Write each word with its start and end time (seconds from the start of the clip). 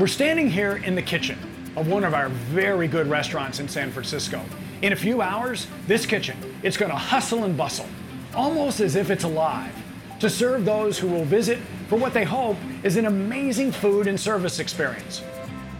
We're 0.00 0.06
standing 0.06 0.48
here 0.48 0.76
in 0.76 0.94
the 0.94 1.02
kitchen 1.02 1.38
of 1.76 1.86
one 1.86 2.04
of 2.04 2.14
our 2.14 2.30
very 2.30 2.88
good 2.88 3.06
restaurants 3.06 3.60
in 3.60 3.68
San 3.68 3.90
Francisco. 3.90 4.42
In 4.80 4.94
a 4.94 4.96
few 4.96 5.20
hours, 5.20 5.66
this 5.86 6.06
kitchen, 6.06 6.38
it's 6.62 6.78
going 6.78 6.90
to 6.90 6.96
hustle 6.96 7.44
and 7.44 7.54
bustle, 7.54 7.84
almost 8.34 8.80
as 8.80 8.96
if 8.96 9.10
it's 9.10 9.24
alive, 9.24 9.74
to 10.20 10.30
serve 10.30 10.64
those 10.64 10.98
who 10.98 11.06
will 11.06 11.26
visit 11.26 11.58
for 11.86 11.98
what 11.98 12.14
they 12.14 12.24
hope 12.24 12.56
is 12.82 12.96
an 12.96 13.04
amazing 13.04 13.72
food 13.72 14.06
and 14.06 14.18
service 14.18 14.58
experience. 14.58 15.22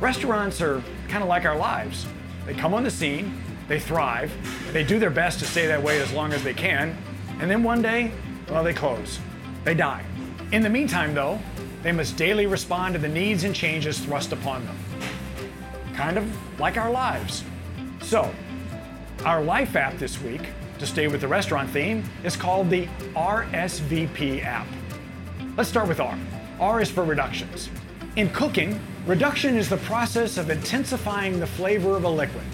Restaurants 0.01 0.61
are 0.61 0.83
kind 1.09 1.23
of 1.23 1.29
like 1.31 1.47
our 1.47 1.57
lives. 1.57 2.05
They 2.45 2.53
come 2.53 2.75
on 2.75 2.85
the 2.85 2.91
scene, 2.91 3.43
they 3.69 3.81
thrive, 3.81 4.31
they 4.75 4.85
do 4.85 4.99
their 4.99 5.09
best 5.09 5.39
to 5.39 5.47
stay 5.47 5.67
that 5.67 5.83
way 5.83 5.99
as 5.99 6.13
long 6.13 6.35
as 6.35 6.45
they 6.45 6.53
can, 6.53 6.95
and 7.41 7.51
then 7.51 7.63
one 7.63 7.81
day, 7.81 8.13
well, 8.51 8.63
they 8.63 8.75
close. 8.75 9.19
They 9.65 9.73
die. 9.73 10.05
In 10.53 10.61
the 10.61 10.69
meantime, 10.69 11.15
though, 11.15 11.39
they 11.83 11.93
must 11.93 12.17
daily 12.17 12.47
respond 12.47 12.95
to 12.95 13.01
the 13.01 13.09
needs 13.09 13.45
and 13.45 13.55
changes 13.55 13.99
thrust 13.99 14.33
upon 14.33 14.65
them. 14.67 14.77
Kind 15.95 16.19
of 16.19 16.61
like 16.61 16.77
our 16.77 16.91
lives. 16.91 17.45
So, 18.03 18.33
our 19.25 19.43
Life 19.43 19.77
app 19.77 19.99
this 19.99 20.21
week, 20.23 20.49
to 20.79 20.87
stay 20.87 21.09
with 21.09 21.21
the 21.21 21.29
restaurant 21.29 21.71
theme, 21.71 22.05
is 22.25 22.37
called 22.37 22.71
the 22.71 22.87
RSVP 23.15 24.45
app. 24.45 24.67
Let's 25.57 25.69
start 25.69 25.89
with 25.89 26.01
R. 26.01 26.19
R 26.59 26.81
is 26.81 26.91
for 26.91 27.05
reductions. 27.05 27.69
In 28.17 28.31
cooking, 28.31 28.81
reduction 29.07 29.57
is 29.57 29.69
the 29.69 29.77
process 29.79 30.37
of 30.37 30.51
intensifying 30.51 31.39
the 31.39 31.47
flavor 31.47 31.97
of 31.97 32.05
a 32.05 32.09
liquid 32.09 32.45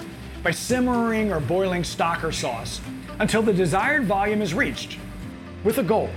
by 0.42 0.50
simmering 0.50 1.32
or 1.32 1.40
boiling 1.40 1.82
stock 1.82 2.22
or 2.22 2.32
sauce 2.32 2.80
until 3.18 3.42
the 3.42 3.52
desired 3.52 4.04
volume 4.04 4.42
is 4.42 4.54
reached, 4.54 4.98
with 5.64 5.78
a 5.78 5.82
goal. 5.82 6.10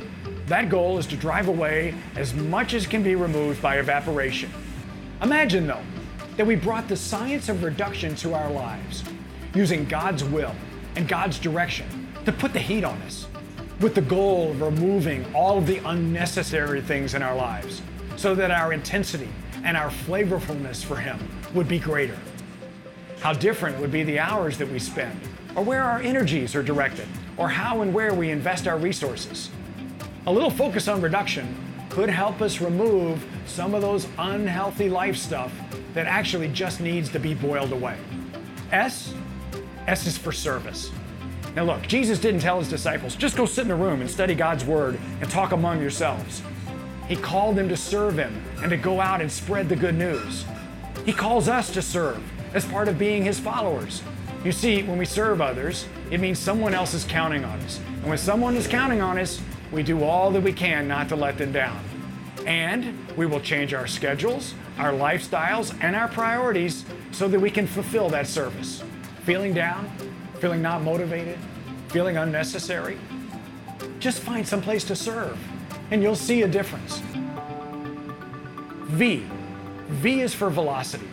That 0.50 0.68
goal 0.68 0.98
is 0.98 1.06
to 1.08 1.16
drive 1.16 1.48
away 1.48 1.94
as 2.16 2.34
much 2.34 2.74
as 2.74 2.88
can 2.88 3.04
be 3.04 3.14
removed 3.14 3.62
by 3.62 3.78
evaporation. 3.78 4.52
Imagine, 5.22 5.68
though, 5.68 5.84
that 6.38 6.48
we 6.48 6.56
brought 6.56 6.88
the 6.88 6.96
science 6.96 7.50
of 7.50 7.64
reduction 7.64 8.16
to 8.16 8.34
our 8.34 8.50
lives, 8.50 9.04
using 9.54 9.86
God's 9.86 10.24
will 10.24 10.56
and 10.96 11.08
God's 11.08 11.38
direction 11.38 11.86
to 12.26 12.32
put 12.32 12.52
the 12.54 12.60
heat 12.60 12.84
on 12.84 13.00
us, 13.04 13.28
with 13.80 13.94
the 13.94 14.02
goal 14.02 14.50
of 14.50 14.62
removing 14.62 15.24
all 15.36 15.60
of 15.60 15.68
the 15.68 15.88
unnecessary 15.88 16.82
things 16.82 17.14
in 17.14 17.22
our 17.22 17.36
lives, 17.36 17.84
so 18.16 18.34
that 18.34 18.50
our 18.50 18.74
intensity 18.74 19.30
and 19.64 19.78
our 19.78 19.92
flavorfulness 19.92 20.84
for 20.84 20.96
Him 20.96 21.20
would 21.54 21.68
be 21.68 21.78
greater. 21.78 22.18
How 23.20 23.34
different 23.34 23.80
would 23.80 23.92
be 23.92 24.02
the 24.02 24.18
hours 24.18 24.58
that 24.58 24.72
we 24.72 24.80
spend, 24.80 25.20
or 25.56 25.64
where 25.64 25.84
our 25.84 26.00
energies 26.00 26.56
are 26.56 26.64
directed, 26.64 27.08
or 27.38 27.50
how 27.50 27.82
and 27.82 27.94
where 27.94 28.16
we 28.16 28.32
invest 28.32 28.68
our 28.68 28.80
resources. 28.80 29.52
A 30.30 30.32
little 30.32 30.52
focus 30.52 30.88
on 30.88 31.02
reduction 31.02 31.56
could 31.90 32.08
help 32.08 32.40
us 32.40 32.62
remove 32.62 33.26
some 33.48 33.74
of 33.74 33.82
those 33.82 34.08
unhealthy 34.20 34.88
life 34.88 35.18
stuff 35.18 35.52
that 35.96 36.06
actually 36.06 36.50
just 36.50 36.80
needs 36.80 37.10
to 37.10 37.20
be 37.20 37.34
boiled 37.34 37.72
away. 37.72 37.98
S, 38.72 39.12
S 39.88 40.06
is 40.06 40.20
for 40.20 40.32
service. 40.32 40.92
Now, 41.56 41.64
look, 41.64 41.82
Jesus 41.88 42.20
didn't 42.20 42.42
tell 42.42 42.60
his 42.60 42.70
disciples, 42.70 43.16
just 43.16 43.36
go 43.36 43.48
sit 43.48 43.66
in 43.66 43.72
a 43.72 43.76
room 43.76 44.02
and 44.02 44.10
study 44.10 44.36
God's 44.36 44.64
word 44.64 45.00
and 45.20 45.28
talk 45.32 45.52
among 45.52 45.82
yourselves. 45.82 46.44
He 47.08 47.16
called 47.16 47.56
them 47.56 47.68
to 47.68 47.76
serve 47.76 48.16
him 48.16 48.40
and 48.62 48.70
to 48.70 48.78
go 48.78 49.02
out 49.02 49.22
and 49.22 49.32
spread 49.32 49.68
the 49.68 49.76
good 49.76 49.96
news. 49.96 50.46
He 51.08 51.12
calls 51.12 51.48
us 51.48 51.72
to 51.74 51.82
serve 51.82 52.22
as 52.54 52.66
part 52.66 52.88
of 52.88 53.00
being 53.00 53.24
his 53.24 53.40
followers. 53.40 54.04
You 54.46 54.52
see, 54.52 54.84
when 54.84 55.00
we 55.00 55.06
serve 55.06 55.42
others, 55.42 55.88
it 56.12 56.20
means 56.20 56.38
someone 56.38 56.76
else 56.76 56.94
is 56.94 57.04
counting 57.04 57.44
on 57.44 57.60
us. 57.62 57.80
And 58.02 58.06
when 58.10 58.18
someone 58.20 58.56
is 58.56 58.68
counting 58.68 59.02
on 59.02 59.18
us, 59.18 59.42
we 59.72 59.84
do 59.84 60.04
all 60.04 60.32
that 60.32 60.42
we 60.42 60.54
can 60.54 60.88
not 60.88 61.10
to 61.10 61.16
let 61.16 61.38
them 61.38 61.52
down. 61.52 61.84
And 62.46 63.08
we 63.16 63.26
will 63.26 63.40
change 63.40 63.74
our 63.74 63.88
schedules, 63.88 64.54
our 64.78 64.92
lifestyles, 64.92 65.78
and 65.82 65.96
our 65.96 66.08
priorities 66.08 66.86
so 67.12 67.28
that 67.28 67.40
we 67.40 67.52
can 67.52 67.68
fulfill 67.68 68.10
that 68.10 68.28
service. 68.28 68.84
Feeling 69.24 69.54
down, 69.54 69.90
feeling 70.40 70.62
not 70.62 70.82
motivated, 70.82 71.38
feeling 71.90 72.18
unnecessary, 72.18 72.98
just 74.00 74.22
find 74.22 74.48
some 74.48 74.62
place 74.62 74.84
to 74.86 74.96
serve 74.96 75.38
and 75.92 76.02
you'll 76.02 76.16
see 76.16 76.44
a 76.44 76.48
difference. 76.48 77.02
V. 78.88 79.24
V 79.88 80.22
is 80.22 80.34
for 80.34 80.50
velocity. 80.50 81.08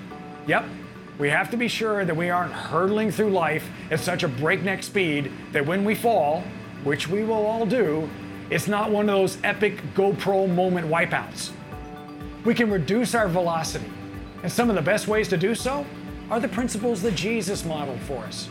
Yep, 0.47 0.65
we 1.19 1.31
have 1.31 1.51
to 1.51 1.57
be 1.57 1.69
sure 1.69 2.05
that 2.05 2.15
we 2.15 2.31
aren't 2.31 2.53
hurtling 2.53 3.11
through 3.11 3.31
life 3.31 3.69
at 3.91 4.01
such 4.01 4.23
a 4.23 4.29
breakneck 4.29 4.83
speed 4.83 5.33
that 5.53 5.65
when 5.65 5.85
we 5.85 5.95
fall, 5.95 6.43
which 6.85 7.09
we 7.09 7.25
will 7.25 7.47
all 7.47 7.67
do, 7.67 8.09
it's 8.49 8.69
not 8.69 8.91
one 8.91 9.09
of 9.09 9.15
those 9.15 9.39
epic 9.43 9.83
GoPro 9.95 10.49
moment 10.49 10.87
wipeouts. 10.87 11.51
We 12.45 12.55
can 12.55 12.71
reduce 12.71 13.15
our 13.15 13.27
velocity, 13.27 13.91
and 14.45 14.53
some 14.53 14.71
of 14.71 14.77
the 14.77 14.83
best 14.83 15.09
ways 15.09 15.27
to 15.29 15.37
do 15.37 15.55
so 15.57 15.85
are 16.31 16.39
the 16.39 16.47
principles 16.47 17.03
that 17.03 17.17
Jesus 17.17 17.65
modeled 17.65 18.01
for 18.03 18.25
us 18.25 18.49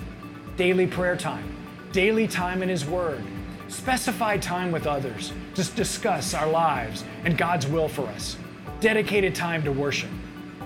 daily 0.57 0.87
prayer 0.87 1.17
time, 1.17 1.53
daily 1.91 2.27
time 2.27 2.63
in 2.63 2.69
His 2.69 2.85
Word, 2.85 3.21
specified 3.67 4.41
time 4.41 4.71
with 4.71 4.87
others 4.87 5.33
to 5.55 5.63
discuss 5.71 6.33
our 6.33 6.49
lives 6.49 7.03
and 7.25 7.37
God's 7.37 7.67
will 7.67 7.89
for 7.89 8.07
us, 8.07 8.37
dedicated 8.79 9.35
time 9.35 9.63
to 9.63 9.71
worship. 9.71 10.09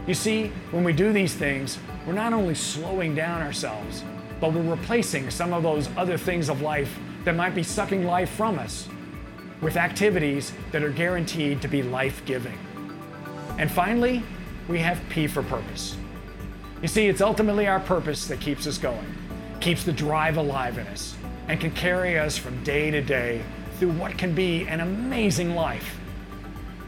You 0.06 0.13
see, 0.13 0.51
when 0.72 0.84
we 0.84 0.94
do 0.94 1.11
these 1.11 1.34
things, 1.34 1.79
we're 2.06 2.13
not 2.13 2.34
only 2.34 2.56
slowing 2.56 3.16
down 3.16 3.41
ourselves, 3.41 4.03
but 4.40 4.53
we're 4.53 4.61
replacing 4.61 5.29
some 5.29 5.53
of 5.53 5.63
those 5.63 5.90
other 5.97 6.17
things 6.17 6.50
of 6.50 6.61
life 6.61 6.97
that 7.25 7.35
might 7.35 7.56
be 7.56 7.63
sucking 7.63 8.06
life 8.06 8.29
from 8.31 8.57
us 8.59 8.88
with 9.62 9.78
activities 9.78 10.53
that 10.72 10.84
are 10.84 10.90
guaranteed 10.90 11.62
to 11.62 11.68
be 11.68 11.84
life 11.84 12.25
giving. 12.25 12.58
And 13.58 13.70
finally, 13.70 14.24
we 14.68 14.80
have 14.80 15.02
P 15.09 15.28
for 15.28 15.44
purpose. 15.44 15.97
You 16.81 16.88
see, 16.88 17.08
it's 17.08 17.22
ultimately 17.22 17.68
our 17.68 17.80
purpose 17.80 18.28
that 18.28 18.40
keeps 18.40 18.68
us 18.68 18.78
going 18.78 19.06
keeps 19.59 19.84
the 19.84 19.92
drive 19.92 20.38
alive 20.38 20.78
in 20.78 20.88
us, 20.88 21.16
and 21.47 21.59
can 21.59 21.72
carry 21.72 22.18
us 22.18 22.38
from 22.38 22.64
day 22.64 22.92
to 22.92 23.02
day 23.02 23.42
through 23.78 23.92
what 23.92 24.18
can 24.18 24.34
be 24.34 24.68
an 24.68 24.80
amazing 24.80 25.56
life. 25.56 26.00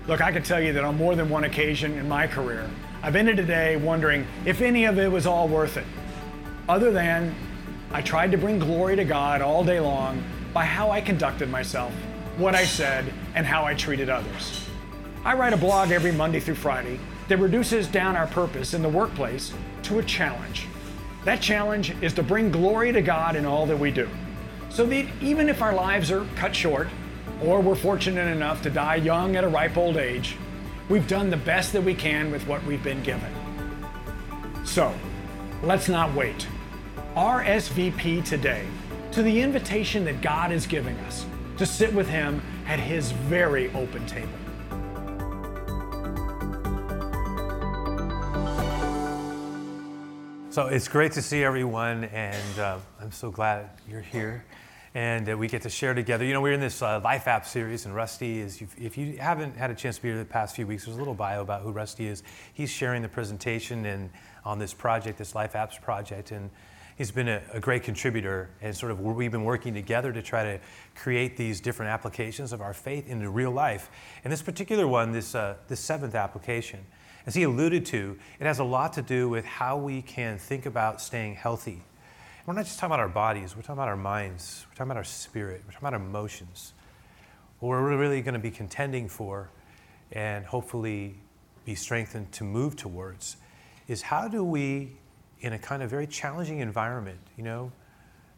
Look, 0.07 0.21
I 0.21 0.31
can 0.31 0.43
tell 0.43 0.61
you 0.61 0.73
that 0.73 0.83
on 0.83 0.97
more 0.97 1.15
than 1.15 1.29
one 1.29 1.43
occasion 1.43 1.97
in 1.97 2.07
my 2.07 2.27
career, 2.27 2.69
I've 3.03 3.15
ended 3.15 3.39
a 3.39 3.45
day 3.45 3.77
wondering 3.77 4.25
if 4.45 4.61
any 4.61 4.85
of 4.85 4.99
it 4.99 5.11
was 5.11 5.25
all 5.25 5.47
worth 5.47 5.77
it. 5.77 5.85
Other 6.69 6.91
than 6.91 7.33
I 7.91 8.01
tried 8.01 8.31
to 8.31 8.37
bring 8.37 8.59
glory 8.59 8.95
to 8.95 9.03
God 9.03 9.41
all 9.41 9.63
day 9.63 9.79
long 9.79 10.23
by 10.53 10.65
how 10.65 10.91
I 10.91 11.01
conducted 11.01 11.49
myself, 11.49 11.93
what 12.41 12.55
I 12.55 12.65
said, 12.65 13.13
and 13.35 13.45
how 13.45 13.63
I 13.65 13.75
treated 13.75 14.09
others. 14.09 14.67
I 15.23 15.35
write 15.35 15.53
a 15.53 15.57
blog 15.57 15.91
every 15.91 16.11
Monday 16.11 16.39
through 16.39 16.55
Friday 16.55 16.99
that 17.27 17.37
reduces 17.37 17.87
down 17.87 18.15
our 18.15 18.27
purpose 18.27 18.73
in 18.73 18.81
the 18.81 18.89
workplace 18.89 19.53
to 19.83 19.99
a 19.99 20.03
challenge. 20.03 20.65
That 21.23 21.41
challenge 21.41 21.95
is 22.01 22.13
to 22.13 22.23
bring 22.23 22.51
glory 22.51 22.91
to 22.91 23.01
God 23.01 23.35
in 23.35 23.45
all 23.45 23.67
that 23.67 23.77
we 23.77 23.91
do. 23.91 24.09
So 24.69 24.85
that 24.87 25.05
even 25.21 25.47
if 25.47 25.61
our 25.61 25.73
lives 25.73 26.11
are 26.11 26.25
cut 26.35 26.55
short, 26.55 26.87
or 27.43 27.61
we're 27.61 27.75
fortunate 27.75 28.27
enough 28.27 28.63
to 28.63 28.69
die 28.69 28.95
young 28.95 29.35
at 29.35 29.43
a 29.43 29.47
ripe 29.47 29.77
old 29.77 29.97
age, 29.97 30.35
we've 30.89 31.07
done 31.07 31.29
the 31.29 31.37
best 31.37 31.73
that 31.73 31.83
we 31.83 31.93
can 31.93 32.31
with 32.31 32.47
what 32.47 32.63
we've 32.65 32.83
been 32.83 33.03
given. 33.03 33.31
So, 34.65 34.93
let's 35.61 35.89
not 35.89 36.13
wait. 36.15 36.47
RSVP 37.15 38.25
today 38.25 38.65
to 39.11 39.21
the 39.21 39.41
invitation 39.41 40.05
that 40.05 40.21
God 40.21 40.51
is 40.51 40.65
giving 40.65 40.95
us 41.01 41.25
to 41.61 41.67
sit 41.67 41.93
with 41.93 42.09
Him 42.09 42.41
at 42.65 42.79
His 42.79 43.11
very 43.11 43.71
open 43.75 44.03
table. 44.07 44.27
So 50.49 50.65
it's 50.65 50.87
great 50.87 51.11
to 51.11 51.21
see 51.21 51.43
everyone, 51.43 52.05
and 52.05 52.59
uh, 52.59 52.79
I'm 52.99 53.11
so 53.11 53.29
glad 53.29 53.69
you're 53.87 54.01
here 54.01 54.43
and 54.93 55.29
uh, 55.29 55.37
we 55.37 55.47
get 55.47 55.61
to 55.61 55.69
share 55.69 55.93
together. 55.93 56.25
You 56.25 56.33
know, 56.33 56.41
we're 56.41 56.51
in 56.51 56.59
this 56.59 56.81
uh, 56.81 56.99
Life 57.01 57.27
App 57.27 57.45
series, 57.45 57.85
and 57.85 57.95
Rusty 57.95 58.39
is, 58.39 58.61
if 58.77 58.97
you 58.97 59.17
haven't 59.17 59.55
had 59.55 59.71
a 59.71 59.75
chance 59.75 59.95
to 59.97 60.01
be 60.01 60.09
here 60.09 60.17
the 60.17 60.25
past 60.25 60.53
few 60.55 60.67
weeks, 60.67 60.85
there's 60.85 60.97
a 60.97 60.99
little 60.99 61.13
bio 61.13 61.41
about 61.41 61.61
who 61.61 61.71
Rusty 61.71 62.07
is. 62.07 62.23
He's 62.53 62.69
sharing 62.69 63.01
the 63.01 63.07
presentation 63.07 63.85
and 63.85 64.09
on 64.43 64.59
this 64.59 64.73
project, 64.73 65.17
this 65.17 65.33
Life 65.33 65.53
Apps 65.53 65.81
project, 65.81 66.31
and 66.31 66.49
he's 66.97 67.11
been 67.11 67.27
a, 67.27 67.41
a, 67.53 67.59
great 67.59 67.83
contributor. 67.83 68.49
And 68.61 68.75
sort 68.75 68.91
of 68.91 68.99
we've 68.99 69.31
been 69.31 69.43
working 69.43 69.73
together 69.73 70.11
to 70.13 70.21
try 70.21 70.43
to 70.43 70.59
create 70.95 71.37
these 71.37 71.61
different 71.61 71.91
applications 71.91 72.53
of 72.53 72.61
our 72.61 72.73
faith 72.73 73.07
into 73.07 73.29
real 73.29 73.51
life. 73.51 73.89
And 74.23 74.31
this 74.31 74.41
particular 74.41 74.87
one, 74.87 75.11
this, 75.11 75.35
uh, 75.35 75.55
this 75.67 75.79
seventh 75.79 76.15
application, 76.15 76.85
as 77.25 77.35
he 77.35 77.43
alluded 77.43 77.85
to, 77.87 78.17
it 78.39 78.45
has 78.45 78.59
a 78.59 78.63
lot 78.63 78.93
to 78.93 79.01
do 79.01 79.29
with 79.29 79.45
how 79.45 79.77
we 79.77 80.01
can 80.01 80.37
think 80.37 80.65
about 80.65 81.01
staying 81.01 81.35
healthy. 81.35 81.81
We're 82.45 82.55
not 82.55 82.65
just 82.65 82.79
talking 82.79 82.93
about 82.93 82.99
our 82.99 83.09
bodies, 83.09 83.55
we're 83.55 83.61
talking 83.61 83.75
about 83.75 83.87
our 83.87 83.95
minds, 83.95 84.65
we're 84.67 84.75
talking 84.75 84.91
about 84.91 84.97
our 84.97 85.03
spirit, 85.03 85.61
we're 85.65 85.73
talking 85.73 85.87
about 85.87 85.93
our 85.93 86.05
emotions. 86.05 86.73
What 87.59 87.69
we're 87.69 87.97
really 87.97 88.21
going 88.23 88.33
to 88.33 88.39
be 88.39 88.49
contending 88.49 89.07
for 89.07 89.49
and 90.11 90.43
hopefully 90.43 91.15
be 91.65 91.75
strengthened 91.75 92.31
to 92.33 92.43
move 92.43 92.75
towards 92.75 93.37
is 93.87 94.01
how 94.01 94.27
do 94.27 94.43
we, 94.43 94.97
in 95.41 95.53
a 95.53 95.59
kind 95.59 95.83
of 95.83 95.89
very 95.89 96.07
challenging 96.07 96.59
environment, 96.59 97.19
you 97.37 97.43
know, 97.43 97.71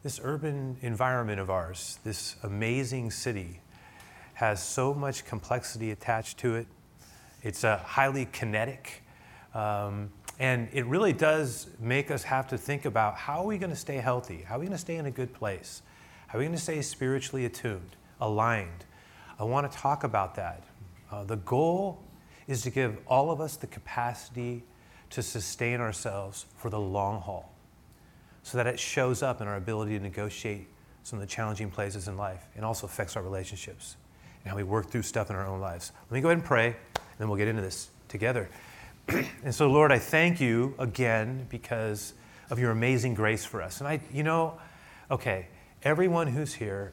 this 0.01 0.19
urban 0.23 0.77
environment 0.81 1.39
of 1.39 1.49
ours, 1.49 1.99
this 2.03 2.35
amazing 2.43 3.11
city, 3.11 3.61
has 4.33 4.61
so 4.61 4.93
much 4.93 5.25
complexity 5.25 5.91
attached 5.91 6.39
to 6.39 6.55
it 6.55 6.67
it's 7.43 7.65
a 7.65 7.77
highly 7.77 8.25
kinetic. 8.31 9.03
Um, 9.53 10.11
and 10.39 10.69
it 10.71 10.85
really 10.85 11.13
does 11.13 11.67
make 11.79 12.09
us 12.09 12.23
have 12.23 12.47
to 12.47 12.57
think 12.57 12.85
about 12.85 13.15
how 13.15 13.41
are 13.41 13.45
we 13.45 13.57
going 13.57 13.69
to 13.69 13.75
stay 13.75 13.97
healthy? 13.97 14.43
How 14.47 14.55
are 14.55 14.59
we 14.59 14.65
going 14.65 14.77
to 14.77 14.81
stay 14.81 14.95
in 14.95 15.05
a 15.05 15.11
good 15.11 15.33
place? 15.33 15.83
How 16.27 16.37
are 16.37 16.39
we 16.39 16.45
going 16.45 16.55
to 16.55 16.61
stay 16.61 16.81
spiritually 16.81 17.45
attuned, 17.45 17.95
aligned? 18.19 18.85
I 19.37 19.43
want 19.43 19.69
to 19.69 19.77
talk 19.77 20.03
about 20.03 20.35
that. 20.35 20.63
Uh, 21.11 21.25
the 21.25 21.35
goal 21.35 22.01
is 22.47 22.61
to 22.63 22.69
give 22.69 22.97
all 23.07 23.29
of 23.29 23.41
us 23.41 23.57
the 23.57 23.67
capacity 23.67 24.63
to 25.13 25.21
sustain 25.21 25.79
ourselves 25.79 26.47
for 26.57 26.71
the 26.71 26.79
long 26.79 27.21
haul 27.21 27.53
so 28.41 28.57
that 28.57 28.65
it 28.65 28.79
shows 28.79 29.21
up 29.21 29.41
in 29.41 29.47
our 29.47 29.57
ability 29.57 29.95
to 29.95 30.03
negotiate 30.03 30.67
some 31.03 31.19
of 31.19 31.21
the 31.21 31.31
challenging 31.31 31.69
places 31.69 32.07
in 32.07 32.17
life 32.17 32.47
and 32.55 32.65
also 32.65 32.87
affects 32.87 33.15
our 33.15 33.21
relationships 33.21 33.95
and 34.43 34.49
how 34.49 34.57
we 34.57 34.63
work 34.63 34.89
through 34.89 35.03
stuff 35.03 35.29
in 35.29 35.35
our 35.35 35.45
own 35.45 35.59
lives. 35.59 35.91
Let 36.09 36.15
me 36.15 36.21
go 36.21 36.29
ahead 36.29 36.39
and 36.39 36.45
pray, 36.45 36.67
and 36.67 36.75
then 37.19 37.27
we'll 37.27 37.37
get 37.37 37.47
into 37.47 37.61
this 37.61 37.91
together. 38.07 38.49
and 39.43 39.53
so, 39.53 39.69
Lord, 39.69 39.91
I 39.91 39.99
thank 39.99 40.41
you 40.41 40.73
again 40.79 41.45
because 41.47 42.13
of 42.49 42.57
your 42.57 42.71
amazing 42.71 43.13
grace 43.13 43.45
for 43.45 43.61
us. 43.61 43.81
And 43.81 43.87
I, 43.87 44.01
you 44.11 44.23
know, 44.23 44.59
okay, 45.11 45.47
everyone 45.83 46.25
who's 46.25 46.55
here, 46.55 46.91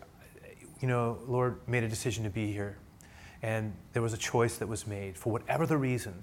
you 0.80 0.88
know, 0.88 1.18
Lord, 1.26 1.58
made 1.66 1.84
a 1.84 1.88
decision 1.88 2.24
to 2.24 2.30
be 2.30 2.52
here. 2.52 2.76
And 3.40 3.72
there 3.94 4.02
was 4.02 4.12
a 4.12 4.18
choice 4.18 4.58
that 4.58 4.68
was 4.68 4.86
made. 4.86 5.16
For 5.16 5.32
whatever 5.32 5.64
the 5.64 5.78
reason, 5.78 6.22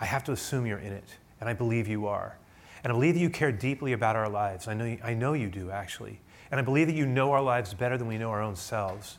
I 0.00 0.06
have 0.06 0.24
to 0.24 0.32
assume 0.32 0.64
you're 0.64 0.78
in 0.78 0.92
it. 0.92 1.18
And 1.40 1.48
I 1.48 1.52
believe 1.52 1.88
you 1.88 2.06
are. 2.06 2.38
And 2.82 2.92
I 2.92 2.94
believe 2.94 3.14
that 3.14 3.20
you 3.20 3.30
care 3.30 3.52
deeply 3.52 3.92
about 3.92 4.16
our 4.16 4.28
lives. 4.28 4.68
I 4.68 4.74
know, 4.74 4.84
you, 4.84 4.98
I 5.02 5.14
know 5.14 5.32
you 5.32 5.48
do, 5.48 5.70
actually. 5.70 6.20
And 6.50 6.60
I 6.60 6.62
believe 6.62 6.86
that 6.86 6.94
you 6.94 7.06
know 7.06 7.32
our 7.32 7.42
lives 7.42 7.74
better 7.74 7.96
than 7.96 8.06
we 8.06 8.18
know 8.18 8.30
our 8.30 8.42
own 8.42 8.56
selves. 8.56 9.18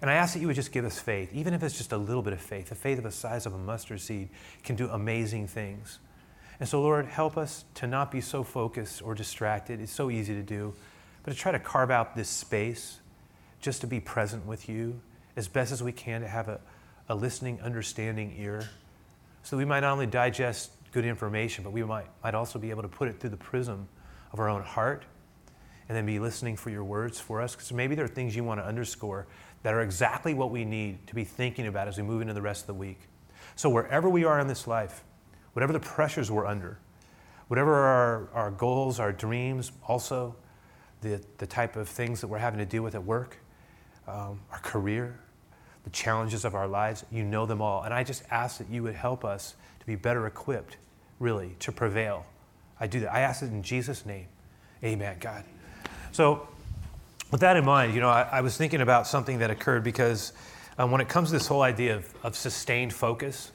And 0.00 0.10
I 0.10 0.14
ask 0.14 0.34
that 0.34 0.40
you 0.40 0.46
would 0.46 0.56
just 0.56 0.72
give 0.72 0.84
us 0.84 0.98
faith, 0.98 1.30
even 1.32 1.54
if 1.54 1.62
it's 1.62 1.76
just 1.76 1.92
a 1.92 1.96
little 1.96 2.22
bit 2.22 2.32
of 2.32 2.40
faith. 2.40 2.68
The 2.68 2.74
faith 2.74 2.98
of 2.98 3.04
the 3.04 3.10
size 3.10 3.46
of 3.46 3.54
a 3.54 3.58
mustard 3.58 4.00
seed 4.00 4.28
can 4.64 4.76
do 4.76 4.88
amazing 4.88 5.46
things. 5.46 5.98
And 6.58 6.68
so, 6.68 6.80
Lord, 6.80 7.06
help 7.06 7.36
us 7.36 7.64
to 7.74 7.86
not 7.86 8.10
be 8.10 8.20
so 8.20 8.42
focused 8.42 9.02
or 9.02 9.14
distracted. 9.14 9.80
It's 9.80 9.92
so 9.92 10.10
easy 10.10 10.34
to 10.34 10.42
do, 10.42 10.74
but 11.22 11.32
to 11.32 11.36
try 11.36 11.52
to 11.52 11.58
carve 11.58 11.90
out 11.90 12.16
this 12.16 12.28
space 12.28 12.98
just 13.60 13.82
to 13.82 13.86
be 13.86 14.00
present 14.00 14.46
with 14.46 14.68
you 14.68 15.00
as 15.36 15.48
best 15.48 15.70
as 15.70 15.82
we 15.82 15.92
can, 15.92 16.22
to 16.22 16.28
have 16.28 16.48
a, 16.48 16.60
a 17.08 17.14
listening, 17.14 17.60
understanding 17.60 18.34
ear, 18.38 18.68
so 19.46 19.56
we 19.56 19.64
might 19.64 19.80
not 19.80 19.92
only 19.92 20.06
digest 20.06 20.72
good 20.92 21.04
information, 21.04 21.64
but 21.64 21.72
we 21.72 21.82
might, 21.82 22.06
might 22.22 22.34
also 22.34 22.58
be 22.58 22.70
able 22.70 22.82
to 22.82 22.88
put 22.88 23.08
it 23.08 23.20
through 23.20 23.30
the 23.30 23.36
prism 23.36 23.88
of 24.32 24.40
our 24.40 24.48
own 24.48 24.62
heart 24.62 25.04
and 25.88 25.96
then 25.96 26.06
be 26.06 26.18
listening 26.18 26.56
for 26.56 26.70
your 26.70 26.84
words 26.84 27.20
for 27.20 27.40
us. 27.40 27.54
Because 27.54 27.72
maybe 27.72 27.94
there 27.94 28.04
are 28.04 28.08
things 28.08 28.34
you 28.34 28.44
want 28.44 28.60
to 28.60 28.66
underscore 28.66 29.26
that 29.62 29.74
are 29.74 29.82
exactly 29.82 30.34
what 30.34 30.50
we 30.50 30.64
need 30.64 31.06
to 31.06 31.14
be 31.14 31.24
thinking 31.24 31.66
about 31.66 31.88
as 31.88 31.96
we 31.96 32.02
move 32.02 32.22
into 32.22 32.34
the 32.34 32.42
rest 32.42 32.62
of 32.62 32.66
the 32.68 32.74
week. 32.74 33.00
So, 33.54 33.68
wherever 33.68 34.08
we 34.08 34.24
are 34.24 34.40
in 34.40 34.48
this 34.48 34.66
life, 34.66 35.04
whatever 35.52 35.72
the 35.72 35.80
pressures 35.80 36.30
we're 36.30 36.46
under, 36.46 36.78
whatever 37.48 37.74
our, 37.74 38.28
our 38.34 38.50
goals, 38.50 38.98
our 39.00 39.12
dreams, 39.12 39.72
also 39.86 40.34
the, 41.00 41.22
the 41.38 41.46
type 41.46 41.76
of 41.76 41.88
things 41.88 42.20
that 42.20 42.26
we're 42.26 42.38
having 42.38 42.58
to 42.58 42.66
deal 42.66 42.82
with 42.82 42.94
at 42.94 43.04
work, 43.04 43.38
um, 44.08 44.40
our 44.50 44.58
career, 44.58 45.18
the 45.84 45.90
challenges 45.90 46.44
of 46.44 46.54
our 46.54 46.66
lives, 46.66 47.04
you 47.12 47.22
know 47.22 47.46
them 47.46 47.62
all. 47.62 47.82
And 47.82 47.94
I 47.94 48.02
just 48.02 48.24
ask 48.30 48.58
that 48.58 48.68
you 48.68 48.82
would 48.82 48.94
help 48.94 49.24
us 49.24 49.54
to 49.86 49.92
be 49.92 49.96
better 49.96 50.26
equipped, 50.26 50.78
really, 51.20 51.54
to 51.60 51.70
prevail. 51.70 52.26
I 52.80 52.88
do 52.88 53.00
that. 53.00 53.14
I 53.14 53.20
ask 53.20 53.42
it 53.42 53.46
in 53.46 53.62
Jesus' 53.62 54.04
name. 54.04 54.26
Amen, 54.82 55.16
God. 55.20 55.44
So, 56.10 56.48
with 57.30 57.40
that 57.40 57.56
in 57.56 57.64
mind, 57.64 57.94
you 57.94 58.00
know, 58.00 58.08
I, 58.08 58.22
I 58.22 58.40
was 58.40 58.56
thinking 58.56 58.80
about 58.80 59.06
something 59.06 59.38
that 59.38 59.50
occurred 59.50 59.84
because 59.84 60.32
um, 60.76 60.90
when 60.90 61.00
it 61.00 61.08
comes 61.08 61.28
to 61.28 61.34
this 61.34 61.46
whole 61.46 61.62
idea 61.62 61.94
of, 61.94 62.14
of 62.24 62.36
sustained 62.36 62.92
focus, 62.92 63.52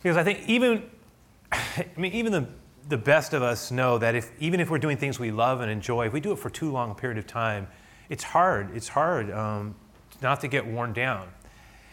because 0.00 0.16
I 0.16 0.22
think 0.22 0.48
even, 0.48 0.88
I 1.52 1.86
mean, 1.96 2.12
even 2.12 2.30
the, 2.30 2.46
the 2.88 2.96
best 2.96 3.34
of 3.34 3.42
us 3.42 3.72
know 3.72 3.98
that 3.98 4.14
if 4.14 4.30
even 4.40 4.60
if 4.60 4.70
we're 4.70 4.78
doing 4.78 4.96
things 4.96 5.18
we 5.18 5.32
love 5.32 5.60
and 5.60 5.70
enjoy, 5.70 6.06
if 6.06 6.12
we 6.12 6.20
do 6.20 6.30
it 6.30 6.38
for 6.38 6.50
too 6.50 6.70
long 6.70 6.92
a 6.92 6.94
period 6.94 7.18
of 7.18 7.26
time, 7.26 7.66
it's 8.08 8.22
hard. 8.22 8.70
It's 8.76 8.88
hard 8.88 9.32
um, 9.32 9.74
not 10.20 10.40
to 10.42 10.48
get 10.48 10.64
worn 10.64 10.92
down. 10.92 11.28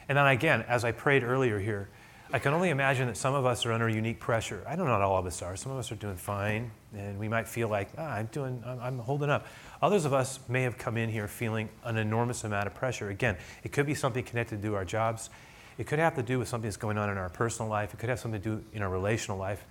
And 0.08 0.18
then 0.18 0.28
again, 0.28 0.64
as 0.68 0.84
I 0.84 0.92
prayed 0.92 1.24
earlier 1.24 1.60
here, 1.60 1.90
I 2.32 2.38
can 2.38 2.54
only 2.54 2.70
imagine 2.70 3.08
that 3.08 3.18
some 3.18 3.34
of 3.34 3.48
us 3.48 3.66
are 3.66 3.72
under 3.72 3.90
unique 3.90 4.20
pressure. 4.20 4.64
I 4.68 4.76
don't 4.76 4.86
know 4.86 5.02
all 5.02 5.18
of 5.18 5.26
us 5.26 5.42
are. 5.42 5.56
Some 5.56 5.72
of 5.72 5.80
us 5.80 5.92
are 5.92 5.96
doing 5.96 6.16
fine, 6.16 6.70
and 6.94 7.18
we 7.18 7.28
might 7.28 7.48
feel 7.48 7.70
like, 7.70 7.90
ah, 7.98 8.04
I'm 8.04 8.28
doing, 8.28 8.62
I'm, 8.68 8.80
I'm 8.80 9.00
holding 9.00 9.32
up. 9.32 9.48
Others 9.82 10.06
of 10.06 10.14
us 10.14 10.40
may 10.48 10.62
have 10.62 10.78
come 10.78 10.96
in 10.96 11.10
here 11.10 11.28
feeling 11.28 11.70
an 11.84 11.98
enormous 11.98 12.44
amount 12.44 12.68
of 12.68 12.76
pressure. 12.76 13.10
Again, 13.10 13.36
it 13.64 13.72
could 13.72 13.88
be 13.88 13.96
something 13.96 14.24
connected 14.24 14.62
to 14.62 14.76
our 14.76 14.86
jobs. 14.86 15.32
It 15.80 15.88
could 15.88 15.98
have 15.98 16.14
to 16.18 16.22
do 16.22 16.38
with 16.38 16.48
something 16.48 16.68
that's 16.68 16.78
going 16.78 17.00
on 17.00 17.10
in 17.10 17.18
our 17.18 17.30
personal 17.30 17.68
life. 17.68 17.96
It 17.96 18.00
could 18.00 18.10
have 18.10 18.20
something 18.20 18.40
to 18.40 18.58
do 18.58 18.64
in 18.74 18.84
our 18.84 18.90
relational 18.90 19.40
life. 19.40 19.66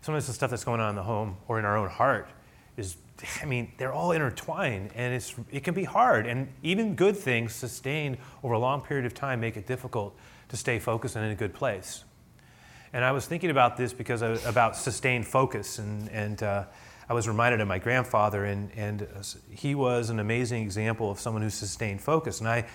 Sometimes 0.00 0.26
the 0.26 0.32
stuff 0.32 0.50
that's 0.50 0.64
going 0.64 0.80
on 0.80 0.90
in 0.90 0.96
the 0.96 1.04
home 1.04 1.36
or 1.46 1.60
in 1.60 1.64
our 1.64 1.76
own 1.76 1.90
heart 1.90 2.28
is, 2.76 2.96
I 3.40 3.44
mean, 3.44 3.70
they're 3.76 3.92
all 3.92 4.10
intertwined, 4.10 4.90
and 4.96 5.14
it's, 5.14 5.32
it 5.52 5.62
can 5.62 5.74
be 5.74 5.84
hard. 5.84 6.26
And 6.26 6.48
even 6.64 6.96
good 6.96 7.16
things 7.16 7.54
sustained 7.54 8.18
over 8.42 8.54
a 8.54 8.58
long 8.58 8.80
period 8.80 9.06
of 9.06 9.14
time 9.14 9.38
make 9.38 9.56
it 9.56 9.68
difficult 9.68 10.16
to 10.50 10.56
stay 10.56 10.78
focused 10.78 11.16
and 11.16 11.24
in 11.24 11.32
a 11.32 11.36
good 11.36 11.54
place. 11.54 12.04
And 12.92 13.04
I 13.04 13.12
was 13.12 13.26
thinking 13.26 13.50
about 13.50 13.76
this 13.76 13.92
because 13.92 14.20
about 14.22 14.76
sustained 14.76 15.26
focus, 15.26 15.78
and, 15.78 16.08
and 16.10 16.42
uh, 16.42 16.64
I 17.08 17.14
was 17.14 17.28
reminded 17.28 17.60
of 17.60 17.68
my 17.68 17.78
grandfather, 17.78 18.44
and, 18.44 18.70
and 18.76 19.06
he 19.50 19.74
was 19.74 20.10
an 20.10 20.18
amazing 20.18 20.62
example 20.62 21.10
of 21.10 21.20
someone 21.20 21.42
who 21.42 21.50
sustained 21.50 22.00
focus. 22.00 22.40
And 22.40 22.48
I, 22.48 22.66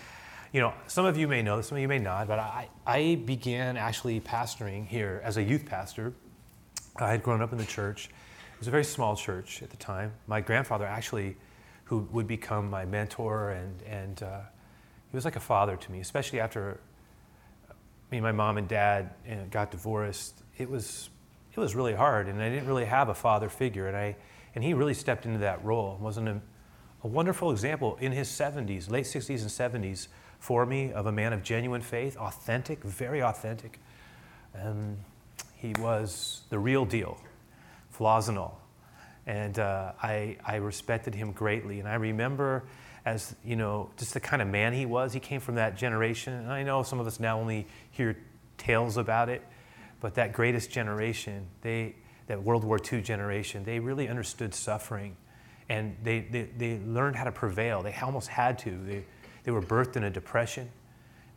you 0.54 0.62
know, 0.62 0.74
some 0.88 1.06
of 1.06 1.18
you 1.18 1.28
may 1.28 1.42
know, 1.42 1.58
this, 1.58 1.68
some 1.68 1.78
of 1.78 1.82
you 1.82 1.88
may 1.90 2.00
not, 2.00 2.28
but 2.28 2.40
I, 2.40 2.70
I 2.88 3.16
began 3.26 3.76
actually 3.76 4.22
pastoring 4.22 4.88
here 4.88 5.22
as 5.24 5.36
a 5.36 5.44
youth 5.44 5.66
pastor. 5.66 6.14
I 6.96 7.12
had 7.12 7.22
grown 7.22 7.42
up 7.42 7.52
in 7.52 7.58
the 7.58 7.66
church. 7.66 8.06
It 8.54 8.60
was 8.60 8.70
a 8.70 8.72
very 8.72 8.86
small 8.86 9.18
church 9.18 9.62
at 9.62 9.70
the 9.70 9.78
time. 9.78 10.14
My 10.28 10.40
grandfather 10.40 10.86
actually, 10.86 11.36
who 11.84 12.08
would 12.12 12.26
become 12.26 12.70
my 12.70 12.86
mentor, 12.86 13.52
and, 13.52 13.82
and 13.82 14.24
uh, 14.24 14.40
he 15.12 15.18
was 15.18 15.26
like 15.26 15.36
a 15.36 15.42
father 15.42 15.76
to 15.76 15.92
me, 15.92 16.00
especially 16.00 16.40
after 16.40 16.80
me 18.12 18.18
and 18.18 18.24
my 18.24 18.32
mom 18.32 18.58
and 18.58 18.68
dad 18.68 19.12
got 19.52 19.72
divorced, 19.72 20.42
it 20.58 20.70
was 20.70 21.10
it 21.54 21.60
was 21.60 21.74
really 21.74 21.94
hard, 21.94 22.28
and 22.28 22.42
I 22.42 22.50
didn't 22.50 22.68
really 22.68 22.86
have 22.86 23.08
a 23.08 23.14
father 23.14 23.50
figure, 23.50 23.88
and 23.88 23.96
I 23.96 24.16
and 24.56 24.64
he 24.64 24.74
really 24.74 24.94
stepped 24.94 25.26
into 25.26 25.40
that 25.40 25.64
role. 25.64 25.98
wasn't 26.02 26.30
a, 26.30 26.42
a 27.04 27.08
wonderful 27.08 27.52
example 27.52 27.98
in 28.00 28.14
his 28.14 28.30
70s, 28.30 28.90
late 28.90 29.04
60s 29.04 29.42
and 29.42 29.86
70s, 29.86 30.08
for 30.40 30.66
me 30.66 30.94
of 30.94 31.06
a 31.08 31.12
man 31.12 31.34
of 31.34 31.44
genuine 31.44 31.82
faith, 31.82 32.16
authentic, 32.18 32.82
very 32.84 33.22
authentic. 33.22 33.80
And 34.54 34.98
he 35.58 35.74
was 35.80 36.44
the 36.50 36.58
real 36.58 36.86
deal, 36.86 37.20
flaws 37.90 38.30
and 38.30 38.38
all. 38.38 38.62
And 39.28 39.60
uh, 39.60 39.94
I, 40.02 40.38
I 40.46 40.56
respected 40.58 41.16
him 41.16 41.34
greatly. 41.34 41.80
And 41.80 41.90
I 41.90 41.96
remember 41.96 42.64
as 43.06 43.36
you 43.46 43.56
know, 43.56 43.90
just 43.98 44.14
the 44.14 44.20
kind 44.20 44.42
of 44.42 44.48
man 44.48 44.74
he 44.74 44.86
was. 44.86 45.14
He 45.14 45.20
came 45.20 45.40
from 45.40 45.56
that 45.56 45.78
generation, 45.78 46.34
and 46.34 46.52
I 46.52 46.64
know 46.64 46.82
some 46.84 47.00
of 47.00 47.06
us 47.06 47.20
now 47.20 47.40
only 47.40 47.68
hear 47.92 48.18
tales 48.58 48.98
about 48.98 49.30
it, 49.30 49.44
but 50.02 50.16
that 50.16 50.34
greatest 50.34 50.72
generation, 50.72 51.46
they, 51.62 51.96
that 52.28 52.42
World 52.42 52.64
War 52.64 52.80
II 52.80 53.02
generation, 53.02 53.64
they 53.64 53.80
really 53.80 54.10
understood 54.10 54.56
suffering, 54.56 55.16
and 55.70 55.96
they, 56.04 56.22
they, 56.22 56.44
they 56.58 56.80
learned 56.80 57.16
how 57.16 57.26
to 57.26 57.32
prevail. 57.32 57.84
They 57.84 57.94
almost 58.02 58.28
had 58.28 58.58
to. 58.60 58.72
They, 58.72 59.06
they 59.44 59.52
were 59.52 59.62
birthed 59.62 59.96
in 59.96 60.04
a 60.04 60.10
depression. 60.10 60.70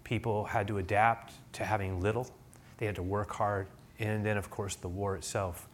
People 0.05 0.45
had 0.45 0.67
to 0.69 0.79
adapt 0.79 1.35
to 1.55 1.65
having 1.65 2.01
little. 2.01 2.27
They 2.79 2.87
had 2.87 2.95
to 2.97 3.03
work 3.03 3.33
hard, 3.33 3.67
and 3.99 4.25
then, 4.25 4.39
of 4.39 4.49
course, 4.49 4.77
the 4.77 4.89
war 4.89 5.17
itself, 5.17 5.69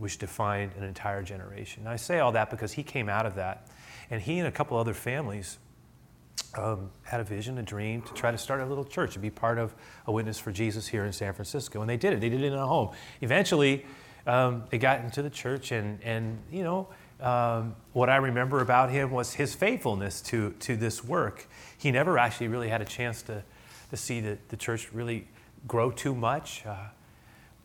which 0.00 0.18
defined 0.18 0.72
an 0.76 0.82
entire 0.82 1.22
generation. 1.22 1.86
I 1.86 1.96
say 1.96 2.18
all 2.18 2.32
that 2.32 2.50
because 2.50 2.72
he 2.72 2.82
came 2.82 3.08
out 3.08 3.26
of 3.26 3.34
that 3.34 3.68
and 4.10 4.20
he 4.20 4.38
and 4.38 4.48
a 4.48 4.50
couple 4.50 4.76
other 4.78 4.94
families 4.94 5.58
um, 6.56 6.90
had 7.02 7.20
a 7.20 7.24
vision, 7.24 7.58
a 7.58 7.62
dream 7.62 8.02
to 8.02 8.14
try 8.14 8.30
to 8.30 8.38
start 8.38 8.60
a 8.60 8.66
little 8.66 8.84
church 8.84 9.14
and 9.14 9.22
be 9.22 9.30
part 9.30 9.58
of 9.58 9.74
a 10.06 10.12
witness 10.12 10.38
for 10.38 10.50
Jesus 10.50 10.88
here 10.88 11.04
in 11.04 11.12
San 11.12 11.32
Francisco. 11.34 11.80
And 11.82 11.88
they 11.88 11.98
did 11.98 12.14
it. 12.14 12.20
They 12.20 12.30
did 12.30 12.42
it 12.42 12.46
in 12.46 12.54
a 12.54 12.66
home. 12.66 12.90
Eventually, 13.20 13.84
um, 14.26 14.64
they 14.70 14.78
got 14.78 15.04
into 15.04 15.22
the 15.22 15.30
church, 15.30 15.70
and, 15.70 16.02
and 16.02 16.38
you 16.50 16.64
know, 16.64 16.88
um, 17.20 17.76
what 17.92 18.08
I 18.08 18.16
remember 18.16 18.60
about 18.60 18.90
him 18.90 19.10
was 19.10 19.34
his 19.34 19.54
faithfulness 19.54 20.20
to, 20.22 20.50
to 20.60 20.76
this 20.76 21.04
work. 21.04 21.46
He 21.78 21.90
never 21.90 22.18
actually 22.18 22.48
really 22.48 22.68
had 22.68 22.80
a 22.80 22.86
chance 22.86 23.22
to, 23.22 23.44
to 23.90 23.96
see 23.96 24.20
the, 24.20 24.38
the 24.48 24.56
church 24.56 24.90
really 24.92 25.28
grow 25.68 25.90
too 25.90 26.14
much. 26.14 26.64
Uh, 26.66 26.76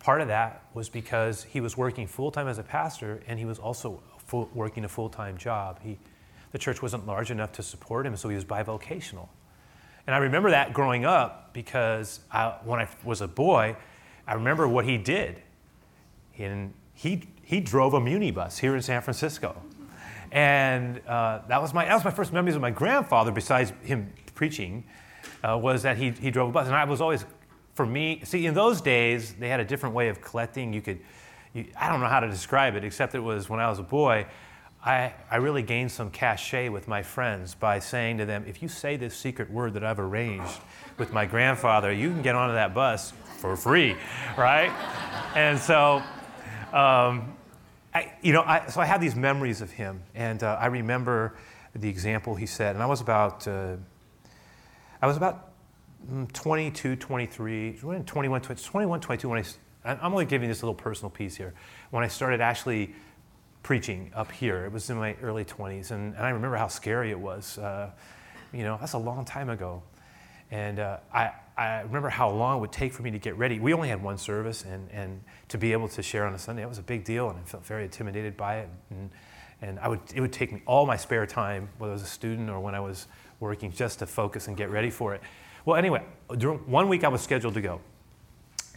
part 0.06 0.22
of 0.22 0.28
that 0.28 0.62
was 0.76 0.88
because 0.88 1.44
he 1.46 1.60
was 1.60 1.76
working 1.76 2.06
full 2.06 2.30
time 2.30 2.48
as 2.48 2.60
a 2.60 2.64
pastor, 2.64 3.24
and 3.28 3.40
he 3.40 3.46
was 3.46 3.58
also 3.58 4.04
full, 4.28 4.48
working 4.54 4.86
a 4.86 4.88
full 4.88 5.10
time 5.10 5.36
job. 5.36 5.80
He, 5.82 5.98
the 6.52 6.60
church 6.60 6.80
wasn't 6.84 7.08
large 7.08 7.32
enough 7.32 7.52
to 7.54 7.64
support 7.64 8.06
him, 8.06 8.16
so 8.16 8.30
he 8.30 8.36
was 8.36 8.46
bivocational. 8.46 9.30
And 10.06 10.14
I 10.16 10.20
remember 10.20 10.52
that 10.52 10.74
growing 10.74 11.06
up 11.06 11.54
because 11.54 12.20
I, 12.32 12.54
when 12.64 12.80
I 12.80 12.88
was 13.04 13.22
a 13.22 13.28
boy, 13.28 13.76
I 14.28 14.36
remember 14.36 14.68
what 14.68 14.86
he 14.86 15.00
did. 15.00 15.42
And 16.38 16.76
he, 16.94 17.24
he 17.42 17.60
drove 17.60 17.96
a 17.96 18.00
minibus 18.00 18.60
here 18.60 18.76
in 18.76 18.84
San 18.84 19.02
Francisco. 19.02 19.60
And 20.32 21.02
uh, 21.08 21.42
that, 21.48 21.60
was 21.60 21.74
my, 21.74 21.86
that 21.86 21.96
was 21.96 22.06
my 22.06 22.12
first 22.12 22.32
memories 22.32 22.56
of 22.56 22.62
my 22.62 22.70
grandfather, 22.70 23.32
besides 23.32 23.74
him 23.82 24.14
preaching, 24.36 24.84
uh, 25.44 25.58
was 25.58 25.82
that 25.82 25.98
he, 25.98 26.12
he 26.12 26.30
drove 26.30 26.50
a 26.50 26.52
bus. 26.52 26.68
And 26.68 26.76
I 26.76 26.84
was 26.84 27.02
always 27.02 27.26
for 27.76 27.86
me, 27.86 28.22
see, 28.24 28.46
in 28.46 28.54
those 28.54 28.82
days, 28.82 29.34
they 29.34 29.50
had 29.50 29.60
a 29.60 29.66
different 29.66 29.94
way 29.94 30.08
of 30.08 30.22
collecting. 30.22 30.74
You 30.74 30.82
could, 30.82 31.00
you, 31.54 31.66
I 31.80 31.90
don't 31.90 32.00
know 32.00 32.08
how 32.08 32.22
to 32.22 32.30
describe 32.30 32.76
it, 32.76 32.84
except 32.84 33.14
it 33.16 33.20
was 33.20 33.50
when 33.50 33.60
I 33.60 33.70
was 33.70 33.80
a 33.80 33.84
boy, 33.84 34.26
I, 34.84 35.14
I 35.30 35.38
really 35.38 35.64
gained 35.64 35.92
some 35.92 36.10
cachet 36.10 36.70
with 36.70 36.88
my 36.88 37.04
friends 37.04 37.54
by 37.56 37.80
saying 37.80 38.20
to 38.20 38.26
them, 38.26 38.46
if 38.48 38.62
you 38.62 38.70
say 38.70 38.96
this 38.96 39.16
secret 39.16 39.50
word 39.50 39.74
that 39.74 39.84
I've 39.84 40.00
arranged 40.00 40.60
with 40.98 41.12
my 41.12 41.26
grandfather, 41.26 41.92
you 41.92 42.12
can 42.12 42.22
get 42.22 42.36
onto 42.36 42.54
that 42.54 42.74
bus 42.74 43.12
for 43.40 43.58
free, 43.58 43.98
right? 44.38 44.70
and 45.36 45.60
so, 45.60 46.04
um, 46.72 47.36
I, 47.94 48.14
you 48.22 48.32
know, 48.32 48.44
I, 48.44 48.68
so 48.68 48.80
I 48.80 48.86
have 48.86 49.02
these 49.02 49.16
memories 49.16 49.62
of 49.62 49.72
him, 49.72 50.02
and 50.14 50.44
uh, 50.44 50.58
I 50.62 50.68
remember 50.68 51.36
the 51.74 51.90
example 51.90 52.36
he 52.36 52.46
said, 52.46 52.76
and 52.76 52.84
I 52.84 52.86
was 52.86 53.02
about, 53.02 53.48
uh, 53.48 53.76
I 55.02 55.08
was 55.08 55.18
about 55.18 55.45
22, 56.34 56.96
23, 56.96 57.80
21, 58.06 58.42
21, 58.42 59.02
22 59.02 59.30
when 59.30 59.44
I, 59.84 59.92
I'm 59.92 60.14
only 60.14 60.26
giving 60.26 60.50
this 60.50 60.62
little 60.62 60.76
personal 60.76 61.10
piece 61.10 61.36
here. 61.36 61.54
When 61.92 62.04
I 62.04 62.08
started 62.08 62.42
actually 62.42 62.94
preaching 63.64 64.12
up 64.16 64.32
here, 64.32 64.66
it 64.66 64.72
was 64.72 64.90
in 64.90 64.98
my 64.98 65.16
early 65.22 65.46
20s, 65.46 65.92
and, 65.92 66.14
and 66.16 66.26
I 66.26 66.30
remember 66.30 66.58
how 66.58 66.68
scary 66.68 67.12
it 67.12 67.20
was. 67.20 67.58
Uh, 67.58 67.92
you 68.54 68.64
know, 68.64 68.78
that's 68.80 68.94
a 68.94 68.98
long 68.98 69.26
time 69.26 69.50
ago. 69.50 69.82
And 70.52 70.80
uh, 70.80 70.98
I, 71.12 71.32
I 71.58 71.82
remember 71.82 72.10
how 72.10 72.30
long 72.30 72.58
it 72.58 72.62
would 72.62 72.72
take 72.72 72.94
for 72.94 73.02
me 73.02 73.12
to 73.12 73.20
get 73.20 73.38
ready. 73.38 73.60
We 73.60 73.74
only 73.74 73.90
had 73.90 74.04
one 74.04 74.18
service, 74.18 74.64
and, 74.64 74.90
and 74.92 75.22
to 75.50 75.58
be 75.58 75.72
able 75.72 75.88
to 75.90 76.04
share 76.04 76.26
on 76.26 76.34
a 76.34 76.40
Sunday, 76.40 76.62
it 76.62 76.70
was 76.70 76.78
a 76.78 76.84
big 76.84 77.04
deal, 77.04 77.30
and 77.30 77.40
I 77.40 77.42
felt 77.44 77.66
very 77.66 77.84
intimidated 77.84 78.38
by 78.38 78.60
it. 78.60 78.70
And, 78.92 79.10
and 79.62 79.80
I 79.80 79.88
would, 79.88 80.02
it 80.14 80.22
would 80.22 80.34
take 80.34 80.52
me 80.52 80.62
all 80.66 80.86
my 80.86 80.98
spare 80.98 81.26
time, 81.26 81.70
whether 81.78 81.92
I 81.92 81.96
was 81.96 82.04
a 82.04 82.08
student 82.08 82.50
or 82.50 82.60
when 82.60 82.76
I 82.76 82.80
was 82.80 83.08
working, 83.40 83.72
just 83.72 84.00
to 84.00 84.06
focus 84.06 84.48
and 84.48 84.56
get 84.56 84.70
ready 84.70 84.90
for 84.90 85.16
it. 85.16 85.22
Well, 85.66 85.78
anyway, 85.78 86.04
during 86.38 86.60
one 86.60 86.90
week 86.90 87.04
I 87.04 87.08
was 87.08 87.22
scheduled 87.22 87.56
to 87.56 87.62
go. 87.62 87.82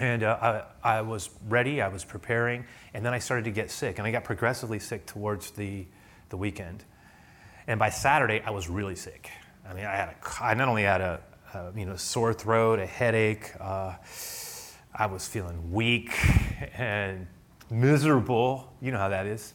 And 0.00 0.22
uh, 0.22 0.62
I, 0.82 0.98
I 0.98 1.00
was 1.02 1.28
ready, 1.48 1.82
I 1.82 1.88
was 1.88 2.02
preparing, 2.02 2.64
and 2.94 3.04
then 3.04 3.12
I 3.12 3.18
started 3.18 3.44
to 3.44 3.50
get 3.50 3.70
sick, 3.70 3.98
and 3.98 4.06
I 4.06 4.10
got 4.10 4.24
progressively 4.24 4.78
sick 4.78 5.04
towards 5.04 5.50
the, 5.50 5.84
the 6.30 6.36
weekend. 6.38 6.84
And 7.66 7.78
by 7.78 7.90
Saturday, 7.90 8.40
I 8.40 8.50
was 8.50 8.70
really 8.70 8.94
sick. 8.96 9.30
I 9.68 9.74
mean, 9.74 9.84
I 9.84 9.96
had 9.96 10.08
a, 10.08 10.44
I 10.44 10.54
not 10.54 10.68
only 10.68 10.84
had 10.84 11.02
a, 11.02 11.20
uh, 11.52 11.72
you 11.76 11.84
know, 11.84 11.96
sore 11.96 12.32
throat, 12.32 12.78
a 12.78 12.86
headache. 12.86 13.52
Uh, 13.60 13.94
I 14.94 15.06
was 15.06 15.28
feeling 15.28 15.70
weak 15.70 16.10
and 16.78 17.26
miserable. 17.70 18.72
You 18.80 18.92
know 18.92 18.98
how 18.98 19.10
that 19.10 19.26
is. 19.26 19.52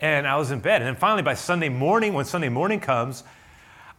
And 0.00 0.26
I 0.26 0.36
was 0.36 0.50
in 0.50 0.60
bed. 0.60 0.82
And 0.82 0.88
then 0.88 0.96
finally, 0.96 1.22
by 1.22 1.34
Sunday 1.34 1.70
morning, 1.70 2.12
when 2.12 2.26
Sunday 2.26 2.50
morning 2.50 2.80
comes, 2.80 3.24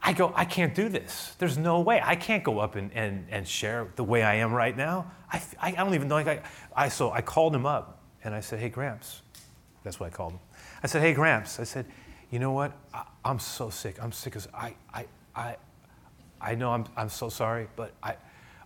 I 0.03 0.13
go, 0.13 0.33
I 0.35 0.45
can't 0.45 0.73
do 0.73 0.89
this. 0.89 1.35
There's 1.37 1.57
no 1.57 1.81
way. 1.81 2.01
I 2.03 2.15
can't 2.15 2.43
go 2.43 2.59
up 2.59 2.75
and, 2.75 2.91
and, 2.93 3.25
and 3.29 3.47
share 3.47 3.87
the 3.95 4.03
way 4.03 4.23
I 4.23 4.35
am 4.35 4.51
right 4.51 4.75
now. 4.75 5.11
I, 5.31 5.41
I 5.61 5.71
don't 5.71 5.93
even 5.93 6.07
know. 6.07 6.15
Like 6.15 6.27
I, 6.27 6.41
I, 6.75 6.89
so 6.89 7.11
I 7.11 7.21
called 7.21 7.55
him 7.55 7.65
up 7.65 7.99
and 8.23 8.33
I 8.33 8.39
said, 8.39 8.59
Hey, 8.59 8.69
Gramps. 8.69 9.21
That's 9.83 9.99
what 9.99 10.07
I 10.07 10.09
called 10.09 10.33
him. 10.33 10.39
I 10.81 10.87
said, 10.87 11.01
Hey, 11.01 11.13
Gramps. 11.13 11.59
I 11.59 11.65
said, 11.65 11.85
You 12.31 12.39
know 12.39 12.51
what? 12.51 12.71
I, 12.93 13.03
am 13.25 13.37
so 13.37 13.69
sick. 13.69 14.01
I'm 14.01 14.11
sick 14.11 14.35
as 14.35 14.47
I, 14.53 14.73
I, 14.91 15.05
I, 15.35 15.55
I 16.41 16.55
know 16.55 16.71
I'm, 16.71 16.85
I'm 16.97 17.09
so 17.09 17.29
sorry, 17.29 17.67
but 17.75 17.93
I, 18.01 18.15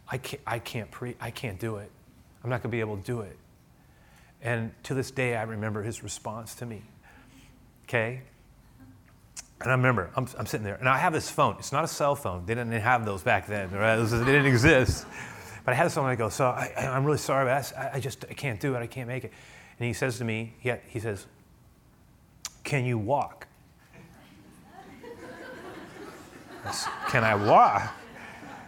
I 0.07 0.17
can't, 0.17 0.41
I 0.47 0.59
can't 0.59 0.89
pre, 0.89 1.15
I 1.19 1.31
can't 1.31 1.59
do 1.59 1.77
it. 1.77 1.91
I'm 2.43 2.49
not 2.49 2.61
going 2.61 2.71
to 2.71 2.75
be 2.75 2.79
able 2.79 2.95
to 2.95 3.03
do 3.03 3.21
it. 3.21 3.37
And 4.41 4.71
to 4.83 4.93
this 4.93 5.11
day, 5.11 5.35
I 5.35 5.43
remember 5.43 5.83
his 5.83 6.01
response 6.01 6.55
to 6.55 6.65
me. 6.65 6.83
Okay? 7.83 8.21
And 9.61 9.71
I 9.71 9.75
remember, 9.75 10.11
I'm, 10.15 10.27
I'm 10.37 10.45
sitting 10.45 10.65
there, 10.65 10.75
and 10.75 10.87
I 10.87 10.97
have 10.97 11.13
this 11.13 11.29
phone. 11.29 11.55
It's 11.59 11.71
not 11.71 11.83
a 11.83 11.87
cell 11.87 12.15
phone. 12.15 12.45
They 12.45 12.55
didn't 12.55 12.73
have 12.73 13.05
those 13.05 13.23
back 13.23 13.47
then, 13.47 13.71
right? 13.71 13.95
They 13.95 14.17
didn't 14.19 14.45
exist. 14.45 15.05
But 15.63 15.71
I 15.71 15.75
had 15.75 15.85
this 15.85 15.95
phone, 15.95 16.05
and 16.05 16.11
I 16.11 16.15
go, 16.15 16.29
so 16.29 16.47
I, 16.47 16.71
am 16.77 17.05
really 17.05 17.17
sorry, 17.17 17.45
but 17.45 17.73
I, 17.77 17.91
I, 17.93 17.99
just 17.99 18.25
I 18.29 18.33
can't 18.33 18.59
do 18.59 18.75
it. 18.75 18.79
I 18.79 18.87
can't 18.87 19.07
make 19.07 19.23
it. 19.23 19.31
And 19.79 19.87
he 19.87 19.93
says 19.93 20.17
to 20.19 20.25
me, 20.25 20.53
he, 20.59 20.71
he 20.87 20.99
says, 20.99 21.25
can 22.63 22.85
you 22.85 22.97
walk? 22.97 23.47
Can 27.09 27.23
I 27.23 27.35
walk? 27.35 27.93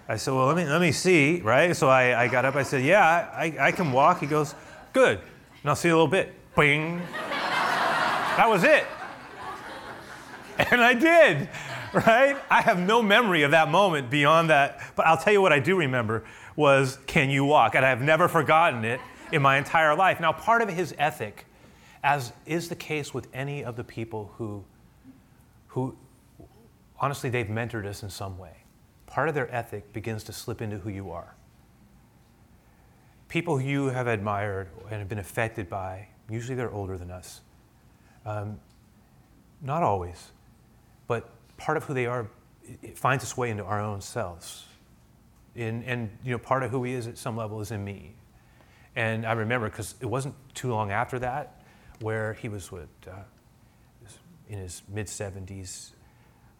I 0.07 0.15
said, 0.15 0.33
Well, 0.33 0.45
let 0.45 0.55
me, 0.55 0.65
let 0.65 0.79
me 0.79 0.91
see, 0.91 1.41
right? 1.41 1.75
So 1.75 1.89
I, 1.89 2.23
I 2.23 2.27
got 2.27 2.45
up. 2.45 2.55
I 2.55 2.63
said, 2.63 2.83
Yeah, 2.83 3.03
I, 3.03 3.55
I 3.59 3.71
can 3.71 3.91
walk. 3.91 4.19
He 4.19 4.27
goes, 4.27 4.55
Good. 4.93 5.19
And 5.61 5.69
I'll 5.69 5.75
see 5.75 5.89
you 5.89 5.95
a 5.95 5.97
little 5.97 6.07
bit. 6.07 6.33
Bing. 6.55 7.01
that 8.37 8.45
was 8.47 8.63
it. 8.63 8.85
And 10.71 10.81
I 10.81 10.93
did, 10.93 11.49
right? 11.93 12.35
I 12.49 12.61
have 12.61 12.79
no 12.79 13.03
memory 13.03 13.43
of 13.43 13.51
that 13.51 13.69
moment 13.69 14.09
beyond 14.09 14.49
that. 14.49 14.81
But 14.95 15.05
I'll 15.05 15.17
tell 15.17 15.31
you 15.31 15.41
what 15.41 15.53
I 15.53 15.59
do 15.59 15.75
remember 15.75 16.25
was, 16.55 16.97
Can 17.05 17.29
you 17.29 17.45
walk? 17.45 17.75
And 17.75 17.85
I've 17.85 18.01
never 18.01 18.27
forgotten 18.27 18.83
it 18.83 18.99
in 19.31 19.41
my 19.41 19.57
entire 19.57 19.95
life. 19.95 20.19
Now, 20.19 20.31
part 20.31 20.61
of 20.61 20.69
his 20.69 20.95
ethic, 20.97 21.45
as 22.03 22.33
is 22.45 22.69
the 22.69 22.75
case 22.75 23.13
with 23.13 23.27
any 23.33 23.63
of 23.63 23.75
the 23.75 23.83
people 23.83 24.31
who, 24.37 24.63
who 25.67 25.95
honestly, 26.99 27.29
they've 27.29 27.47
mentored 27.47 27.85
us 27.85 28.03
in 28.03 28.09
some 28.09 28.37
way. 28.37 28.63
Part 29.05 29.29
of 29.29 29.35
their 29.35 29.53
ethic 29.53 29.93
begins 29.93 30.23
to 30.25 30.33
slip 30.33 30.61
into 30.61 30.77
who 30.79 30.89
you 30.89 31.11
are. 31.11 31.35
People 33.29 33.57
who 33.59 33.67
you 33.67 33.85
have 33.87 34.07
admired 34.07 34.69
and 34.89 34.99
have 34.99 35.09
been 35.09 35.19
affected 35.19 35.69
by, 35.69 36.07
usually 36.29 36.55
they're 36.55 36.71
older 36.71 36.97
than 36.97 37.11
us. 37.11 37.41
Um, 38.25 38.59
not 39.61 39.83
always, 39.83 40.31
but 41.07 41.29
part 41.57 41.77
of 41.77 41.85
who 41.85 41.93
they 41.93 42.05
are 42.05 42.27
it 42.83 42.97
finds 42.97 43.23
its 43.23 43.37
way 43.37 43.49
into 43.49 43.63
our 43.63 43.81
own 43.81 44.01
selves. 44.01 44.65
And 45.55 46.11
you 46.23 46.31
know, 46.31 46.37
part 46.37 46.63
of 46.63 46.69
who 46.69 46.83
he 46.83 46.93
is 46.93 47.07
at 47.07 47.17
some 47.17 47.35
level 47.35 47.61
is 47.61 47.71
in 47.71 47.83
me. 47.83 48.13
And 48.95 49.25
I 49.25 49.33
remember 49.33 49.69
because 49.69 49.95
it 50.01 50.05
wasn't 50.05 50.35
too 50.53 50.69
long 50.69 50.91
after 50.91 51.17
that 51.19 51.61
where 51.99 52.33
he 52.33 52.49
was 52.49 52.71
with, 52.71 52.89
uh, 53.07 53.13
in 54.49 54.59
his 54.59 54.83
mid 54.87 55.07
70s, 55.07 55.91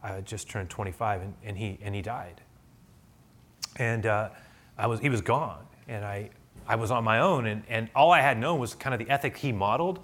I 0.02 0.22
just 0.22 0.50
turned 0.50 0.70
25 0.70 1.22
and, 1.22 1.34
and, 1.44 1.58
he, 1.58 1.78
and 1.82 1.94
he 1.94 2.02
died. 2.02 2.42
And 3.76 4.06
uh, 4.06 4.30
I 4.78 4.88
was, 4.88 5.00
he 5.00 5.10
was 5.10 5.22
gone. 5.22 5.66
And 5.88 6.04
I, 6.04 6.32
I 6.68 6.76
was 6.76 6.92
on 6.92 7.04
my 7.04 7.20
own. 7.20 7.46
And, 7.46 7.64
and 7.70 7.90
all 7.96 8.12
I 8.12 8.22
had 8.22 8.38
known 8.40 8.60
was 8.60 8.74
kind 8.74 8.94
of 8.94 9.00
the 9.00 9.12
ethic 9.12 9.38
he 9.38 9.52
modeled. 9.52 10.00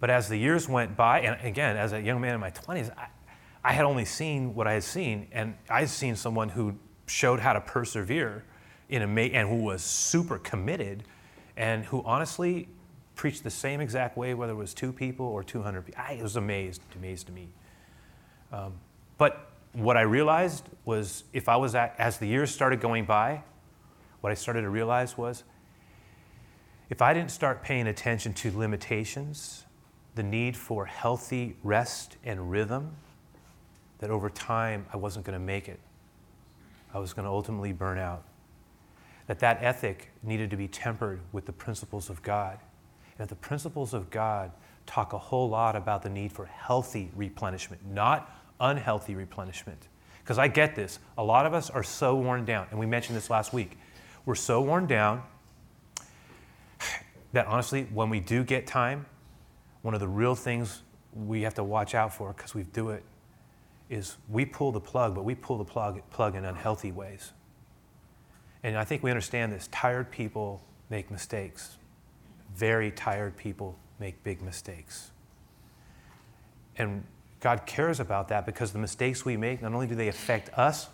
But 0.00 0.10
as 0.10 0.28
the 0.28 0.36
years 0.36 0.68
went 0.68 0.96
by, 0.96 1.20
and 1.20 1.40
again, 1.46 1.76
as 1.76 1.92
a 1.92 2.00
young 2.00 2.20
man 2.20 2.34
in 2.34 2.40
my 2.40 2.50
20s, 2.50 2.90
I, 2.96 3.06
I 3.64 3.72
had 3.72 3.84
only 3.84 4.04
seen 4.04 4.54
what 4.54 4.66
I 4.66 4.74
had 4.74 4.84
seen. 4.84 5.28
And 5.32 5.56
I 5.68 5.80
had 5.80 5.90
seen 5.90 6.16
someone 6.16 6.48
who 6.48 6.74
showed 7.06 7.40
how 7.40 7.52
to 7.52 7.60
persevere 7.60 8.44
in 8.88 9.02
a, 9.02 9.20
and 9.20 9.48
who 9.48 9.56
was 9.56 9.82
super 9.82 10.38
committed 10.38 11.04
and 11.56 11.84
who 11.84 12.02
honestly 12.04 12.68
preached 13.14 13.44
the 13.44 13.50
same 13.50 13.80
exact 13.80 14.16
way, 14.16 14.32
whether 14.34 14.52
it 14.52 14.56
was 14.56 14.72
two 14.72 14.92
people 14.92 15.26
or 15.26 15.42
200 15.42 15.82
people. 15.84 16.02
I 16.02 16.18
was 16.22 16.36
amazed, 16.36 16.80
amazed 16.96 17.26
to 17.26 17.32
me. 17.32 17.48
Um, 18.52 18.72
but 19.18 19.50
what 19.72 19.96
I 19.96 20.02
realized 20.02 20.64
was 20.84 21.24
if 21.32 21.48
I 21.48 21.56
was 21.56 21.74
at, 21.74 21.94
as 21.98 22.18
the 22.18 22.26
years 22.26 22.50
started 22.50 22.80
going 22.80 23.04
by, 23.04 23.42
what 24.22 24.30
I 24.30 24.34
started 24.34 24.62
to 24.62 24.70
realize 24.70 25.18
was 25.18 25.44
if 26.88 27.02
I 27.02 27.14
didn't 27.14 27.30
start 27.30 27.62
paying 27.62 27.86
attention 27.86 28.32
to 28.34 28.56
limitations, 28.56 29.64
the 30.14 30.22
need 30.22 30.56
for 30.56 30.86
healthy 30.86 31.56
rest 31.62 32.16
and 32.24 32.50
rhythm, 32.50 32.96
that 34.00 34.10
over 34.10 34.28
time 34.28 34.84
I 34.92 34.96
wasn't 34.96 35.24
going 35.24 35.38
to 35.38 35.44
make 35.44 35.68
it. 35.68 35.78
I 36.92 36.98
was 36.98 37.12
going 37.12 37.24
to 37.24 37.30
ultimately 37.30 37.72
burn 37.72 37.98
out. 37.98 38.24
That 39.28 39.38
that 39.38 39.62
ethic 39.62 40.10
needed 40.22 40.50
to 40.50 40.56
be 40.56 40.66
tempered 40.66 41.20
with 41.32 41.46
the 41.46 41.52
principles 41.52 42.10
of 42.10 42.22
God. 42.22 42.58
And 43.12 43.18
that 43.18 43.28
the 43.28 43.36
principles 43.36 43.94
of 43.94 44.10
God 44.10 44.50
talk 44.86 45.12
a 45.12 45.18
whole 45.18 45.48
lot 45.48 45.76
about 45.76 46.02
the 46.02 46.10
need 46.10 46.32
for 46.32 46.46
healthy 46.46 47.10
replenishment, 47.14 47.80
not 47.86 48.36
unhealthy 48.58 49.14
replenishment. 49.14 49.86
Because 50.22 50.38
I 50.38 50.48
get 50.48 50.74
this. 50.74 50.98
A 51.16 51.22
lot 51.22 51.46
of 51.46 51.54
us 51.54 51.70
are 51.70 51.82
so 51.82 52.16
worn 52.16 52.44
down, 52.44 52.66
and 52.70 52.80
we 52.80 52.86
mentioned 52.86 53.16
this 53.16 53.30
last 53.30 53.52
week. 53.52 53.78
We're 54.26 54.34
so 54.34 54.60
worn 54.60 54.86
down 54.86 55.22
that 57.32 57.46
honestly, 57.46 57.86
when 57.92 58.10
we 58.10 58.20
do 58.20 58.42
get 58.42 58.66
time, 58.66 59.06
one 59.82 59.94
of 59.94 60.00
the 60.00 60.08
real 60.08 60.34
things 60.34 60.82
we 61.14 61.42
have 61.42 61.54
to 61.54 61.64
watch 61.64 61.94
out 61.94 62.12
for, 62.12 62.32
because 62.32 62.54
we 62.54 62.64
do 62.64 62.90
it, 62.90 63.04
is 63.90 64.16
we 64.28 64.46
pull 64.46 64.70
the 64.72 64.80
plug, 64.80 65.14
but 65.14 65.24
we 65.24 65.34
pull 65.34 65.58
the 65.58 65.64
plug, 65.64 66.00
plug 66.10 66.36
in 66.36 66.44
unhealthy 66.44 66.92
ways. 66.92 67.32
And 68.62 68.76
I 68.78 68.84
think 68.84 69.02
we 69.02 69.10
understand 69.10 69.52
this. 69.52 69.68
Tired 69.72 70.10
people 70.10 70.62
make 70.88 71.10
mistakes. 71.10 71.76
Very 72.54 72.92
tired 72.92 73.36
people 73.36 73.76
make 73.98 74.22
big 74.22 74.40
mistakes. 74.42 75.10
And 76.76 77.04
God 77.40 77.66
cares 77.66 78.00
about 78.00 78.28
that 78.28 78.46
because 78.46 78.72
the 78.72 78.78
mistakes 78.78 79.24
we 79.24 79.36
make, 79.36 79.60
not 79.60 79.72
only 79.72 79.86
do 79.86 79.94
they 79.94 80.08
affect 80.08 80.56
us, 80.56 80.88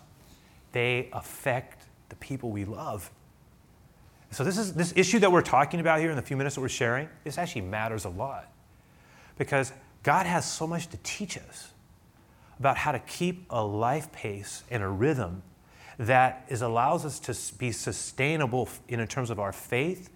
they 0.71 1.09
affect 1.13 1.85
the 2.09 2.15
people 2.15 2.49
we 2.49 2.65
love. 2.65 3.11
So 4.31 4.43
this 4.43 4.57
is 4.57 4.73
this 4.73 4.93
issue 4.95 5.19
that 5.19 5.31
we're 5.31 5.41
talking 5.41 5.79
about 5.79 5.99
here 5.99 6.09
in 6.09 6.15
the 6.15 6.21
few 6.21 6.35
minutes 6.35 6.55
that 6.55 6.61
we're 6.61 6.69
sharing, 6.69 7.07
this 7.23 7.37
actually 7.37 7.61
matters 7.61 8.05
a 8.05 8.09
lot. 8.09 8.51
Because 9.37 9.71
God 10.03 10.25
has 10.25 10.49
so 10.49 10.65
much 10.65 10.87
to 10.87 10.97
teach 11.03 11.37
us 11.37 11.71
about 12.59 12.77
how 12.77 12.91
to 12.91 12.99
keep 12.99 13.45
a 13.49 13.63
life 13.63 14.11
pace 14.11 14.63
and 14.71 14.81
a 14.83 14.87
rhythm 14.87 15.43
that 15.97 16.45
is 16.47 16.61
allows 16.61 17.05
us 17.05 17.19
to 17.19 17.57
be 17.57 17.71
sustainable 17.71 18.69
in 18.87 19.05
terms 19.07 19.29
of 19.29 19.39
our 19.39 19.51
faith, 19.51 20.09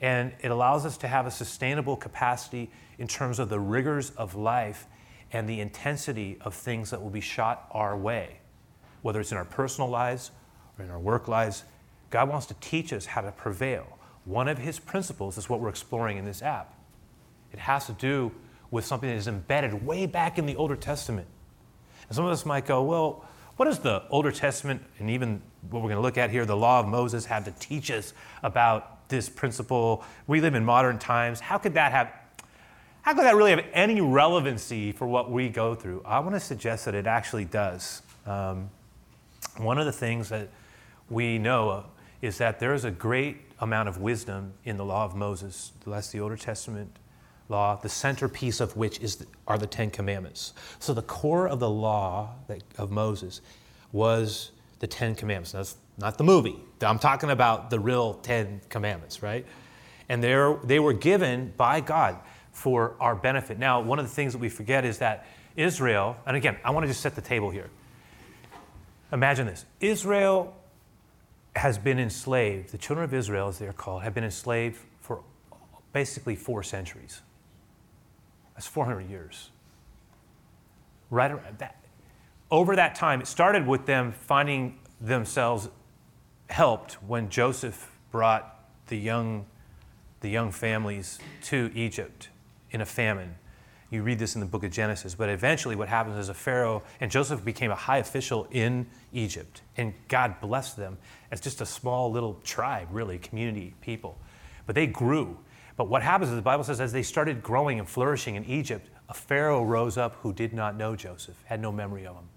and 0.00 0.32
it 0.40 0.50
allows 0.50 0.84
us 0.84 0.96
to 0.98 1.08
have 1.08 1.26
a 1.26 1.30
sustainable 1.30 1.96
capacity 1.96 2.70
in 2.98 3.06
terms 3.06 3.38
of 3.38 3.48
the 3.48 3.60
rigors 3.60 4.10
of 4.10 4.34
life 4.34 4.86
and 5.32 5.48
the 5.48 5.60
intensity 5.60 6.36
of 6.40 6.54
things 6.54 6.90
that 6.90 7.00
will 7.00 7.10
be 7.10 7.20
shot 7.20 7.68
our 7.70 7.96
way, 7.96 8.38
whether 9.02 9.20
it's 9.20 9.32
in 9.32 9.38
our 9.38 9.44
personal 9.44 9.88
lives 9.88 10.32
or 10.78 10.84
in 10.84 10.90
our 10.90 10.98
work 10.98 11.28
lives. 11.28 11.64
God 12.10 12.28
wants 12.28 12.46
to 12.46 12.54
teach 12.54 12.92
us 12.92 13.06
how 13.06 13.20
to 13.22 13.32
prevail. 13.32 13.98
One 14.24 14.48
of 14.48 14.58
his 14.58 14.78
principles 14.78 15.38
is 15.38 15.48
what 15.48 15.60
we're 15.60 15.68
exploring 15.68 16.18
in 16.18 16.24
this 16.24 16.42
app. 16.42 16.74
It 17.52 17.58
has 17.58 17.86
to 17.86 17.92
do 17.92 18.32
with 18.70 18.84
something 18.84 19.08
that 19.08 19.16
is 19.16 19.28
embedded 19.28 19.86
way 19.86 20.06
back 20.06 20.38
in 20.38 20.46
the 20.46 20.56
Older 20.56 20.76
Testament. 20.76 21.26
And 22.08 22.16
some 22.16 22.24
of 22.24 22.30
us 22.32 22.44
might 22.44 22.66
go, 22.66 22.82
well, 22.82 23.24
what 23.56 23.66
does 23.66 23.78
the 23.78 24.02
Older 24.10 24.32
Testament 24.32 24.82
and 24.98 25.10
even 25.10 25.42
what 25.70 25.82
we're 25.82 25.88
going 25.88 25.96
to 25.96 26.02
look 26.02 26.18
at 26.18 26.30
here, 26.30 26.44
the 26.44 26.56
law 26.56 26.80
of 26.80 26.86
Moses, 26.86 27.26
have 27.26 27.44
to 27.44 27.52
teach 27.52 27.90
us 27.90 28.14
about 28.42 29.08
this 29.08 29.28
principle? 29.28 30.04
We 30.26 30.40
live 30.40 30.54
in 30.54 30.64
modern 30.64 30.98
times. 30.98 31.40
How 31.40 31.58
could 31.58 31.74
that 31.74 31.92
have 31.92 32.12
how 33.02 33.14
could 33.14 33.24
that 33.24 33.34
really 33.34 33.50
have 33.50 33.64
any 33.72 34.00
relevancy 34.00 34.92
for 34.92 35.08
what 35.08 35.28
we 35.28 35.48
go 35.48 35.74
through? 35.74 36.02
I 36.04 36.20
want 36.20 36.36
to 36.36 36.40
suggest 36.40 36.84
that 36.84 36.94
it 36.94 37.08
actually 37.08 37.44
does. 37.44 38.00
Um, 38.26 38.70
one 39.56 39.76
of 39.78 39.86
the 39.86 39.92
things 39.92 40.28
that 40.28 40.48
we 41.10 41.36
know 41.36 41.84
is 42.20 42.38
that 42.38 42.60
there 42.60 42.72
is 42.74 42.84
a 42.84 42.92
great 42.92 43.38
amount 43.58 43.88
of 43.88 43.98
wisdom 43.98 44.52
in 44.64 44.76
the 44.76 44.84
law 44.84 45.04
of 45.04 45.16
Moses. 45.16 45.72
That's 45.84 46.12
the 46.12 46.20
Old 46.20 46.38
Testament 46.38 46.96
law, 47.52 47.76
the 47.76 47.88
centerpiece 47.88 48.58
of 48.60 48.76
which 48.76 48.98
is 48.98 49.16
the, 49.16 49.26
are 49.46 49.58
the 49.58 49.66
Ten 49.66 49.90
Commandments. 49.90 50.52
So 50.80 50.92
the 50.92 51.02
core 51.02 51.46
of 51.46 51.60
the 51.60 51.70
law 51.70 52.34
that, 52.48 52.62
of 52.76 52.90
Moses 52.90 53.40
was 53.92 54.50
the 54.80 54.88
Ten 54.88 55.14
Commandments. 55.14 55.52
That's 55.52 55.76
not 55.98 56.18
the 56.18 56.24
movie. 56.24 56.56
I'm 56.80 56.98
talking 56.98 57.30
about 57.30 57.70
the 57.70 57.78
real 57.78 58.14
Ten 58.14 58.60
Commandments, 58.68 59.22
right? 59.22 59.46
And 60.08 60.24
they 60.24 60.80
were 60.80 60.92
given 60.92 61.52
by 61.56 61.80
God 61.80 62.18
for 62.50 62.96
our 62.98 63.14
benefit. 63.14 63.58
Now, 63.58 63.80
one 63.80 63.98
of 63.98 64.04
the 64.04 64.12
things 64.12 64.32
that 64.32 64.38
we 64.40 64.48
forget 64.48 64.84
is 64.84 64.98
that 64.98 65.26
Israel, 65.56 66.16
and 66.26 66.36
again, 66.36 66.56
I 66.64 66.70
want 66.70 66.84
to 66.84 66.88
just 66.88 67.00
set 67.00 67.14
the 67.14 67.22
table 67.22 67.50
here. 67.50 67.70
Imagine 69.12 69.46
this 69.46 69.64
Israel 69.80 70.56
has 71.54 71.78
been 71.78 71.98
enslaved, 71.98 72.72
the 72.72 72.78
children 72.78 73.04
of 73.04 73.12
Israel, 73.14 73.48
as 73.48 73.58
they're 73.58 73.72
called, 73.72 74.02
have 74.02 74.14
been 74.14 74.24
enslaved 74.24 74.80
for 75.00 75.22
basically 75.92 76.34
four 76.34 76.62
centuries. 76.62 77.20
That's 78.62 78.70
400 78.70 79.10
years. 79.10 79.50
Right 81.10 81.32
around 81.32 81.58
that. 81.58 81.84
Over 82.48 82.76
that 82.76 82.94
time, 82.94 83.20
it 83.20 83.26
started 83.26 83.66
with 83.66 83.86
them 83.86 84.12
finding 84.12 84.78
themselves 85.00 85.68
helped 86.48 86.92
when 87.02 87.28
Joseph 87.28 87.90
brought 88.12 88.64
the 88.86 88.96
young, 88.96 89.46
the 90.20 90.28
young 90.28 90.52
families 90.52 91.18
to 91.46 91.72
Egypt 91.74 92.28
in 92.70 92.80
a 92.80 92.86
famine. 92.86 93.34
You 93.90 94.04
read 94.04 94.20
this 94.20 94.36
in 94.36 94.40
the 94.40 94.46
book 94.46 94.62
of 94.62 94.70
Genesis. 94.70 95.16
But 95.16 95.28
eventually, 95.28 95.74
what 95.74 95.88
happens 95.88 96.16
is 96.16 96.28
a 96.28 96.34
Pharaoh, 96.34 96.84
and 97.00 97.10
Joseph 97.10 97.44
became 97.44 97.72
a 97.72 97.74
high 97.74 97.98
official 97.98 98.46
in 98.52 98.86
Egypt. 99.12 99.62
And 99.76 99.92
God 100.06 100.40
blessed 100.40 100.76
them 100.76 100.98
as 101.32 101.40
just 101.40 101.60
a 101.60 101.66
small 101.66 102.12
little 102.12 102.38
tribe, 102.44 102.86
really, 102.92 103.18
community, 103.18 103.74
people. 103.80 104.18
But 104.66 104.76
they 104.76 104.86
grew. 104.86 105.38
But 105.82 105.88
what 105.88 106.04
happens 106.04 106.30
is 106.30 106.36
the 106.36 106.42
Bible 106.42 106.62
says, 106.62 106.80
as 106.80 106.92
they 106.92 107.02
started 107.02 107.42
growing 107.42 107.80
and 107.80 107.88
flourishing 107.88 108.36
in 108.36 108.44
Egypt, 108.44 108.88
a 109.08 109.14
Pharaoh 109.14 109.64
rose 109.64 109.98
up 109.98 110.14
who 110.22 110.32
did 110.32 110.52
not 110.52 110.76
know 110.76 110.94
Joseph, 110.94 111.34
had 111.46 111.60
no 111.60 111.72
memory 111.72 112.06
of 112.06 112.14
him. 112.14 112.28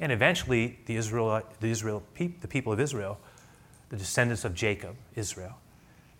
And 0.00 0.10
eventually, 0.10 0.78
the, 0.86 0.96
Israel, 0.96 1.42
the, 1.60 1.70
Israel, 1.70 2.02
the 2.16 2.48
people 2.48 2.72
of 2.72 2.80
Israel, 2.80 3.18
the 3.90 3.98
descendants 3.98 4.46
of 4.46 4.54
Jacob, 4.54 4.96
Israel, 5.14 5.58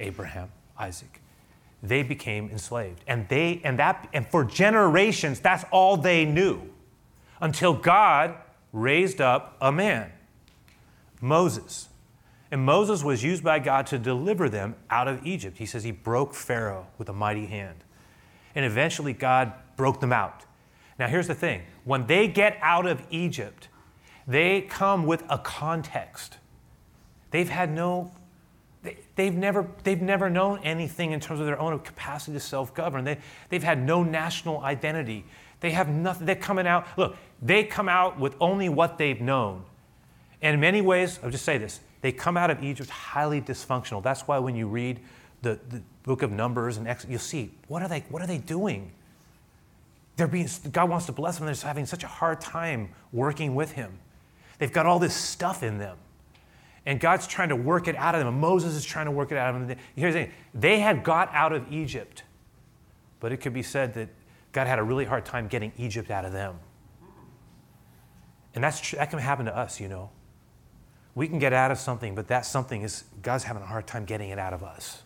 Abraham, 0.01 0.51
Isaac, 0.79 1.23
they 1.83 2.03
became 2.03 2.51
enslaved. 2.51 3.01
And 3.07 3.27
they 3.31 3.63
and 3.65 3.79
that 3.79 4.07
and 4.13 4.27
for 4.27 4.45
generations 4.45 5.41
that's 5.41 5.65
all 5.71 5.97
they 5.97 6.27
knew 6.27 6.61
until 7.41 7.73
God 7.73 8.35
raised 8.75 9.23
up 9.23 9.57
a 9.63 9.73
man, 9.73 10.13
Moses. 11.23 11.89
And 12.51 12.65
Moses 12.65 13.03
was 13.03 13.25
used 13.25 13.43
by 13.43 13.59
God 13.59 13.87
to 13.89 13.99
deliver 13.99 14.49
them 14.49 14.77
out 14.89 15.09
of 15.09 15.27
Egypt. 15.27 15.59
He 15.59 15.67
says 15.67 15.85
he 15.85 15.91
broke 15.91 16.35
Pharaoh 16.35 16.87
with 16.97 17.09
a 17.09 17.13
mighty 17.13 17.47
hand. 17.47 17.83
And 18.55 18.65
eventually 18.65 19.13
God 19.13 19.53
broke 19.77 20.01
them 20.01 20.13
out. 20.13 20.45
Now 20.99 21.09
here's 21.09 21.27
the 21.27 21.35
thing, 21.35 21.63
when 21.85 22.07
they 22.07 22.29
get 22.29 22.57
out 22.63 22.87
of 22.87 23.03
Egypt, 23.11 23.69
they 24.27 24.63
come 24.63 25.07
with 25.07 25.23
a 25.29 25.39
context. 25.39 26.39
They've 27.31 27.49
had 27.49 27.71
no 27.71 28.13
they, 28.87 28.97
they've 29.17 29.35
never, 29.35 29.67
they've 29.83 30.01
never 30.01 30.31
known 30.31 30.61
anything 30.63 31.11
in 31.11 31.19
terms 31.19 31.41
of 31.41 31.47
their 31.47 31.59
own 31.59 31.77
capacity 31.81 32.35
to 32.35 32.41
self 32.41 32.73
govern. 32.73 33.03
They, 33.03 33.19
they've 33.49 33.63
had 33.63 33.83
no 33.83 34.05
national 34.05 34.61
identity. 34.61 35.25
They 35.59 35.73
have 35.73 35.89
nothing. 35.89 36.25
They're 36.25 36.37
coming 36.37 36.69
out, 36.69 36.87
look, 36.97 37.17
they 37.43 37.65
come 37.65 37.89
out 37.89 38.21
with 38.21 38.37
only 38.41 38.69
what 38.69 38.97
they've 38.97 39.21
known. 39.21 39.65
And 40.41 40.55
in 40.55 40.61
many 40.61 40.81
ways, 40.83 41.19
I'll 41.23 41.31
just 41.31 41.45
say 41.45 41.59
this 41.59 41.81
they 42.07 42.13
come 42.13 42.37
out 42.37 42.53
of 42.53 42.63
Egypt 42.63 42.89
highly 42.89 43.41
dysfunctional. 43.41 44.01
That's 44.01 44.29
why 44.29 44.39
when 44.39 44.55
you 44.55 44.69
read 44.69 45.01
the, 45.43 45.59
the 45.71 45.83
book 46.05 46.23
of 46.23 46.31
Numbers 46.31 46.77
and 46.77 46.87
Exodus, 46.87 47.11
you'll 47.11 47.19
see 47.19 47.51
what 47.67 47.83
are 47.83 47.89
they, 47.89 48.05
what 48.11 48.23
are 48.23 48.29
they 48.29 48.39
doing? 48.39 48.93
They're 50.17 50.29
being, 50.29 50.49
God 50.71 50.89
wants 50.89 51.07
to 51.07 51.13
bless 51.13 51.37
them. 51.37 51.47
They're 51.47 51.55
just 51.55 51.65
having 51.65 51.85
such 51.85 52.05
a 52.05 52.07
hard 52.07 52.41
time 52.41 52.91
working 53.11 53.57
with 53.57 53.73
Him. 53.73 53.99
They've 54.61 54.73
got 54.73 54.87
all 54.87 55.01
this 55.01 55.17
stuff 55.17 55.65
in 55.65 55.79
them 55.79 55.97
and 56.87 57.01
God's 57.01 57.27
trying 57.27 57.49
to 57.49 57.57
work 57.57 57.89
it 57.89 57.97
out 57.97 58.15
of 58.15 58.21
them. 58.21 58.29
And 58.29 58.41
Moses 58.41 58.77
is 58.77 58.85
trying 58.85 59.07
to 59.07 59.11
work 59.11 59.33
it 59.33 59.37
out 59.37 59.57
of 59.57 59.67
them. 59.67 59.77
Here's 59.97 60.15
the 60.15 60.27
thing 60.27 60.33
they 60.55 60.79
had 60.79 61.03
got 61.03 61.29
out 61.35 61.53
of 61.53 61.73
Egypt, 61.73 62.23
but 63.19 63.33
it 63.33 63.39
could 63.39 63.53
be 63.53 63.65
said 63.65 63.95
that 63.95 64.11
God 64.53 64.69
had 64.69 64.79
a 64.79 64.83
really 64.85 65.07
hard 65.07 65.25
time 65.25 65.49
getting 65.49 65.73
Egypt 65.77 66.13
out 66.13 66.25
of 66.25 66.33
them. 66.33 66.55
And 68.55 68.63
that's 68.63 68.93
that 68.93 69.11
can 69.11 69.19
happen 69.19 69.47
to 69.47 69.57
us, 69.57 69.81
you 69.81 69.89
know. 69.89 70.11
We 71.17 71.27
can 71.27 71.41
get 71.41 71.53
out 71.53 71.73
of 71.73 71.79
something, 71.79 72.15
but 72.15 72.29
that 72.29 72.47
something 72.47 72.83
is 72.83 73.03
God's 73.23 73.43
having 73.43 73.63
a 73.63 73.67
hard 73.67 73.89
time 73.89 74.05
getting 74.05 74.31
it 74.31 74.39
out 74.39 74.53
of 74.53 74.63
us. 74.63 75.03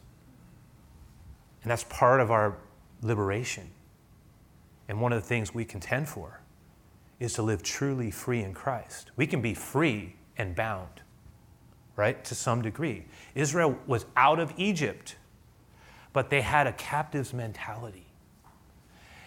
And 1.62 1.70
that's 1.70 1.84
part 1.84 2.20
of 2.20 2.30
our 2.30 2.58
liberation. 3.00 3.70
And 4.88 5.00
one 5.00 5.12
of 5.12 5.22
the 5.22 5.26
things 5.26 5.54
we 5.54 5.64
contend 5.64 6.08
for 6.08 6.40
is 7.18 7.32
to 7.34 7.42
live 7.42 7.62
truly 7.62 8.10
free 8.10 8.42
in 8.42 8.52
Christ. 8.52 9.10
We 9.16 9.26
can 9.26 9.40
be 9.40 9.54
free 9.54 10.16
and 10.36 10.54
bound 10.54 11.00
right, 12.00 12.24
to 12.24 12.34
some 12.34 12.62
degree. 12.62 13.04
Israel 13.34 13.78
was 13.86 14.06
out 14.16 14.40
of 14.40 14.54
Egypt, 14.56 15.16
but 16.14 16.30
they 16.30 16.40
had 16.40 16.66
a 16.66 16.72
captive's 16.72 17.34
mentality. 17.34 18.06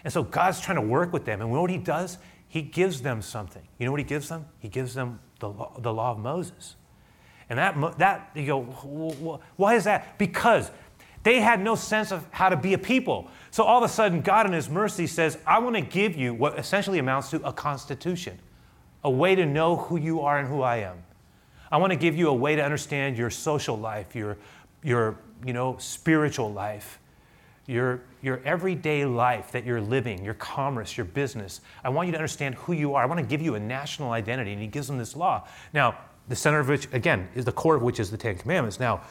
And 0.03 0.11
so 0.11 0.23
God's 0.23 0.59
trying 0.59 0.77
to 0.77 0.81
work 0.81 1.13
with 1.13 1.23
them. 1.23 1.39
And 1.39 1.51
what 1.51 1.69
he 1.69 1.77
does, 1.77 2.17
he 2.53 2.61
gives 2.61 3.01
them 3.01 3.23
something. 3.23 3.63
You 3.79 3.87
know 3.87 3.91
what 3.91 3.99
he 3.99 4.03
gives 4.03 4.29
them? 4.29 4.45
He 4.59 4.69
gives 4.69 4.93
them 4.93 5.19
the 5.39 5.49
law, 5.49 5.71
the 5.79 5.91
law 5.91 6.11
of 6.11 6.19
Moses. 6.19 6.75
And 7.49 7.57
that, 7.57 7.97
that, 7.97 8.29
you 8.35 8.45
go, 8.45 8.61
why 9.55 9.73
is 9.73 9.85
that? 9.85 10.19
Because 10.19 10.69
they 11.23 11.39
had 11.39 11.59
no 11.59 11.73
sense 11.73 12.11
of 12.11 12.27
how 12.29 12.49
to 12.49 12.55
be 12.55 12.75
a 12.75 12.77
people. 12.77 13.27
So 13.49 13.63
all 13.63 13.83
of 13.83 13.89
a 13.89 13.91
sudden, 13.91 14.21
God 14.21 14.45
in 14.45 14.51
His 14.51 14.69
mercy 14.69 15.07
says, 15.07 15.39
I 15.47 15.57
want 15.57 15.77
to 15.77 15.81
give 15.81 16.15
you 16.15 16.35
what 16.35 16.59
essentially 16.59 16.99
amounts 16.99 17.31
to 17.31 17.41
a 17.41 17.51
constitution, 17.51 18.37
a 19.03 19.09
way 19.09 19.33
to 19.33 19.47
know 19.47 19.75
who 19.75 19.97
you 19.97 20.21
are 20.21 20.37
and 20.37 20.47
who 20.47 20.61
I 20.61 20.75
am. 20.77 21.03
I 21.71 21.77
want 21.77 21.89
to 21.89 21.97
give 21.97 22.15
you 22.15 22.29
a 22.29 22.35
way 22.35 22.55
to 22.55 22.63
understand 22.63 23.17
your 23.17 23.31
social 23.31 23.79
life, 23.79 24.15
your, 24.15 24.37
your 24.83 25.17
you 25.43 25.53
know, 25.53 25.77
spiritual 25.79 26.53
life, 26.53 26.99
your, 27.65 28.01
your 28.21 28.41
everyday 28.43 29.05
life 29.05 29.51
that 29.51 29.65
you're 29.65 29.81
living, 29.81 30.23
your 30.23 30.33
commerce, 30.33 30.97
your 30.97 31.05
business. 31.05 31.61
I 31.83 31.89
want 31.89 32.07
you 32.07 32.11
to 32.11 32.17
understand 32.17 32.55
who 32.55 32.73
you 32.73 32.95
are. 32.95 33.03
I 33.03 33.05
want 33.05 33.19
to 33.19 33.25
give 33.25 33.41
you 33.41 33.55
a 33.55 33.59
national 33.59 34.11
identity. 34.11 34.51
And 34.51 34.61
he 34.61 34.67
gives 34.67 34.87
them 34.87 34.97
this 34.97 35.15
law. 35.15 35.47
Now, 35.73 35.97
the 36.27 36.35
center 36.35 36.59
of 36.59 36.67
which, 36.67 36.87
again, 36.91 37.29
is 37.35 37.45
the 37.45 37.51
core 37.51 37.75
of 37.75 37.81
which 37.81 37.99
is 37.99 38.11
the 38.11 38.17
Ten 38.17 38.35
Commandments. 38.37 38.79
Now, 38.79 39.01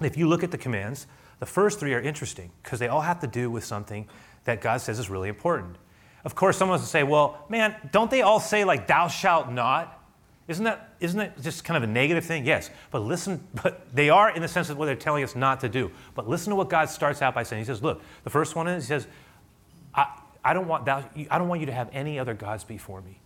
if 0.00 0.16
you 0.16 0.28
look 0.28 0.42
at 0.42 0.50
the 0.50 0.58
commands, 0.58 1.06
the 1.38 1.46
first 1.46 1.78
three 1.80 1.94
are 1.94 2.00
interesting 2.00 2.50
because 2.62 2.78
they 2.78 2.88
all 2.88 3.00
have 3.00 3.20
to 3.20 3.26
do 3.26 3.50
with 3.50 3.64
something 3.64 4.08
that 4.44 4.60
God 4.60 4.80
says 4.80 4.98
is 4.98 5.10
really 5.10 5.28
important. 5.28 5.76
Of 6.24 6.34
course, 6.34 6.56
someone 6.56 6.78
will 6.78 6.86
say, 6.86 7.04
well, 7.04 7.44
man, 7.48 7.76
don't 7.92 8.10
they 8.10 8.22
all 8.22 8.40
say, 8.40 8.64
like, 8.64 8.86
thou 8.86 9.08
shalt 9.08 9.50
not? 9.50 10.02
Isn't 10.48 10.64
that, 10.64 10.94
isn't 11.00 11.18
that 11.18 11.42
just 11.42 11.64
kind 11.64 11.76
of 11.76 11.88
a 11.88 11.92
negative 11.92 12.24
thing? 12.24 12.46
Yes. 12.46 12.70
But 12.90 13.00
listen, 13.00 13.46
but 13.62 13.86
they 13.94 14.10
are 14.10 14.30
in 14.30 14.42
the 14.42 14.48
sense 14.48 14.70
of 14.70 14.78
what 14.78 14.86
they're 14.86 14.94
telling 14.94 15.24
us 15.24 15.34
not 15.34 15.60
to 15.60 15.68
do. 15.68 15.90
But 16.14 16.28
listen 16.28 16.50
to 16.50 16.56
what 16.56 16.68
God 16.68 16.88
starts 16.88 17.22
out 17.22 17.34
by 17.34 17.42
saying. 17.42 17.60
He 17.60 17.66
says, 17.66 17.82
look, 17.82 18.02
the 18.24 18.30
first 18.30 18.54
one 18.54 18.68
is, 18.68 18.84
he 18.84 18.88
says, 18.88 19.06
I, 19.94 20.06
I, 20.44 20.54
don't, 20.54 20.68
want 20.68 20.84
thou, 20.84 21.04
I 21.30 21.38
don't 21.38 21.48
want 21.48 21.60
you 21.60 21.66
to 21.66 21.72
have 21.72 21.88
any 21.92 22.18
other 22.18 22.34
gods 22.34 22.64
before 22.64 23.00
me. 23.00 23.20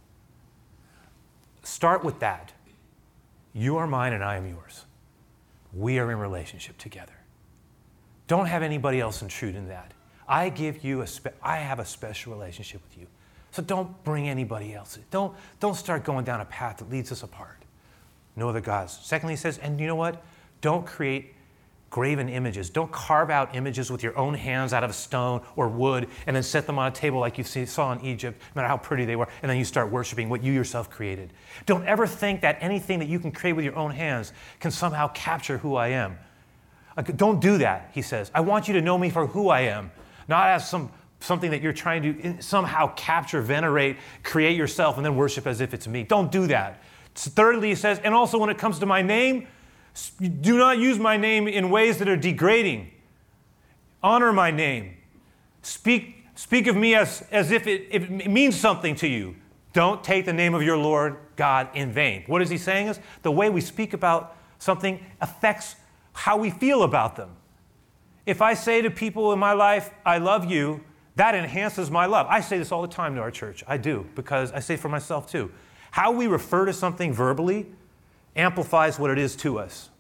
Start 1.62 2.04
with 2.04 2.20
that. 2.20 2.52
You 3.52 3.76
are 3.76 3.86
mine 3.86 4.12
and 4.12 4.24
I 4.24 4.36
am 4.36 4.48
yours. 4.48 4.84
We 5.72 5.98
are 5.98 6.10
in 6.10 6.18
relationship 6.18 6.78
together. 6.78 7.12
Don't 8.26 8.46
have 8.46 8.62
anybody 8.62 9.00
else 9.00 9.22
intrude 9.22 9.56
in 9.56 9.68
that. 9.68 9.92
I 10.28 10.48
give 10.48 10.84
you 10.84 11.02
a 11.02 11.06
spe- 11.06 11.34
I 11.42 11.56
have 11.56 11.80
a 11.80 11.84
special 11.84 12.32
relationship 12.32 12.80
with 12.88 12.96
you. 12.96 13.08
So 13.52 13.62
don't 13.62 14.02
bring 14.04 14.28
anybody 14.28 14.74
else. 14.74 14.98
Don't, 15.10 15.34
don't 15.58 15.74
start 15.74 16.04
going 16.04 16.24
down 16.24 16.40
a 16.40 16.44
path 16.44 16.78
that 16.78 16.90
leads 16.90 17.10
us 17.10 17.22
apart. 17.22 17.56
no 18.36 18.48
other 18.48 18.60
gods. 18.60 18.98
Secondly, 19.02 19.34
he 19.34 19.36
says, 19.36 19.58
and 19.58 19.80
you 19.80 19.86
know 19.86 19.96
what? 19.96 20.22
Don't 20.60 20.86
create 20.86 21.34
graven 21.90 22.28
images. 22.28 22.70
Don't 22.70 22.90
carve 22.92 23.30
out 23.30 23.56
images 23.56 23.90
with 23.90 24.02
your 24.02 24.16
own 24.16 24.32
hands 24.32 24.72
out 24.72 24.84
of 24.84 24.94
stone 24.94 25.42
or 25.56 25.68
wood 25.68 26.08
and 26.26 26.36
then 26.36 26.42
set 26.42 26.64
them 26.66 26.78
on 26.78 26.86
a 26.86 26.94
table 26.94 27.18
like 27.18 27.36
you 27.36 27.44
saw 27.44 27.92
in 27.92 28.00
Egypt, 28.04 28.40
no 28.54 28.60
matter 28.60 28.68
how 28.68 28.76
pretty 28.76 29.04
they 29.04 29.16
were, 29.16 29.28
and 29.42 29.50
then 29.50 29.58
you 29.58 29.64
start 29.64 29.90
worshiping 29.90 30.28
what 30.28 30.42
you 30.42 30.52
yourself 30.52 30.88
created. 30.88 31.32
Don't 31.66 31.84
ever 31.84 32.06
think 32.06 32.42
that 32.42 32.58
anything 32.60 33.00
that 33.00 33.08
you 33.08 33.18
can 33.18 33.32
create 33.32 33.54
with 33.54 33.64
your 33.64 33.76
own 33.76 33.90
hands 33.90 34.32
can 34.60 34.70
somehow 34.70 35.08
capture 35.08 35.58
who 35.58 35.74
I 35.74 35.88
am. 35.88 36.16
Don't 37.16 37.40
do 37.40 37.58
that, 37.58 37.90
he 37.92 38.02
says. 38.02 38.30
I 38.34 38.40
want 38.40 38.68
you 38.68 38.74
to 38.74 38.80
know 38.80 38.96
me 38.96 39.10
for 39.10 39.26
who 39.26 39.48
I 39.48 39.62
am, 39.62 39.90
not 40.28 40.46
as 40.48 40.68
some 40.68 40.92
something 41.20 41.50
that 41.50 41.62
you're 41.62 41.72
trying 41.72 42.02
to 42.02 42.42
somehow 42.42 42.92
capture, 42.96 43.42
venerate, 43.42 43.96
create 44.22 44.56
yourself, 44.56 44.96
and 44.96 45.04
then 45.04 45.16
worship 45.16 45.46
as 45.46 45.60
if 45.60 45.72
it's 45.74 45.86
me. 45.86 46.02
Don't 46.02 46.32
do 46.32 46.46
that. 46.48 46.82
Thirdly, 47.14 47.68
he 47.68 47.74
says, 47.74 48.00
and 48.02 48.14
also 48.14 48.38
when 48.38 48.50
it 48.50 48.58
comes 48.58 48.78
to 48.78 48.86
my 48.86 49.02
name, 49.02 49.46
do 50.40 50.56
not 50.56 50.78
use 50.78 50.98
my 50.98 51.16
name 51.16 51.46
in 51.46 51.70
ways 51.70 51.98
that 51.98 52.08
are 52.08 52.16
degrading. 52.16 52.90
Honor 54.02 54.32
my 54.32 54.50
name. 54.50 54.96
Speak, 55.62 56.24
speak 56.34 56.66
of 56.66 56.76
me 56.76 56.94
as, 56.94 57.22
as 57.30 57.50
if 57.50 57.66
it, 57.66 57.88
it 57.90 58.30
means 58.30 58.58
something 58.58 58.94
to 58.96 59.08
you. 59.08 59.36
Don't 59.72 60.02
take 60.02 60.24
the 60.24 60.32
name 60.32 60.54
of 60.54 60.62
your 60.62 60.76
Lord 60.76 61.16
God 61.36 61.68
in 61.74 61.92
vain. 61.92 62.24
What 62.26 62.42
is 62.42 62.48
he 62.50 62.58
saying 62.58 62.88
is 62.88 63.00
the 63.22 63.30
way 63.30 63.50
we 63.50 63.60
speak 63.60 63.92
about 63.92 64.36
something 64.58 65.04
affects 65.20 65.76
how 66.12 66.36
we 66.36 66.50
feel 66.50 66.82
about 66.82 67.16
them. 67.16 67.30
If 68.26 68.42
I 68.42 68.54
say 68.54 68.82
to 68.82 68.90
people 68.90 69.32
in 69.32 69.38
my 69.38 69.52
life, 69.52 69.90
I 70.04 70.18
love 70.18 70.50
you, 70.50 70.82
that 71.16 71.34
enhances 71.34 71.90
my 71.90 72.06
love. 72.06 72.26
I 72.28 72.40
say 72.40 72.58
this 72.58 72.72
all 72.72 72.82
the 72.82 72.88
time 72.88 73.14
to 73.16 73.20
our 73.20 73.30
church. 73.30 73.64
I 73.66 73.76
do, 73.76 74.06
because 74.14 74.52
I 74.52 74.60
say 74.60 74.76
for 74.76 74.88
myself 74.88 75.30
too. 75.30 75.50
How 75.90 76.12
we 76.12 76.26
refer 76.26 76.66
to 76.66 76.72
something 76.72 77.12
verbally 77.12 77.66
amplifies 78.36 78.98
what 78.98 79.10
it 79.10 79.18
is 79.18 79.34
to 79.36 79.58
us. 79.58 79.90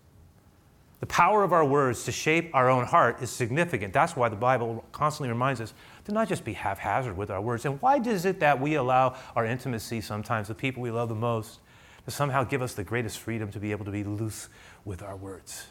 The 1.00 1.06
power 1.06 1.42
of 1.42 1.52
our 1.52 1.64
words 1.64 2.04
to 2.04 2.12
shape 2.12 2.50
our 2.54 2.68
own 2.68 2.84
heart 2.84 3.22
is 3.22 3.30
significant. 3.30 3.92
That's 3.92 4.14
why 4.14 4.28
the 4.28 4.36
Bible 4.36 4.84
constantly 4.92 5.30
reminds 5.30 5.60
us 5.60 5.72
to 6.04 6.12
not 6.12 6.28
just 6.28 6.44
be 6.44 6.52
haphazard 6.52 7.16
with 7.16 7.30
our 7.30 7.40
words. 7.40 7.64
And 7.64 7.80
why 7.80 7.96
is 7.96 8.26
it 8.26 8.38
that 8.40 8.60
we 8.60 8.74
allow 8.74 9.16
our 9.34 9.46
intimacy 9.46 10.02
sometimes, 10.02 10.48
the 10.48 10.54
people 10.54 10.82
we 10.82 10.90
love 10.90 11.08
the 11.08 11.14
most, 11.14 11.60
to 12.04 12.10
somehow 12.10 12.44
give 12.44 12.60
us 12.60 12.74
the 12.74 12.84
greatest 12.84 13.18
freedom 13.18 13.50
to 13.50 13.58
be 13.58 13.70
able 13.70 13.86
to 13.86 13.90
be 13.90 14.04
loose 14.04 14.50
with 14.84 15.02
our 15.02 15.16
words? 15.16 15.66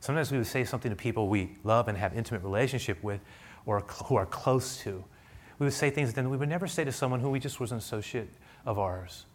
Sometimes 0.00 0.30
we 0.30 0.36
would 0.38 0.46
say 0.46 0.62
something 0.62 0.90
to 0.90 0.96
people 0.96 1.28
we 1.28 1.56
love 1.64 1.88
and 1.88 1.96
have 1.96 2.14
intimate 2.14 2.42
relationship 2.42 3.02
with 3.02 3.20
or 3.68 3.80
who 4.06 4.16
are 4.16 4.24
close 4.24 4.80
to. 4.80 5.04
We 5.58 5.66
would 5.66 5.74
say 5.74 5.90
things 5.90 6.14
that 6.14 6.24
we 6.26 6.38
would 6.38 6.48
never 6.48 6.66
say 6.66 6.84
to 6.84 6.90
someone 6.90 7.20
who 7.20 7.28
we 7.28 7.38
just 7.38 7.60
was 7.60 7.70
an 7.70 7.76
associate 7.76 8.30
of 8.64 8.78
ours 8.78 9.26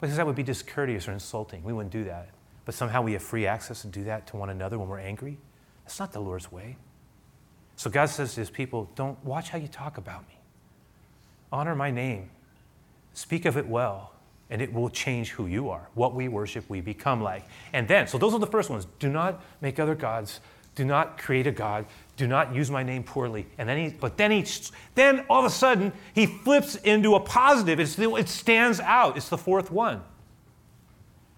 because 0.00 0.16
that 0.16 0.26
would 0.26 0.34
be 0.34 0.42
discourteous 0.42 1.06
or 1.06 1.12
insulting. 1.12 1.62
We 1.62 1.74
wouldn't 1.74 1.92
do 1.92 2.04
that. 2.04 2.30
But 2.64 2.74
somehow 2.74 3.02
we 3.02 3.12
have 3.12 3.22
free 3.22 3.46
access 3.46 3.82
to 3.82 3.88
do 3.88 4.04
that 4.04 4.26
to 4.28 4.36
one 4.38 4.48
another 4.48 4.78
when 4.78 4.88
we're 4.88 4.98
angry. 4.98 5.36
That's 5.84 6.00
not 6.00 6.12
the 6.12 6.20
Lord's 6.20 6.50
way. 6.50 6.76
So 7.76 7.90
God 7.90 8.06
says 8.06 8.32
to 8.34 8.40
his 8.40 8.48
people, 8.48 8.90
don't 8.94 9.22
watch 9.22 9.50
how 9.50 9.58
you 9.58 9.68
talk 9.68 9.98
about 9.98 10.26
me. 10.26 10.38
Honor 11.52 11.74
my 11.74 11.90
name. 11.90 12.30
Speak 13.12 13.44
of 13.44 13.58
it 13.58 13.68
well, 13.68 14.12
and 14.48 14.62
it 14.62 14.72
will 14.72 14.88
change 14.88 15.32
who 15.32 15.46
you 15.46 15.68
are. 15.68 15.88
What 15.92 16.14
we 16.14 16.28
worship, 16.28 16.64
we 16.68 16.80
become 16.80 17.22
like. 17.22 17.44
And 17.74 17.86
then, 17.86 18.06
so 18.06 18.16
those 18.16 18.32
are 18.32 18.40
the 18.40 18.46
first 18.46 18.70
ones. 18.70 18.86
Do 18.98 19.10
not 19.10 19.42
make 19.60 19.78
other 19.78 19.94
gods. 19.94 20.40
Do 20.74 20.84
not 20.84 21.18
create 21.18 21.46
a 21.46 21.52
God 21.52 21.86
do 22.16 22.26
not 22.26 22.54
use 22.54 22.70
my 22.70 22.82
name 22.82 23.02
poorly. 23.02 23.46
And 23.58 23.68
then 23.68 23.78
he, 23.78 23.96
but 23.98 24.16
then 24.16 24.30
he, 24.30 24.44
then 24.94 25.24
all 25.28 25.40
of 25.40 25.44
a 25.44 25.50
sudden 25.50 25.92
he 26.14 26.26
flips 26.26 26.76
into 26.76 27.14
a 27.14 27.20
positive. 27.20 27.78
It's, 27.78 27.98
it 27.98 28.28
stands 28.28 28.80
out. 28.80 29.16
It's 29.16 29.28
the 29.28 29.38
fourth 29.38 29.70
one. 29.70 30.02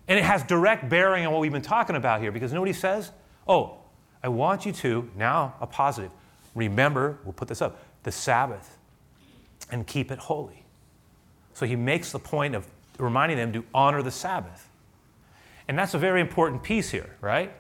And 0.07 0.19
it 0.19 0.25
has 0.25 0.43
direct 0.45 0.89
bearing 0.89 1.27
on 1.27 1.33
what 1.33 1.41
we've 1.41 1.53
been 1.53 1.63
talking 1.63 1.97
about 1.97 2.21
here 2.21 2.33
because 2.33 2.53
nobody 2.53 2.73
says, 2.73 3.11
oh, 3.47 3.79
I 4.23 4.29
want 4.29 4.65
you 4.67 4.73
to, 4.73 5.09
now 5.17 5.55
a 5.61 5.67
positive, 5.67 6.11
remember, 6.55 7.19
we'll 7.25 7.33
put 7.33 7.49
this 7.49 7.61
up, 7.61 7.83
the 8.05 8.13
Sabbath 8.13 8.79
and 9.71 9.87
keep 9.87 10.11
it 10.11 10.19
holy. 10.19 10.65
So 11.55 11.67
he 11.67 11.77
makes 11.77 12.13
the 12.13 12.19
point 12.19 12.55
of 12.55 12.67
reminding 12.99 13.37
them 13.37 13.53
to 13.53 13.65
honor 13.75 14.03
the 14.03 14.11
Sabbath. 14.11 14.69
And 15.67 15.79
that's 15.79 15.95
a 15.95 15.99
very 15.99 16.21
important 16.21 16.63
piece 16.63 16.91
here, 16.91 17.17
right? 17.21 17.53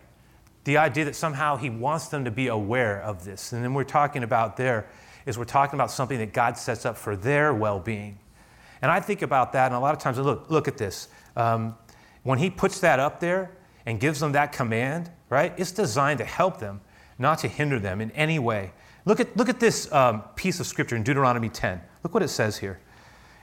The 0.68 0.76
idea 0.76 1.06
that 1.06 1.16
somehow 1.16 1.56
he 1.56 1.70
wants 1.70 2.08
them 2.08 2.26
to 2.26 2.30
be 2.30 2.48
aware 2.48 3.00
of 3.00 3.24
this. 3.24 3.54
And 3.54 3.64
then 3.64 3.72
we're 3.72 3.84
talking 3.84 4.22
about 4.22 4.58
there 4.58 4.86
is 5.24 5.38
we're 5.38 5.46
talking 5.46 5.78
about 5.78 5.90
something 5.90 6.18
that 6.18 6.34
God 6.34 6.58
sets 6.58 6.84
up 6.84 6.98
for 6.98 7.16
their 7.16 7.54
well 7.54 7.80
being. 7.80 8.18
And 8.82 8.90
I 8.90 9.00
think 9.00 9.22
about 9.22 9.54
that, 9.54 9.68
and 9.68 9.74
a 9.74 9.80
lot 9.80 9.94
of 9.94 10.00
times, 10.02 10.18
look, 10.18 10.50
look 10.50 10.68
at 10.68 10.76
this. 10.76 11.08
Um, 11.36 11.74
when 12.22 12.38
he 12.38 12.50
puts 12.50 12.80
that 12.80 13.00
up 13.00 13.18
there 13.18 13.50
and 13.86 13.98
gives 13.98 14.20
them 14.20 14.32
that 14.32 14.52
command, 14.52 15.10
right, 15.30 15.54
it's 15.56 15.72
designed 15.72 16.18
to 16.18 16.26
help 16.26 16.58
them, 16.58 16.82
not 17.18 17.38
to 17.38 17.48
hinder 17.48 17.78
them 17.78 18.02
in 18.02 18.10
any 18.10 18.38
way. 18.38 18.72
Look 19.06 19.20
at, 19.20 19.34
look 19.38 19.48
at 19.48 19.60
this 19.60 19.90
um, 19.90 20.20
piece 20.36 20.60
of 20.60 20.66
scripture 20.66 20.96
in 20.96 21.02
Deuteronomy 21.02 21.48
10. 21.48 21.80
Look 22.04 22.12
what 22.12 22.22
it 22.22 22.28
says 22.28 22.58
here. 22.58 22.78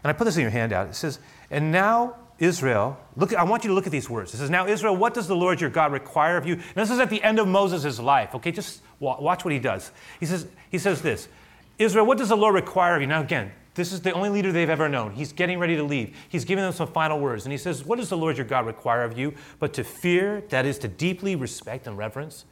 And 0.04 0.12
I 0.12 0.14
put 0.14 0.26
this 0.26 0.36
in 0.36 0.44
your 0.44 0.52
handout. 0.52 0.90
It 0.90 0.96
says, 0.96 1.18
And 1.50 1.72
now 1.72 2.18
Israel, 2.38 2.98
look, 3.16 3.34
I 3.34 3.44
want 3.44 3.64
you 3.64 3.70
to 3.70 3.74
look 3.74 3.86
at 3.86 3.92
these 3.92 4.10
words. 4.10 4.34
It 4.34 4.38
says, 4.38 4.50
Now, 4.50 4.68
Israel, 4.68 4.96
what 4.96 5.14
does 5.14 5.28
the 5.28 5.36
Lord 5.36 5.62
your 5.62 5.70
God 5.70 5.92
require 5.92 6.38
of 6.38 6.46
you? 6.46 6.54
And 6.54 6.76
this 6.76 6.92
is 6.92 7.00
at 7.00 7.10
the 7.10 7.24
end 7.24 7.40
of 7.40 7.48
Moses' 7.48 8.00
life, 8.00 8.36
okay? 8.36 8.52
Just 8.52 8.82
watch 9.00 9.46
what 9.46 9.54
he 9.54 9.60
does. 9.60 9.92
He 10.20 10.26
says, 10.26 10.48
he 10.70 10.78
says 10.78 11.02
this 11.02 11.30
Israel, 11.78 12.06
what 12.06 12.18
does 12.18 12.30
the 12.30 12.38
Lord 12.38 12.56
require 12.56 12.96
of 12.96 13.02
you? 13.02 13.08
Now, 13.08 13.22
again, 13.22 13.52
this 13.76 13.92
is 13.92 14.02
the 14.02 14.12
only 14.12 14.30
leader 14.30 14.52
they've 14.52 14.70
ever 14.70 14.90
known. 14.90 15.12
He's 15.12 15.34
getting 15.34 15.60
ready 15.60 15.76
to 15.76 15.84
leave. 15.84 16.16
He's 16.30 16.46
giving 16.46 16.64
them 16.64 16.74
some 16.74 16.88
final 16.88 17.20
words. 17.20 17.46
And 17.46 17.52
he 17.52 17.58
says, 17.58 17.86
What 17.86 18.00
does 18.00 18.10
the 18.10 18.18
Lord 18.18 18.38
your 18.38 18.46
God 18.46 18.66
require 18.66 19.04
of 19.04 19.18
you? 19.18 19.34
But 19.60 19.74
to 19.74 19.84
fear, 19.84 20.44
that 20.50 20.66
is 20.66 20.78
to 20.80 20.88
deeply 20.88 21.36
respect 21.36 21.88
and 21.88 21.98
reverence 21.98 22.46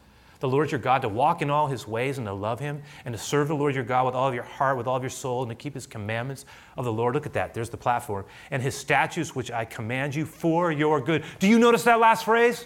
the 0.44 0.50
Lord 0.50 0.74
your 0.74 0.80
God, 0.82 1.04
to 1.04 1.08
walk 1.08 1.42
in 1.42 1.50
all 1.50 1.68
his 1.68 1.88
ways 1.88 2.18
and 2.18 2.28
to 2.28 2.34
love 2.34 2.60
him, 2.60 2.84
and 3.06 3.14
to 3.14 3.18
serve 3.18 3.48
the 3.48 3.56
Lord 3.56 3.76
your 3.76 3.86
God 3.86 4.06
with 4.06 4.14
all 4.14 4.28
of 4.28 4.34
your 4.34 4.44
heart, 4.44 4.76
with 4.76 4.88
all 4.88 4.98
of 4.98 5.02
your 5.02 5.10
soul, 5.10 5.42
and 5.42 5.50
to 5.50 5.56
keep 5.56 5.74
his 5.74 5.88
commandments 5.88 6.44
of 6.76 6.84
the 6.84 6.92
Lord. 6.92 7.16
Look 7.16 7.26
at 7.26 7.32
that. 7.32 7.54
There's 7.54 7.70
the 7.70 7.78
platform. 7.78 8.26
And 8.52 8.62
his 8.62 8.76
statutes, 8.76 9.34
which 9.34 9.52
I 9.52 9.64
command 9.64 10.14
you 10.14 10.26
for 10.26 10.70
your 10.70 11.00
good. 11.00 11.24
Do 11.40 11.48
you 11.48 11.60
notice 11.60 11.84
that 11.84 12.02
last 12.02 12.26
phrase? 12.26 12.66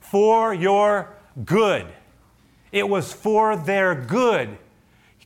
For 0.00 0.54
your 0.54 1.14
good. 1.44 1.86
It 2.72 2.88
was 2.88 3.12
for 3.12 3.54
their 3.54 3.94
good. 3.94 4.56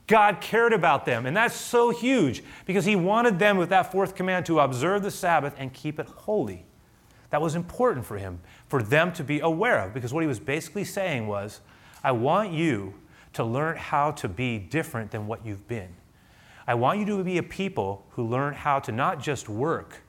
God 0.09 0.41
cared 0.41 0.73
about 0.73 1.07
them. 1.07 1.27
And 1.27 1.37
that's 1.37 1.55
so 1.55 1.91
huge 1.91 2.43
because 2.67 2.85
he 2.85 2.97
wanted 2.97 3.39
them, 3.39 3.57
with 3.57 3.69
that 3.69 3.93
fourth 3.93 4.17
command, 4.17 4.47
to 4.47 4.59
observe 4.59 5.05
the 5.05 5.13
Sabbath 5.13 5.55
and 5.57 5.73
keep 5.73 6.01
it 6.01 6.09
holy. 6.09 6.67
That 7.33 7.41
was 7.41 7.55
important 7.55 8.05
for 8.05 8.19
him 8.19 8.41
for 8.69 8.83
them 8.83 9.11
to 9.15 9.25
be 9.25 9.41
aware 9.41 9.79
of. 9.79 9.95
Because 9.95 10.13
what 10.13 10.21
he 10.21 10.27
was 10.27 10.39
basically 10.39 10.85
saying 10.85 11.27
was, 11.27 11.61
I 12.05 12.13
want 12.13 12.53
you 12.53 12.93
to 13.33 13.43
learn 13.43 13.79
how 13.79 14.11
to 14.13 14.29
be 14.29 14.59
different 14.59 15.11
than 15.11 15.27
what 15.27 15.45
you've 15.45 15.67
been. 15.67 15.89
I 16.67 16.75
want 16.75 17.01
you 17.01 17.07
to 17.07 17.25
be 17.25 17.39
a 17.39 17.43
people 17.43 18.05
who 18.11 18.27
learn 18.27 18.53
how 18.53 18.81
to 18.81 18.93
not 18.93 19.19
just 19.19 19.49
work 19.49 20.03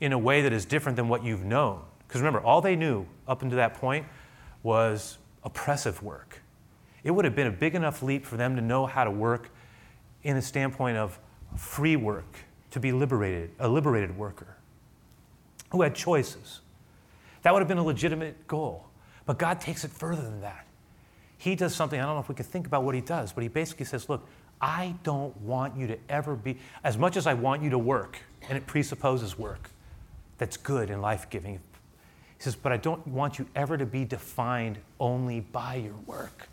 in 0.00 0.12
a 0.12 0.18
way 0.18 0.40
that 0.42 0.52
is 0.52 0.64
different 0.64 0.94
than 0.94 1.08
what 1.08 1.24
you've 1.24 1.44
known. 1.44 1.82
Because 2.06 2.20
remember, 2.20 2.40
all 2.40 2.60
they 2.60 2.76
knew 2.76 3.06
up 3.26 3.42
until 3.42 3.56
that 3.56 3.74
point 3.74 4.06
was 4.62 5.18
oppressive 5.42 6.00
work. 6.00 6.42
It 7.02 7.10
would 7.10 7.24
have 7.24 7.34
been 7.34 7.48
a 7.48 7.52
big 7.52 7.74
enough 7.74 8.04
leap 8.04 8.24
for 8.24 8.36
them 8.36 8.54
to 8.54 8.62
know 8.62 8.86
how 8.86 9.02
to 9.02 9.10
work 9.10 9.50
in 10.22 10.36
a 10.36 10.42
standpoint 10.42 10.96
of 10.96 11.18
free 11.56 11.96
work, 11.96 12.36
to 12.70 12.78
be 12.78 12.92
liberated, 12.92 13.50
a 13.58 13.68
liberated 13.68 14.16
worker 14.16 14.51
who 15.72 15.82
had 15.82 15.94
choices. 15.94 16.60
That 17.42 17.52
would 17.52 17.60
have 17.60 17.68
been 17.68 17.78
a 17.78 17.84
legitimate 17.84 18.46
goal. 18.46 18.86
But 19.24 19.38
God 19.38 19.60
takes 19.60 19.84
it 19.84 19.90
further 19.90 20.22
than 20.22 20.42
that. 20.42 20.66
He 21.38 21.56
does 21.56 21.74
something, 21.74 21.98
I 21.98 22.04
don't 22.04 22.14
know 22.14 22.20
if 22.20 22.28
we 22.28 22.34
could 22.34 22.46
think 22.46 22.66
about 22.66 22.84
what 22.84 22.94
he 22.94 23.00
does, 23.00 23.32
but 23.32 23.42
he 23.42 23.48
basically 23.48 23.86
says, 23.86 24.08
Look, 24.08 24.28
I 24.60 24.94
don't 25.02 25.36
want 25.40 25.76
you 25.76 25.86
to 25.88 25.98
ever 26.08 26.36
be, 26.36 26.58
as 26.84 26.96
much 26.96 27.16
as 27.16 27.26
I 27.26 27.34
want 27.34 27.62
you 27.62 27.70
to 27.70 27.78
work, 27.78 28.18
and 28.48 28.56
it 28.56 28.66
presupposes 28.66 29.36
work 29.38 29.70
that's 30.38 30.56
good 30.56 30.90
and 30.90 31.00
life 31.00 31.30
giving. 31.30 31.54
He 31.54 32.42
says, 32.44 32.54
But 32.54 32.70
I 32.70 32.76
don't 32.76 33.04
want 33.06 33.38
you 33.38 33.48
ever 33.56 33.78
to 33.78 33.86
be 33.86 34.04
defined 34.04 34.78
only 35.00 35.40
by 35.40 35.76
your 35.76 35.96
work. 36.06 36.48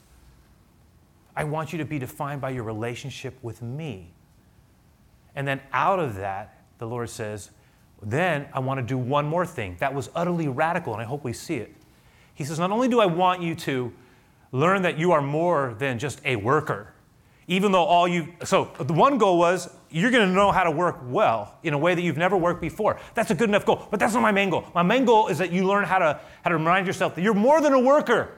I 1.36 1.44
want 1.44 1.72
you 1.74 1.78
to 1.80 1.86
be 1.86 2.00
defined 2.00 2.40
by 2.40 2.52
your 2.52 2.64
relationship 2.64 3.38
with 3.42 3.62
me. 3.62 4.14
And 5.36 5.48
then 5.48 5.62
out 5.74 6.00
of 6.00 6.16
that, 6.16 6.64
the 6.80 6.88
Lord 6.88 7.10
says, 7.10 7.52
then 8.02 8.48
I 8.54 8.60
want 8.60 8.80
to 8.80 8.86
do 8.86 8.98
one 8.98 9.26
more 9.26 9.46
thing. 9.46 9.76
That 9.80 9.94
was 9.94 10.10
utterly 10.16 10.48
radical, 10.48 10.94
and 10.94 11.02
I 11.02 11.06
hope 11.06 11.24
we 11.24 11.34
see 11.34 11.56
it. 11.56 11.74
He 12.34 12.46
says, 12.46 12.60
Not 12.60 12.72
only 12.72 12.88
do 12.88 13.00
I 13.00 13.06
want 13.06 13.42
you 13.42 13.56
to 13.56 13.92
learn 14.52 14.84
that 14.84 14.98
you 14.98 15.12
are 15.12 15.22
more 15.22 15.76
than 15.78 16.00
just 16.00 16.22
a 16.24 16.38
worker, 16.38 16.94
even 17.48 17.72
though 17.72 17.84
all 17.84 18.08
you, 18.08 18.30
so 18.44 18.72
the 18.80 18.94
one 18.94 19.18
goal 19.18 19.38
was 19.38 19.70
you're 19.90 20.12
going 20.12 20.28
to 20.28 20.34
know 20.34 20.52
how 20.52 20.64
to 20.64 20.72
work 20.72 21.00
well 21.04 21.56
in 21.64 21.74
a 21.74 21.78
way 21.78 21.96
that 21.96 22.02
you've 22.02 22.18
never 22.18 22.38
worked 22.38 22.62
before. 22.62 23.00
That's 23.16 23.32
a 23.32 23.36
good 23.36 23.50
enough 23.50 23.66
goal, 23.66 23.88
but 23.90 24.00
that's 24.00 24.14
not 24.14 24.22
my 24.22 24.32
main 24.32 24.50
goal. 24.50 24.66
My 24.74 24.84
main 24.84 25.04
goal 25.04 25.28
is 25.28 25.40
that 25.40 25.52
you 25.52 25.66
learn 25.66 25.84
how 25.84 26.00
to, 26.00 26.20
how 26.44 26.50
to 26.50 26.58
remind 26.58 26.88
yourself 26.88 27.16
that 27.16 27.22
you're 27.22 27.34
more 27.34 27.60
than 27.60 27.74
a 27.74 27.80
worker. 27.80 28.30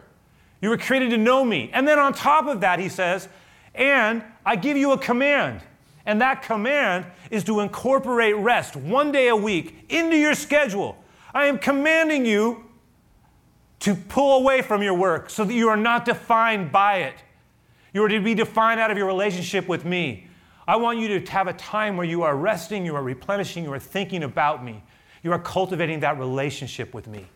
You 0.61 0.69
were 0.69 0.77
created 0.77 1.09
to 1.09 1.17
know 1.17 1.43
me. 1.43 1.69
And 1.73 1.87
then 1.87 1.99
on 1.99 2.13
top 2.13 2.47
of 2.47 2.61
that, 2.61 2.79
he 2.79 2.87
says, 2.87 3.27
and 3.75 4.23
I 4.45 4.55
give 4.55 4.77
you 4.77 4.93
a 4.93 4.97
command. 4.97 5.61
And 6.05 6.21
that 6.21 6.41
command 6.43 7.05
is 7.29 7.43
to 7.45 7.59
incorporate 7.59 8.35
rest 8.35 8.75
one 8.75 9.11
day 9.11 9.27
a 9.27 9.35
week 9.35 9.85
into 9.89 10.17
your 10.17 10.33
schedule. 10.33 10.97
I 11.33 11.45
am 11.45 11.57
commanding 11.57 12.25
you 12.25 12.65
to 13.81 13.95
pull 13.95 14.39
away 14.39 14.61
from 14.61 14.81
your 14.83 14.93
work 14.93 15.29
so 15.29 15.43
that 15.43 15.53
you 15.53 15.69
are 15.69 15.77
not 15.77 16.05
defined 16.05 16.71
by 16.71 16.97
it. 16.97 17.15
You 17.93 18.03
are 18.03 18.07
to 18.07 18.21
be 18.21 18.33
defined 18.33 18.79
out 18.79 18.91
of 18.91 18.97
your 18.97 19.07
relationship 19.07 19.67
with 19.67 19.85
me. 19.85 20.27
I 20.67 20.75
want 20.77 20.99
you 20.99 21.19
to 21.19 21.31
have 21.31 21.47
a 21.47 21.53
time 21.53 21.97
where 21.97 22.05
you 22.05 22.23
are 22.23 22.35
resting, 22.35 22.85
you 22.85 22.95
are 22.95 23.03
replenishing, 23.03 23.63
you 23.63 23.73
are 23.73 23.79
thinking 23.79 24.23
about 24.23 24.63
me. 24.63 24.83
You 25.23 25.31
are 25.33 25.39
cultivating 25.39 25.99
that 26.01 26.17
relationship 26.17 26.93
with 26.93 27.07
me. 27.07 27.27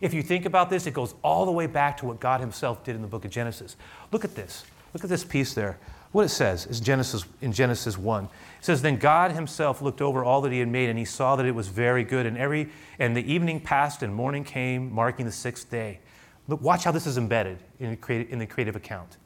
If 0.00 0.12
you 0.12 0.22
think 0.22 0.46
about 0.46 0.68
this, 0.68 0.86
it 0.86 0.92
goes 0.92 1.14
all 1.22 1.46
the 1.46 1.52
way 1.52 1.66
back 1.66 1.96
to 1.98 2.06
what 2.06 2.18
God 2.18 2.40
Himself 2.40 2.82
did 2.84 2.96
in 2.96 3.02
the 3.02 3.08
book 3.08 3.24
of 3.24 3.30
Genesis. 3.30 3.76
Look 4.10 4.24
at 4.24 4.34
this. 4.34 4.64
Look 4.92 5.04
at 5.04 5.10
this 5.10 5.24
piece 5.24 5.54
there. 5.54 5.78
What 6.12 6.26
it 6.26 6.28
says 6.28 6.66
is 6.66 6.78
Genesis 6.78 7.24
in 7.40 7.52
Genesis 7.52 7.96
1. 7.96 8.24
It 8.24 8.30
says, 8.60 8.82
Then 8.82 8.96
God 8.96 9.32
himself 9.32 9.80
looked 9.80 10.02
over 10.02 10.22
all 10.22 10.42
that 10.42 10.52
he 10.52 10.58
had 10.58 10.68
made, 10.68 10.90
and 10.90 10.98
he 10.98 11.06
saw 11.06 11.36
that 11.36 11.46
it 11.46 11.54
was 11.54 11.68
very 11.68 12.04
good. 12.04 12.26
And 12.26 12.36
every 12.36 12.68
and 12.98 13.16
the 13.16 13.32
evening 13.32 13.60
passed 13.60 14.02
and 14.02 14.14
morning 14.14 14.44
came, 14.44 14.92
marking 14.92 15.24
the 15.24 15.32
sixth 15.32 15.70
day. 15.70 16.00
Look, 16.48 16.60
watch 16.60 16.84
how 16.84 16.92
this 16.92 17.06
is 17.06 17.16
embedded 17.16 17.58
in, 17.80 17.98
in 18.08 18.38
the 18.38 18.46
creative 18.46 18.76
account. 18.76 19.16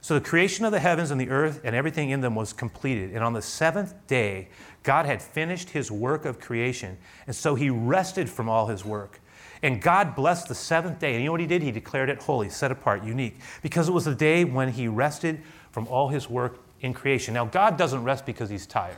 So 0.00 0.14
the 0.14 0.20
creation 0.20 0.64
of 0.64 0.72
the 0.72 0.80
heavens 0.80 1.12
and 1.12 1.20
the 1.20 1.30
earth 1.30 1.60
and 1.62 1.76
everything 1.76 2.10
in 2.10 2.20
them 2.20 2.34
was 2.34 2.52
completed. 2.52 3.12
And 3.14 3.22
on 3.22 3.34
the 3.34 3.42
seventh 3.42 3.94
day, 4.08 4.48
God 4.82 5.06
had 5.06 5.22
finished 5.22 5.70
his 5.70 5.92
work 5.92 6.24
of 6.24 6.40
creation. 6.40 6.98
And 7.28 7.36
so 7.36 7.54
he 7.54 7.70
rested 7.70 8.28
from 8.28 8.48
all 8.48 8.66
his 8.66 8.84
work. 8.84 9.20
And 9.62 9.80
God 9.80 10.16
blessed 10.16 10.48
the 10.48 10.56
seventh 10.56 10.98
day. 10.98 11.12
And 11.12 11.22
you 11.22 11.26
know 11.26 11.32
what 11.32 11.40
he 11.40 11.46
did? 11.46 11.62
He 11.62 11.70
declared 11.70 12.08
it 12.08 12.20
holy, 12.20 12.48
set 12.48 12.72
apart, 12.72 13.04
unique, 13.04 13.36
because 13.62 13.88
it 13.88 13.92
was 13.92 14.04
the 14.04 14.14
day 14.14 14.42
when 14.42 14.70
he 14.70 14.88
rested 14.88 15.40
from 15.72 15.88
all 15.88 16.08
his 16.08 16.30
work 16.30 16.60
in 16.80 16.94
creation. 16.94 17.34
Now, 17.34 17.46
God 17.46 17.76
doesn't 17.76 18.04
rest 18.04 18.24
because 18.24 18.48
he's 18.48 18.66
tired. 18.66 18.96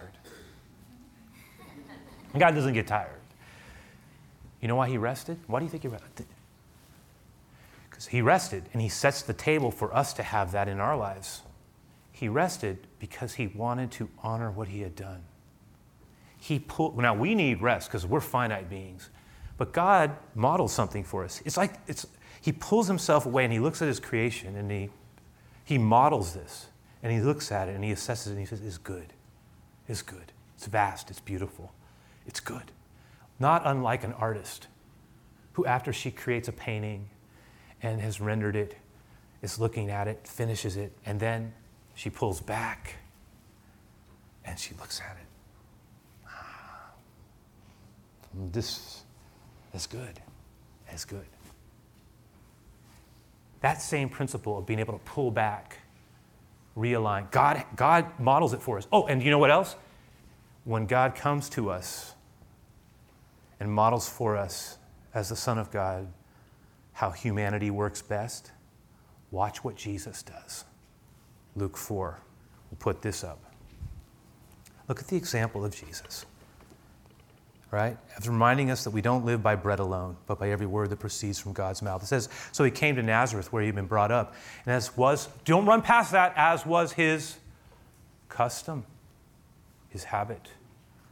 God 2.36 2.54
doesn't 2.54 2.74
get 2.74 2.86
tired. 2.86 3.20
You 4.60 4.68
know 4.68 4.76
why 4.76 4.88
he 4.88 4.98
rested? 4.98 5.38
Why 5.46 5.60
do 5.60 5.64
you 5.64 5.70
think 5.70 5.84
he 5.84 5.88
rested? 5.88 6.26
Because 7.88 8.06
he 8.06 8.22
rested 8.22 8.64
and 8.72 8.82
he 8.82 8.88
sets 8.88 9.22
the 9.22 9.32
table 9.32 9.70
for 9.70 9.94
us 9.94 10.12
to 10.14 10.22
have 10.22 10.52
that 10.52 10.68
in 10.68 10.80
our 10.80 10.96
lives. 10.96 11.42
He 12.10 12.28
rested 12.28 12.86
because 12.98 13.34
he 13.34 13.48
wanted 13.48 13.90
to 13.92 14.08
honor 14.22 14.50
what 14.50 14.68
he 14.68 14.80
had 14.80 14.96
done. 14.96 15.22
He 16.38 16.58
pulled, 16.58 16.98
now 16.98 17.14
we 17.14 17.34
need 17.34 17.62
rest 17.62 17.88
because 17.88 18.04
we're 18.04 18.20
finite 18.20 18.68
beings. 18.68 19.10
But 19.56 19.72
God 19.72 20.16
models 20.34 20.72
something 20.72 21.04
for 21.04 21.24
us. 21.24 21.40
It's 21.44 21.56
like 21.56 21.74
it's, 21.86 22.06
he 22.40 22.52
pulls 22.52 22.88
himself 22.88 23.26
away 23.26 23.44
and 23.44 23.52
he 23.52 23.60
looks 23.60 23.80
at 23.80 23.88
his 23.88 24.00
creation 24.00 24.56
and 24.56 24.70
he, 24.70 24.90
he 25.64 25.78
models 25.78 26.34
this. 26.34 26.66
And 27.02 27.12
he 27.12 27.20
looks 27.20 27.52
at 27.52 27.68
it 27.68 27.74
and 27.74 27.84
he 27.84 27.92
assesses 27.92 28.28
it 28.28 28.30
and 28.30 28.38
he 28.38 28.46
says, 28.46 28.62
It's 28.62 28.78
good. 28.78 29.12
It's 29.88 30.02
good. 30.02 30.32
It's 30.56 30.66
vast. 30.66 31.10
It's 31.10 31.20
beautiful. 31.20 31.72
It's 32.26 32.40
good. 32.40 32.72
Not 33.38 33.62
unlike 33.66 34.04
an 34.04 34.14
artist 34.14 34.68
who, 35.52 35.66
after 35.66 35.92
she 35.92 36.10
creates 36.10 36.48
a 36.48 36.52
painting 36.52 37.10
and 37.82 38.00
has 38.00 38.20
rendered 38.20 38.56
it, 38.56 38.76
is 39.42 39.58
looking 39.58 39.90
at 39.90 40.08
it, 40.08 40.26
finishes 40.26 40.78
it, 40.78 40.92
and 41.04 41.20
then 41.20 41.52
she 41.94 42.08
pulls 42.08 42.40
back 42.40 42.96
and 44.44 44.58
she 44.58 44.74
looks 44.80 45.00
at 45.00 45.16
it. 45.16 45.26
Ah, 46.26 46.90
this 48.50 49.02
is 49.74 49.86
good. 49.86 50.20
It's 50.88 51.04
good. 51.04 51.26
That 53.64 53.80
same 53.80 54.10
principle 54.10 54.58
of 54.58 54.66
being 54.66 54.78
able 54.78 54.92
to 54.92 55.04
pull 55.06 55.30
back, 55.30 55.78
realign, 56.76 57.30
God, 57.30 57.64
God 57.76 58.20
models 58.20 58.52
it 58.52 58.60
for 58.60 58.76
us. 58.76 58.86
Oh, 58.92 59.06
and 59.06 59.22
you 59.22 59.30
know 59.30 59.38
what 59.38 59.50
else? 59.50 59.74
When 60.64 60.84
God 60.84 61.14
comes 61.14 61.48
to 61.48 61.70
us 61.70 62.14
and 63.58 63.72
models 63.72 64.06
for 64.06 64.36
us 64.36 64.76
as 65.14 65.30
the 65.30 65.36
Son 65.36 65.56
of 65.56 65.70
God 65.70 66.06
how 66.92 67.10
humanity 67.10 67.70
works 67.70 68.02
best, 68.02 68.52
watch 69.30 69.64
what 69.64 69.76
Jesus 69.76 70.22
does. 70.22 70.66
Luke 71.56 71.78
4. 71.78 72.18
We'll 72.70 72.76
put 72.78 73.00
this 73.00 73.24
up. 73.24 73.42
Look 74.88 75.00
at 75.00 75.06
the 75.06 75.16
example 75.16 75.64
of 75.64 75.74
Jesus 75.74 76.26
right? 77.74 77.98
It's 78.16 78.28
reminding 78.28 78.70
us 78.70 78.84
that 78.84 78.90
we 78.90 79.02
don't 79.02 79.24
live 79.24 79.42
by 79.42 79.56
bread 79.56 79.80
alone, 79.80 80.16
but 80.26 80.38
by 80.38 80.50
every 80.50 80.66
word 80.66 80.90
that 80.90 81.00
proceeds 81.00 81.40
from 81.40 81.52
God's 81.52 81.82
mouth. 81.82 82.04
It 82.04 82.06
says, 82.06 82.28
So 82.52 82.62
he 82.62 82.70
came 82.70 82.94
to 82.94 83.02
Nazareth 83.02 83.52
where 83.52 83.64
he'd 83.64 83.74
been 83.74 83.86
brought 83.86 84.12
up. 84.12 84.34
And 84.64 84.72
as 84.72 84.96
was, 84.96 85.28
don't 85.44 85.66
run 85.66 85.82
past 85.82 86.12
that, 86.12 86.32
as 86.36 86.64
was 86.64 86.92
his 86.92 87.36
custom, 88.28 88.86
his 89.88 90.04
habit, 90.04 90.50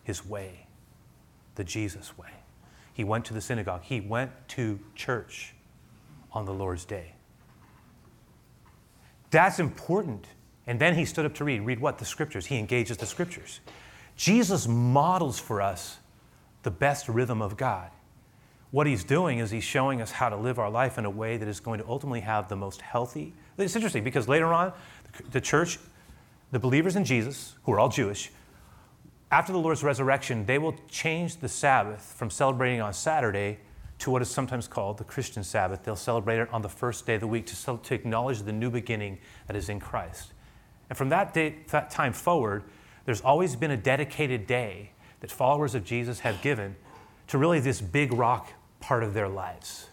his 0.05 0.25
way, 0.25 0.69
the 1.57 1.65
Jesus 1.65 2.17
way. 2.17 2.31
He 2.95 3.03
went 3.03 3.25
to 3.25 3.35
the 3.35 3.41
synagogue, 3.41 3.83
he 3.83 4.01
went 4.01 4.31
to 4.51 4.79
church 4.95 5.55
on 6.31 6.45
the 6.45 6.55
Lord's 6.55 6.85
day. 6.85 7.15
That's 9.33 9.59
important. 9.59 10.29
And 10.69 10.79
then 10.79 10.95
he 10.95 11.07
stood 11.07 11.27
up 11.27 11.35
to 11.35 11.45
read. 11.45 11.63
Read 11.63 11.81
what? 11.81 11.99
The 11.99 12.05
scriptures. 12.05 12.47
He 12.47 12.57
engages 12.57 12.99
the 12.99 13.07
scriptures. 13.07 13.59
Jesus 14.15 14.69
models 14.69 15.41
for 15.41 15.61
us 15.61 15.99
the 16.63 16.71
best 16.71 17.09
rhythm 17.09 17.43
of 17.43 17.57
God. 17.57 17.91
What 18.71 18.87
he's 18.87 19.05
doing 19.05 19.39
is 19.39 19.51
he's 19.51 19.65
showing 19.65 20.01
us 20.01 20.13
how 20.13 20.29
to 20.31 20.37
live 20.37 20.59
our 20.59 20.71
life 20.71 20.97
in 20.97 21.05
a 21.05 21.11
way 21.11 21.37
that 21.37 21.47
is 21.47 21.61
going 21.61 21.79
to 21.81 21.87
ultimately 21.87 22.21
have 22.21 22.49
the 22.49 22.57
most 22.57 22.81
healthy. 22.81 23.35
It's 23.59 23.77
interesting 23.77 24.03
because 24.03 24.29
later 24.29 24.47
on, 24.47 24.73
the 25.31 25.41
church, 25.41 25.79
the 26.53 26.59
believers 26.59 26.97
in 26.97 27.05
Jesus, 27.05 27.55
who 27.65 27.73
are 27.73 27.79
all 27.79 27.91
Jewish, 27.91 28.31
after 29.31 29.53
the 29.53 29.59
Lord's 29.59 29.83
resurrection, 29.83 30.47
they 30.47 30.59
will 30.59 30.75
change 30.89 31.37
the 31.37 31.49
Sabbath 31.49 32.15
from 32.17 32.31
celebrating 32.31 32.81
on 32.81 32.93
Saturday 32.93 33.59
to 33.99 34.11
what 34.11 34.21
is 34.21 34.31
sometimes 34.31 34.67
called 34.67 34.99
the 34.99 35.05
Christian 35.05 35.45
Sabbath. 35.45 35.85
They'll 35.85 35.97
celebrate 35.97 36.39
it 36.39 36.53
on 36.53 36.63
the 36.63 36.69
first 36.69 37.07
day 37.07 37.15
of 37.15 37.21
the 37.21 37.27
week 37.27 37.47
to, 37.47 37.79
to 37.83 37.95
acknowledge 37.95 38.43
the 38.43 38.53
new 38.53 38.71
beginning 38.71 39.19
that 39.47 39.57
is 39.57 39.69
in 39.69 39.81
Christ. 39.81 40.33
And 40.91 40.97
from 40.97 41.09
that, 41.11 41.33
day, 41.33 41.57
that 41.69 41.91
time 41.91 42.13
forward, 42.13 42.65
there's 43.05 43.21
always 43.21 43.57
been 43.57 43.71
a 43.71 43.77
dedicated 43.77 44.47
day 44.47 44.91
that 45.23 45.31
followers 45.31 45.75
of 45.75 45.85
Jesus 45.85 46.21
have 46.21 46.43
given 46.43 46.77
to 47.29 47.39
really 47.39 47.61
this 47.61 47.81
big 47.81 48.13
rock 48.13 48.53
part 48.81 49.03
of 49.03 49.15
their 49.15 49.29
lives. 49.29 49.87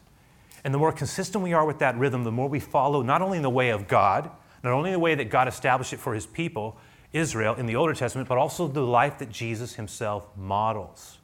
And 0.63 0.73
the 0.73 0.79
more 0.79 0.91
consistent 0.91 1.43
we 1.43 1.53
are 1.53 1.65
with 1.65 1.79
that 1.79 1.97
rhythm, 1.97 2.23
the 2.23 2.31
more 2.31 2.49
we 2.49 2.59
follow 2.59 3.01
not 3.03 3.21
only 3.21 3.37
in 3.37 3.43
the 3.43 3.49
way 3.49 3.69
of 3.69 3.87
God, 3.87 4.29
not 4.63 4.73
only 4.73 4.91
the 4.91 4.99
way 4.99 5.15
that 5.15 5.29
God 5.29 5.47
established 5.47 5.93
it 5.93 5.99
for 5.99 6.13
his 6.13 6.25
people, 6.25 6.77
Israel, 7.13 7.53
in 7.55 7.67
the 7.67 7.75
Older 7.75 7.93
Testament, 7.93 8.27
but 8.27 8.39
also 8.39 8.67
the 8.67 8.81
life 8.81 9.19
that 9.19 9.29
Jesus 9.29 9.75
himself 9.75 10.27
models. 10.35 11.19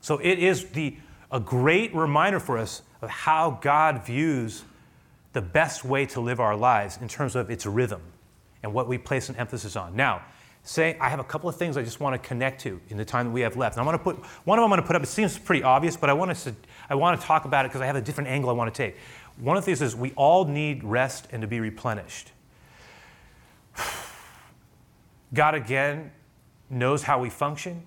So 0.00 0.18
it 0.18 0.38
is 0.38 0.66
the, 0.66 0.96
a 1.30 1.40
great 1.40 1.94
reminder 1.94 2.40
for 2.40 2.58
us 2.58 2.82
of 3.02 3.10
how 3.10 3.58
God 3.60 4.06
views 4.06 4.62
the 5.32 5.42
best 5.42 5.84
way 5.84 6.06
to 6.06 6.20
live 6.20 6.38
our 6.38 6.56
lives 6.56 6.98
in 7.02 7.08
terms 7.08 7.34
of 7.34 7.50
its 7.50 7.66
rhythm 7.66 8.02
and 8.62 8.72
what 8.72 8.88
we 8.88 8.98
place 8.98 9.28
an 9.28 9.36
emphasis 9.36 9.74
on. 9.74 9.96
Now, 9.96 10.22
say 10.62 10.96
I 11.00 11.08
have 11.08 11.20
a 11.20 11.24
couple 11.24 11.48
of 11.48 11.56
things 11.56 11.76
I 11.76 11.82
just 11.82 12.00
want 12.00 12.20
to 12.20 12.28
connect 12.28 12.60
to 12.62 12.80
in 12.88 12.96
the 12.96 13.04
time 13.04 13.26
that 13.26 13.32
we 13.32 13.40
have 13.40 13.56
left. 13.56 13.76
And 13.76 13.82
I 13.82 13.86
want 13.86 13.98
to 13.98 14.04
put 14.04 14.16
one 14.44 14.58
of 14.58 14.62
them 14.62 14.72
I'm 14.72 14.76
going 14.76 14.82
to 14.82 14.86
put 14.86 14.96
up. 14.96 15.02
It 15.02 15.06
seems 15.06 15.38
pretty 15.38 15.62
obvious, 15.62 15.96
but 15.96 16.10
I 16.10 16.12
want 16.12 16.36
to 16.36 16.54
I 16.88 16.94
want 16.94 17.20
to 17.20 17.26
talk 17.26 17.44
about 17.44 17.64
it 17.64 17.68
because 17.68 17.80
I 17.80 17.86
have 17.86 17.96
a 17.96 18.00
different 18.00 18.28
angle 18.28 18.50
I 18.50 18.52
want 18.52 18.72
to 18.72 18.76
take. 18.76 18.96
One 19.38 19.56
of 19.56 19.62
the 19.62 19.66
things 19.66 19.80
is 19.80 19.96
we 19.96 20.12
all 20.12 20.44
need 20.44 20.84
rest 20.84 21.28
and 21.32 21.40
to 21.42 21.48
be 21.48 21.60
replenished. 21.60 22.32
God 25.34 25.54
again 25.54 26.12
knows 26.68 27.02
how 27.02 27.20
we 27.20 27.30
function. 27.30 27.84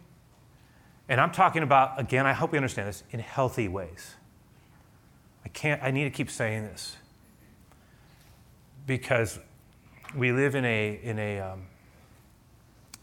And 1.09 1.19
I'm 1.19 1.31
talking 1.31 1.63
about, 1.63 1.99
again, 1.99 2.25
I 2.25 2.33
hope 2.33 2.53
you 2.53 2.57
understand 2.57 2.87
this, 2.87 3.03
in 3.11 3.19
healthy 3.19 3.67
ways. 3.67 4.15
I 5.45 5.49
can't, 5.49 5.83
I 5.83 5.91
need 5.91 6.05
to 6.05 6.09
keep 6.09 6.31
saying 6.31 6.63
this 6.63 6.95
because 8.87 9.39
we 10.15 10.31
live 10.31 10.55
in 10.55 10.65
a, 10.65 10.99
in 11.03 11.19
a, 11.19 11.39
um, 11.39 11.65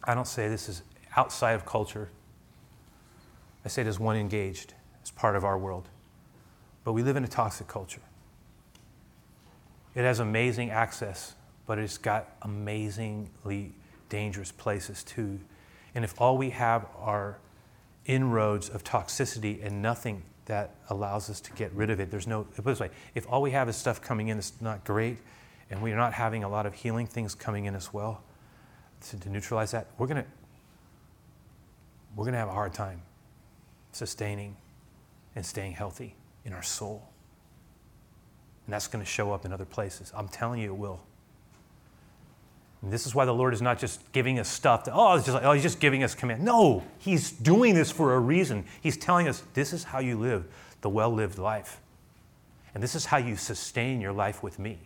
I 0.04 0.14
don't 0.14 0.26
say 0.26 0.48
this 0.48 0.68
is 0.68 0.82
outside 1.16 1.52
of 1.52 1.66
culture. 1.66 2.08
I 3.64 3.68
say 3.68 3.82
it 3.82 3.88
as 3.88 3.98
one 3.98 4.16
engaged, 4.16 4.74
as 5.02 5.10
part 5.10 5.36
of 5.36 5.44
our 5.44 5.58
world. 5.58 5.88
But 6.84 6.92
we 6.92 7.02
live 7.02 7.16
in 7.16 7.24
a 7.24 7.28
toxic 7.28 7.68
culture. 7.68 8.00
It 9.94 10.02
has 10.02 10.20
amazing 10.20 10.70
access, 10.70 11.34
but 11.66 11.78
it's 11.78 11.98
got 11.98 12.36
amazingly 12.42 13.72
dangerous 14.08 14.52
places 14.52 15.02
too. 15.04 15.40
And 15.94 16.04
if 16.04 16.20
all 16.20 16.38
we 16.38 16.50
have 16.50 16.86
are 16.98 17.38
inroads 18.06 18.68
of 18.68 18.84
toxicity 18.84 19.64
and 19.64 19.82
nothing 19.82 20.22
that 20.46 20.74
allows 20.88 21.28
us 21.28 21.40
to 21.40 21.52
get 21.52 21.72
rid 21.72 21.90
of 21.90 22.00
it, 22.00 22.10
there's 22.10 22.26
no, 22.26 22.44
put 22.44 22.64
this 22.64 22.80
way, 22.80 22.90
if 23.14 23.26
all 23.30 23.42
we 23.42 23.50
have 23.50 23.68
is 23.68 23.76
stuff 23.76 24.00
coming 24.00 24.28
in 24.28 24.36
that's 24.36 24.52
not 24.60 24.84
great, 24.84 25.18
and 25.70 25.82
we're 25.82 25.96
not 25.96 26.12
having 26.12 26.42
a 26.42 26.48
lot 26.48 26.66
of 26.66 26.74
healing 26.74 27.06
things 27.06 27.34
coming 27.34 27.66
in 27.66 27.74
as 27.74 27.92
well, 27.92 28.22
to, 29.08 29.18
to 29.18 29.28
neutralize 29.28 29.70
that, 29.72 29.88
we're 29.98 30.06
going 30.06 30.22
to 30.22 30.28
we're 32.16 32.24
going 32.24 32.32
to 32.32 32.38
have 32.38 32.48
a 32.48 32.52
hard 32.52 32.74
time 32.74 33.02
sustaining 33.92 34.56
and 35.36 35.46
staying 35.46 35.72
healthy 35.72 36.16
in 36.44 36.52
our 36.52 36.62
soul. 36.62 37.02
And 38.66 38.74
that's 38.74 38.88
going 38.88 39.04
to 39.04 39.10
show 39.10 39.32
up 39.32 39.44
in 39.44 39.52
other 39.52 39.64
places. 39.64 40.12
I'm 40.14 40.28
telling 40.28 40.60
you, 40.60 40.72
it 40.72 40.76
will. 40.76 41.00
And 42.82 42.92
this 42.92 43.06
is 43.06 43.14
why 43.14 43.26
the 43.26 43.34
Lord 43.34 43.52
is 43.52 43.60
not 43.60 43.78
just 43.78 44.10
giving 44.12 44.38
us 44.38 44.48
stuff 44.48 44.84
to, 44.84 44.92
oh, 44.92 45.14
it's 45.14 45.26
just 45.26 45.34
like, 45.34 45.44
oh, 45.44 45.52
he's 45.52 45.62
just 45.62 45.80
giving 45.80 46.02
us 46.02 46.14
command. 46.14 46.42
No, 46.42 46.82
he's 46.98 47.30
doing 47.30 47.74
this 47.74 47.90
for 47.90 48.14
a 48.14 48.18
reason. 48.18 48.64
He's 48.80 48.96
telling 48.96 49.28
us 49.28 49.42
this 49.54 49.72
is 49.72 49.84
how 49.84 49.98
you 50.00 50.18
live 50.18 50.46
the 50.80 50.88
well 50.88 51.12
lived 51.12 51.38
life. 51.38 51.80
And 52.74 52.82
this 52.82 52.94
is 52.94 53.06
how 53.06 53.18
you 53.18 53.36
sustain 53.36 54.00
your 54.00 54.12
life 54.12 54.42
with 54.42 54.58
me. 54.58 54.78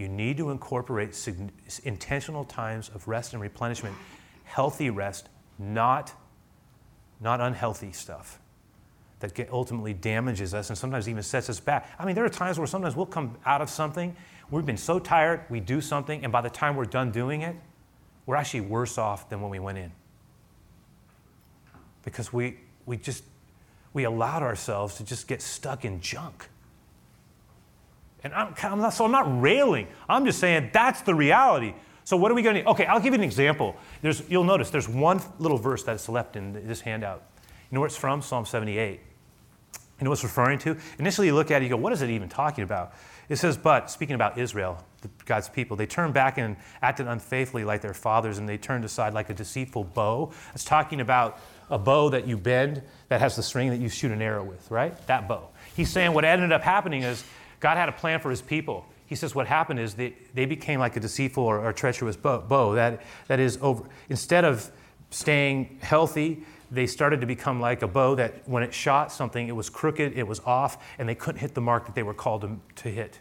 You 0.00 0.08
need 0.08 0.38
to 0.38 0.48
incorporate 0.48 1.14
intentional 1.84 2.44
times 2.46 2.90
of 2.94 3.06
rest 3.06 3.34
and 3.34 3.42
replenishment, 3.42 3.94
healthy 4.44 4.88
rest, 4.88 5.28
not, 5.58 6.14
not 7.20 7.42
unhealthy 7.42 7.92
stuff 7.92 8.38
that 9.18 9.38
ultimately 9.52 9.92
damages 9.92 10.54
us 10.54 10.70
and 10.70 10.78
sometimes 10.78 11.06
even 11.06 11.22
sets 11.22 11.50
us 11.50 11.60
back. 11.60 11.94
I 11.98 12.06
mean, 12.06 12.14
there 12.14 12.24
are 12.24 12.30
times 12.30 12.56
where 12.56 12.66
sometimes 12.66 12.96
we'll 12.96 13.04
come 13.04 13.36
out 13.44 13.60
of 13.60 13.68
something, 13.68 14.16
we've 14.50 14.64
been 14.64 14.78
so 14.78 14.98
tired, 14.98 15.44
we 15.50 15.60
do 15.60 15.82
something, 15.82 16.24
and 16.24 16.32
by 16.32 16.40
the 16.40 16.48
time 16.48 16.76
we're 16.76 16.86
done 16.86 17.10
doing 17.10 17.42
it, 17.42 17.54
we're 18.24 18.36
actually 18.36 18.62
worse 18.62 18.96
off 18.96 19.28
than 19.28 19.42
when 19.42 19.50
we 19.50 19.58
went 19.58 19.76
in. 19.76 19.92
Because 22.06 22.32
we, 22.32 22.56
we 22.86 22.96
just, 22.96 23.22
we 23.92 24.04
allowed 24.04 24.42
ourselves 24.42 24.94
to 24.94 25.04
just 25.04 25.28
get 25.28 25.42
stuck 25.42 25.84
in 25.84 26.00
junk. 26.00 26.48
And 28.22 28.34
I'm, 28.34 28.54
I'm 28.62 28.80
not, 28.80 28.94
so 28.94 29.04
I'm 29.04 29.12
not 29.12 29.40
railing. 29.40 29.86
I'm 30.08 30.24
just 30.24 30.38
saying 30.38 30.70
that's 30.72 31.00
the 31.02 31.14
reality. 31.14 31.74
So 32.04 32.16
what 32.16 32.30
are 32.30 32.34
we 32.34 32.42
going 32.42 32.56
to? 32.56 32.70
Okay, 32.70 32.86
I'll 32.86 33.00
give 33.00 33.12
you 33.12 33.18
an 33.18 33.24
example. 33.24 33.76
There's, 34.02 34.22
you'll 34.28 34.44
notice 34.44 34.70
there's 34.70 34.88
one 34.88 35.20
little 35.38 35.58
verse 35.58 35.82
that's 35.82 36.08
left 36.08 36.36
in 36.36 36.66
this 36.66 36.80
handout. 36.80 37.22
You 37.70 37.76
know 37.76 37.80
where 37.80 37.86
it's 37.86 37.96
from? 37.96 38.20
Psalm 38.20 38.44
78. 38.44 39.00
You 40.00 40.04
know 40.04 40.10
what 40.10 40.14
it's 40.14 40.24
referring 40.24 40.58
to? 40.60 40.76
Initially, 40.98 41.26
you 41.26 41.34
look 41.34 41.50
at 41.50 41.62
it, 41.62 41.66
you 41.66 41.70
go, 41.70 41.76
what 41.76 41.92
is 41.92 42.02
it 42.02 42.10
even 42.10 42.28
talking 42.28 42.64
about? 42.64 42.94
It 43.28 43.36
says, 43.36 43.56
but, 43.56 43.90
speaking 43.90 44.14
about 44.14 44.38
Israel, 44.38 44.82
God's 45.24 45.48
people, 45.48 45.76
they 45.76 45.86
turned 45.86 46.14
back 46.14 46.36
and 46.38 46.56
acted 46.82 47.06
unfaithfully 47.06 47.64
like 47.64 47.80
their 47.80 47.94
fathers, 47.94 48.38
and 48.38 48.48
they 48.48 48.58
turned 48.58 48.84
aside 48.84 49.14
like 49.14 49.30
a 49.30 49.34
deceitful 49.34 49.84
bow. 49.84 50.32
It's 50.52 50.64
talking 50.64 51.00
about 51.00 51.38
a 51.70 51.78
bow 51.78 52.08
that 52.08 52.26
you 52.26 52.36
bend 52.36 52.82
that 53.08 53.20
has 53.20 53.36
the 53.36 53.42
string 53.42 53.70
that 53.70 53.78
you 53.78 53.88
shoot 53.88 54.10
an 54.10 54.20
arrow 54.20 54.42
with, 54.42 54.68
right? 54.70 54.96
That 55.06 55.28
bow. 55.28 55.50
He's 55.76 55.90
saying 55.90 56.12
what 56.12 56.24
ended 56.24 56.50
up 56.50 56.62
happening 56.62 57.02
is 57.02 57.22
God 57.60 57.76
had 57.76 57.88
a 57.88 57.92
plan 57.92 58.20
for 58.20 58.30
his 58.30 58.42
people. 58.42 58.86
He 59.06 59.14
says 59.14 59.34
what 59.34 59.46
happened 59.46 59.80
is 59.80 59.94
they, 59.94 60.14
they 60.34 60.46
became 60.46 60.80
like 60.80 60.96
a 60.96 61.00
deceitful 61.00 61.44
or, 61.44 61.60
or 61.64 61.72
treacherous 61.72 62.16
bow, 62.16 62.40
bow 62.40 62.74
that, 62.74 63.02
that 63.28 63.40
is 63.40 63.58
over. 63.60 63.84
Instead 64.08 64.44
of 64.44 64.70
staying 65.10 65.78
healthy, 65.82 66.44
they 66.70 66.86
started 66.86 67.20
to 67.20 67.26
become 67.26 67.60
like 67.60 67.82
a 67.82 67.88
bow 67.88 68.14
that 68.14 68.48
when 68.48 68.62
it 68.62 68.72
shot 68.72 69.12
something, 69.12 69.48
it 69.48 69.56
was 69.56 69.68
crooked, 69.68 70.16
it 70.16 70.26
was 70.26 70.40
off, 70.40 70.78
and 70.98 71.08
they 71.08 71.14
couldn't 71.14 71.40
hit 71.40 71.54
the 71.54 71.60
mark 71.60 71.86
that 71.86 71.94
they 71.94 72.02
were 72.02 72.14
called 72.14 72.42
to, 72.42 72.60
to 72.82 72.88
hit. 72.88 73.18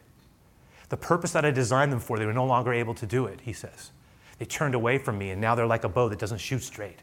The 0.89 0.97
purpose 0.97 1.31
that 1.33 1.45
I 1.45 1.51
designed 1.51 1.91
them 1.91 1.99
for, 1.99 2.17
they 2.17 2.25
were 2.25 2.33
no 2.33 2.45
longer 2.45 2.71
able 2.71 2.93
to 2.95 3.05
do 3.05 3.25
it, 3.25 3.41
he 3.41 3.53
says. 3.53 3.91
They 4.37 4.45
turned 4.45 4.75
away 4.75 4.97
from 4.97 5.17
me, 5.17 5.31
and 5.31 5.41
now 5.41 5.55
they're 5.55 5.67
like 5.67 5.83
a 5.83 5.89
bow 5.89 6.09
that 6.09 6.19
doesn't 6.19 6.39
shoot 6.39 6.63
straight. 6.63 6.99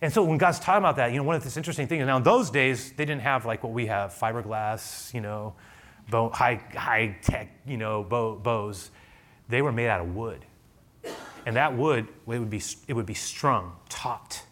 And 0.00 0.12
so 0.12 0.22
when 0.24 0.38
God's 0.38 0.60
talking 0.60 0.78
about 0.78 0.96
that, 0.96 1.12
you 1.12 1.18
know, 1.18 1.22
one 1.22 1.36
of 1.36 1.44
this 1.44 1.56
interesting 1.56 1.86
things, 1.86 2.04
now 2.04 2.18
in 2.18 2.22
those 2.22 2.50
days, 2.50 2.92
they 2.92 3.04
didn't 3.04 3.22
have 3.22 3.46
like 3.46 3.62
what 3.62 3.72
we 3.72 3.86
have, 3.86 4.12
fiberglass, 4.12 5.12
you 5.14 5.20
know, 5.20 5.54
bow, 6.10 6.28
high, 6.30 6.62
high 6.74 7.16
tech, 7.22 7.48
you 7.66 7.76
know, 7.76 8.02
bow, 8.04 8.36
bows. 8.36 8.90
They 9.48 9.62
were 9.62 9.72
made 9.72 9.88
out 9.88 10.00
of 10.00 10.14
wood. 10.14 10.44
And 11.46 11.56
that 11.56 11.76
wood, 11.76 12.08
it 12.08 12.38
would 12.38 12.50
be, 12.50 12.62
it 12.88 12.94
would 12.94 13.06
be 13.06 13.14
strung, 13.14 13.72
taut. 13.88 14.42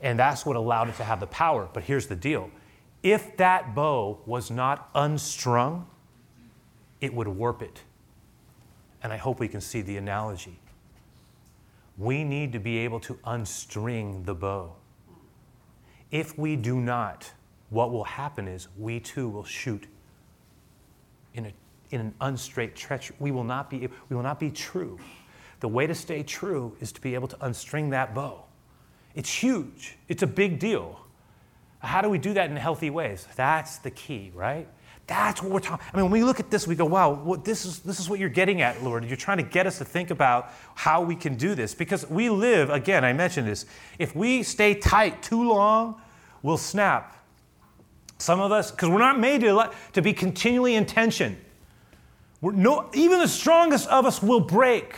And 0.00 0.18
that's 0.18 0.44
what 0.44 0.56
allowed 0.56 0.88
it 0.88 0.96
to 0.96 1.04
have 1.04 1.20
the 1.20 1.26
power. 1.26 1.68
But 1.72 1.84
here's 1.84 2.06
the 2.06 2.16
deal 2.16 2.50
if 3.02 3.36
that 3.38 3.74
bow 3.74 4.20
was 4.26 4.50
not 4.50 4.90
unstrung, 4.94 5.88
it 7.00 7.12
would 7.12 7.28
warp 7.28 7.62
it. 7.62 7.82
And 9.02 9.12
I 9.12 9.16
hope 9.16 9.40
we 9.40 9.48
can 9.48 9.60
see 9.60 9.80
the 9.80 9.96
analogy. 9.96 10.58
We 11.98 12.24
need 12.24 12.52
to 12.52 12.58
be 12.58 12.78
able 12.78 13.00
to 13.00 13.14
unstring 13.26 14.24
the 14.24 14.34
bow. 14.34 14.74
If 16.10 16.38
we 16.38 16.56
do 16.56 16.80
not, 16.80 17.30
what 17.70 17.90
will 17.90 18.04
happen 18.04 18.48
is 18.48 18.68
we 18.78 19.00
too 19.00 19.28
will 19.28 19.44
shoot 19.44 19.86
in, 21.34 21.46
a, 21.46 21.52
in 21.90 22.00
an 22.00 22.14
unstraight. 22.20 22.86
We 23.18 23.30
will, 23.30 23.44
not 23.44 23.70
be, 23.70 23.88
we 24.08 24.16
will 24.16 24.22
not 24.22 24.38
be 24.38 24.50
true. 24.50 24.98
The 25.60 25.68
way 25.68 25.86
to 25.86 25.94
stay 25.94 26.22
true 26.22 26.76
is 26.80 26.92
to 26.92 27.00
be 27.00 27.14
able 27.14 27.28
to 27.28 27.36
unstring 27.36 27.90
that 27.90 28.14
bow. 28.14 28.44
It's 29.14 29.32
huge, 29.32 29.96
it's 30.08 30.22
a 30.22 30.26
big 30.26 30.58
deal. 30.58 30.98
How 31.78 32.00
do 32.00 32.08
we 32.08 32.18
do 32.18 32.32
that 32.34 32.50
in 32.50 32.56
healthy 32.56 32.90
ways? 32.90 33.26
That's 33.34 33.78
the 33.78 33.90
key, 33.90 34.30
right? 34.34 34.68
That's 35.12 35.42
what 35.42 35.52
we're 35.52 35.60
talking. 35.60 35.86
I 35.92 35.96
mean, 35.96 36.06
when 36.06 36.12
we 36.12 36.24
look 36.24 36.40
at 36.40 36.50
this, 36.50 36.66
we 36.66 36.74
go, 36.74 36.86
"Wow, 36.86 37.38
this 37.44 37.66
is 37.66 37.80
this 37.80 38.00
is 38.00 38.08
what 38.08 38.18
you're 38.18 38.30
getting 38.30 38.62
at, 38.62 38.82
Lord." 38.82 39.04
You're 39.04 39.14
trying 39.14 39.36
to 39.36 39.42
get 39.42 39.66
us 39.66 39.76
to 39.76 39.84
think 39.84 40.10
about 40.10 40.50
how 40.74 41.02
we 41.02 41.14
can 41.14 41.34
do 41.34 41.54
this 41.54 41.74
because 41.74 42.08
we 42.08 42.30
live. 42.30 42.70
Again, 42.70 43.04
I 43.04 43.12
mentioned 43.12 43.46
this. 43.46 43.66
If 43.98 44.16
we 44.16 44.42
stay 44.42 44.74
tight 44.74 45.22
too 45.22 45.46
long, 45.46 46.00
we'll 46.42 46.56
snap. 46.56 47.14
Some 48.16 48.40
of 48.40 48.52
us, 48.52 48.70
because 48.70 48.88
we're 48.88 49.00
not 49.00 49.18
made 49.18 49.42
to, 49.42 49.70
to 49.92 50.00
be 50.00 50.14
continually 50.14 50.76
in 50.76 50.86
tension. 50.86 51.36
We're 52.40 52.52
no, 52.52 52.88
even 52.94 53.18
the 53.18 53.28
strongest 53.28 53.88
of 53.88 54.06
us 54.06 54.22
will 54.22 54.40
break. 54.40 54.94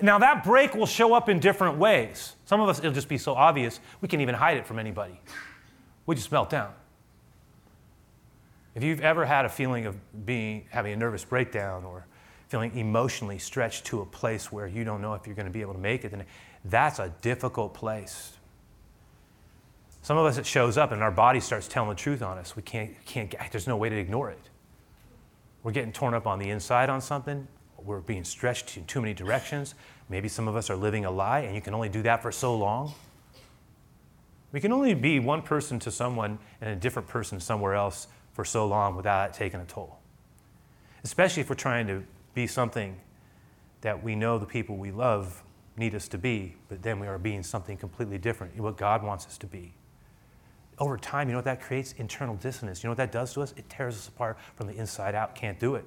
Now, 0.00 0.18
that 0.20 0.42
break 0.42 0.74
will 0.74 0.86
show 0.86 1.12
up 1.12 1.28
in 1.28 1.38
different 1.38 1.76
ways. 1.76 2.34
Some 2.46 2.62
of 2.62 2.68
us, 2.70 2.78
it'll 2.78 2.92
just 2.92 3.08
be 3.08 3.18
so 3.18 3.34
obvious, 3.34 3.78
we 4.00 4.08
can't 4.08 4.22
even 4.22 4.36
hide 4.36 4.56
it 4.56 4.66
from 4.66 4.78
anybody. 4.78 5.20
We 6.06 6.14
just 6.14 6.32
melt 6.32 6.48
down. 6.48 6.72
If 8.74 8.82
you've 8.82 9.00
ever 9.00 9.24
had 9.24 9.44
a 9.44 9.48
feeling 9.48 9.86
of 9.86 9.96
being, 10.26 10.66
having 10.70 10.92
a 10.92 10.96
nervous 10.96 11.24
breakdown 11.24 11.84
or 11.84 12.06
feeling 12.48 12.76
emotionally 12.76 13.38
stretched 13.38 13.84
to 13.86 14.00
a 14.00 14.06
place 14.06 14.50
where 14.50 14.66
you 14.66 14.84
don't 14.84 15.00
know 15.00 15.14
if 15.14 15.26
you're 15.26 15.36
going 15.36 15.46
to 15.46 15.52
be 15.52 15.60
able 15.60 15.74
to 15.74 15.80
make 15.80 16.04
it, 16.04 16.10
then 16.10 16.24
that's 16.64 16.98
a 16.98 17.12
difficult 17.22 17.74
place. 17.74 18.32
Some 20.02 20.18
of 20.18 20.26
us, 20.26 20.36
it 20.38 20.44
shows 20.44 20.76
up 20.76 20.92
and 20.92 21.02
our 21.02 21.10
body 21.10 21.40
starts 21.40 21.68
telling 21.68 21.88
the 21.88 21.94
truth 21.94 22.20
on 22.20 22.36
us. 22.36 22.56
We 22.56 22.62
can't, 22.62 22.92
can't, 23.06 23.34
there's 23.50 23.66
no 23.66 23.76
way 23.76 23.88
to 23.88 23.96
ignore 23.96 24.30
it. 24.30 24.50
We're 25.62 25.72
getting 25.72 25.92
torn 25.92 26.12
up 26.12 26.26
on 26.26 26.38
the 26.38 26.50
inside 26.50 26.90
on 26.90 27.00
something. 27.00 27.48
We're 27.82 28.00
being 28.00 28.24
stretched 28.24 28.76
in 28.76 28.84
too 28.84 29.00
many 29.00 29.14
directions. 29.14 29.74
Maybe 30.08 30.28
some 30.28 30.48
of 30.48 30.56
us 30.56 30.68
are 30.68 30.76
living 30.76 31.04
a 31.04 31.10
lie, 31.10 31.40
and 31.40 31.54
you 31.54 31.60
can 31.60 31.74
only 31.74 31.88
do 31.88 32.02
that 32.02 32.22
for 32.22 32.30
so 32.30 32.54
long. 32.54 32.92
We 34.52 34.60
can 34.60 34.72
only 34.72 34.94
be 34.94 35.20
one 35.20 35.42
person 35.42 35.78
to 35.80 35.90
someone 35.90 36.38
and 36.60 36.70
a 36.70 36.76
different 36.76 37.08
person 37.08 37.40
somewhere 37.40 37.74
else 37.74 38.08
for 38.34 38.44
so 38.44 38.66
long 38.66 38.94
without 38.96 39.30
it 39.30 39.32
taking 39.32 39.60
a 39.60 39.64
toll. 39.64 39.98
Especially 41.02 41.40
if 41.40 41.48
we're 41.48 41.54
trying 41.54 41.86
to 41.86 42.04
be 42.34 42.46
something 42.46 43.00
that 43.80 44.02
we 44.02 44.14
know 44.14 44.38
the 44.38 44.46
people 44.46 44.76
we 44.76 44.90
love 44.90 45.42
need 45.76 45.94
us 45.94 46.08
to 46.08 46.18
be, 46.18 46.54
but 46.68 46.82
then 46.82 46.98
we 47.00 47.06
are 47.06 47.18
being 47.18 47.42
something 47.42 47.76
completely 47.76 48.18
different, 48.18 48.54
in 48.54 48.62
what 48.62 48.76
God 48.76 49.02
wants 49.02 49.26
us 49.26 49.38
to 49.38 49.46
be. 49.46 49.72
Over 50.78 50.96
time, 50.96 51.28
you 51.28 51.32
know 51.32 51.38
what 51.38 51.44
that 51.44 51.60
creates? 51.60 51.92
Internal 51.92 52.34
dissonance. 52.36 52.82
You 52.82 52.88
know 52.88 52.92
what 52.92 52.98
that 52.98 53.12
does 53.12 53.32
to 53.34 53.42
us? 53.42 53.54
It 53.56 53.68
tears 53.70 53.94
us 53.94 54.08
apart 54.08 54.38
from 54.56 54.66
the 54.66 54.74
inside 54.74 55.14
out. 55.14 55.34
Can't 55.34 55.58
do 55.58 55.76
it. 55.76 55.84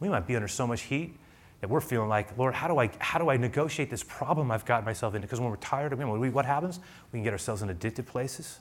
We 0.00 0.08
might 0.08 0.26
be 0.26 0.34
under 0.34 0.48
so 0.48 0.66
much 0.66 0.82
heat 0.82 1.16
that 1.60 1.68
we're 1.68 1.80
feeling 1.80 2.08
like, 2.08 2.36
Lord, 2.38 2.54
how 2.54 2.68
do 2.68 2.78
I, 2.78 2.90
how 2.98 3.18
do 3.18 3.30
I 3.30 3.36
negotiate 3.36 3.90
this 3.90 4.02
problem 4.02 4.50
I've 4.50 4.64
gotten 4.64 4.84
myself 4.84 5.14
into? 5.14 5.26
Because 5.26 5.40
when 5.40 5.50
we're 5.50 5.56
tired 5.56 5.92
of 5.92 6.00
it, 6.00 6.06
what 6.06 6.44
happens? 6.44 6.80
We 7.12 7.18
can 7.18 7.24
get 7.24 7.32
ourselves 7.32 7.62
in 7.62 7.70
addicted 7.70 8.06
places. 8.06 8.60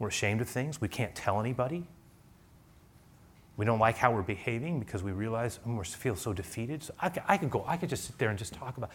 We're 0.00 0.08
ashamed 0.08 0.40
of 0.40 0.48
things. 0.48 0.80
We 0.80 0.88
can't 0.88 1.14
tell 1.14 1.38
anybody. 1.38 1.86
We 3.56 3.66
don't 3.66 3.78
like 3.78 3.98
how 3.98 4.10
we're 4.12 4.22
behaving 4.22 4.80
because 4.80 5.02
we 5.02 5.12
realize 5.12 5.60
oh, 5.66 5.74
we 5.74 5.84
feel 5.84 6.16
so 6.16 6.32
defeated. 6.32 6.82
So 6.82 6.94
I, 7.00 7.12
I 7.28 7.36
could 7.36 7.50
go, 7.50 7.62
I 7.68 7.76
could 7.76 7.90
just 7.90 8.06
sit 8.06 8.18
there 8.18 8.30
and 8.30 8.38
just 8.38 8.54
talk 8.54 8.78
about 8.78 8.90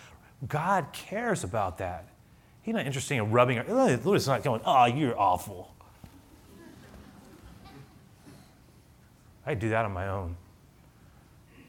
God 0.48 0.88
cares 0.92 1.44
about 1.44 1.78
that. 1.78 2.10
He's 2.64 2.74
not 2.74 2.86
interested 2.86 3.16
in 3.16 3.32
rubbing 3.32 3.60
our, 3.60 3.98
Lord's 3.98 4.28
not 4.28 4.44
going, 4.44 4.62
oh, 4.66 4.86
you're 4.86 5.18
awful. 5.18 5.74
I 9.46 9.54
do 9.54 9.70
that 9.70 9.86
on 9.86 9.94
my 9.94 10.08
own. 10.08 10.36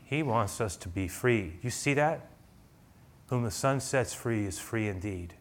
He 0.05 0.22
wants 0.22 0.61
us 0.62 0.77
to 0.77 0.88
be 0.88 1.07
free. 1.09 1.59
You 1.62 1.68
see 1.68 1.92
that? 1.94 2.31
Whom 3.27 3.42
the 3.42 3.51
Son 3.51 3.81
sets 3.81 4.14
free 4.14 4.46
is 4.46 4.59
free 4.59 4.88
indeed. 4.88 5.35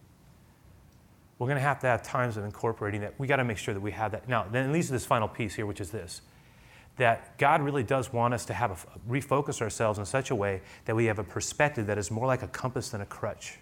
We're 1.38 1.48
going 1.48 1.58
to 1.58 1.64
have 1.64 1.80
to 1.80 1.88
have 1.88 2.02
times 2.02 2.38
of 2.38 2.46
incorporating 2.46 3.02
that. 3.02 3.20
We 3.20 3.28
got 3.28 3.38
to 3.38 3.44
make 3.44 3.58
sure 3.58 3.74
that 3.74 3.80
we 3.82 3.92
have 3.92 4.12
that. 4.12 4.30
Now, 4.30 4.46
then 4.50 4.72
leads 4.72 4.88
to 4.88 4.94
this 4.94 5.06
final 5.06 5.28
piece 5.28 5.54
here, 5.56 5.66
which 5.66 5.82
is 5.82 5.92
this 5.92 6.22
that 6.98 7.38
God 7.38 7.62
really 7.62 7.84
does 7.84 8.14
want 8.14 8.34
us 8.34 8.46
to 8.46 8.54
have 8.54 8.72
a, 8.72 9.12
refocus 9.12 9.62
ourselves 9.62 10.00
in 10.00 10.06
such 10.06 10.32
a 10.32 10.36
way 10.36 10.62
that 10.86 10.96
we 10.96 11.06
have 11.06 11.20
a 11.20 11.24
perspective 11.24 11.88
that 11.88 11.98
is 11.98 12.10
more 12.10 12.26
like 12.26 12.42
a 12.42 12.48
compass 12.48 12.90
than 12.90 13.02
a 13.02 13.06
crutch. 13.06 13.60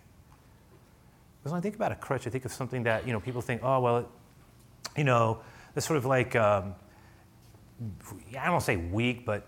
Because 1.39 1.51
when 1.51 1.57
I 1.57 1.61
think 1.61 1.75
about 1.75 1.91
a 1.91 1.95
crutch, 1.95 2.27
I 2.27 2.29
think 2.29 2.45
of 2.45 2.53
something 2.53 2.83
that, 2.83 3.07
you 3.07 3.13
know, 3.13 3.19
people 3.19 3.41
think, 3.41 3.61
oh, 3.63 3.79
well, 3.79 3.97
it, 3.97 4.05
you 4.95 5.03
know, 5.03 5.39
it's 5.75 5.85
sort 5.85 5.97
of 5.97 6.05
like, 6.05 6.35
um, 6.35 6.75
I 8.39 8.45
don't 8.45 8.61
say 8.61 8.77
weak, 8.77 9.25
but 9.25 9.47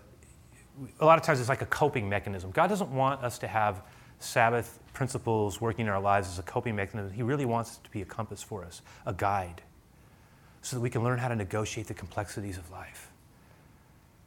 a 1.00 1.06
lot 1.06 1.18
of 1.18 1.24
times 1.24 1.40
it's 1.40 1.48
like 1.48 1.62
a 1.62 1.66
coping 1.66 2.08
mechanism. 2.08 2.50
God 2.50 2.66
doesn't 2.66 2.90
want 2.90 3.22
us 3.22 3.38
to 3.38 3.46
have 3.46 3.82
Sabbath 4.18 4.80
principles 4.96 5.60
working 5.60 5.84
in 5.84 5.92
our 5.92 6.00
lives 6.00 6.26
as 6.26 6.38
a 6.38 6.42
coping 6.42 6.74
mechanism. 6.74 7.12
He 7.12 7.22
really 7.22 7.44
wants 7.44 7.76
it 7.76 7.84
to 7.84 7.90
be 7.90 8.00
a 8.00 8.06
compass 8.06 8.42
for 8.42 8.64
us, 8.64 8.80
a 9.04 9.12
guide, 9.12 9.60
so 10.62 10.74
that 10.74 10.80
we 10.80 10.88
can 10.88 11.04
learn 11.04 11.18
how 11.18 11.28
to 11.28 11.36
negotiate 11.36 11.86
the 11.86 11.92
complexities 11.92 12.56
of 12.56 12.70
life. 12.70 13.10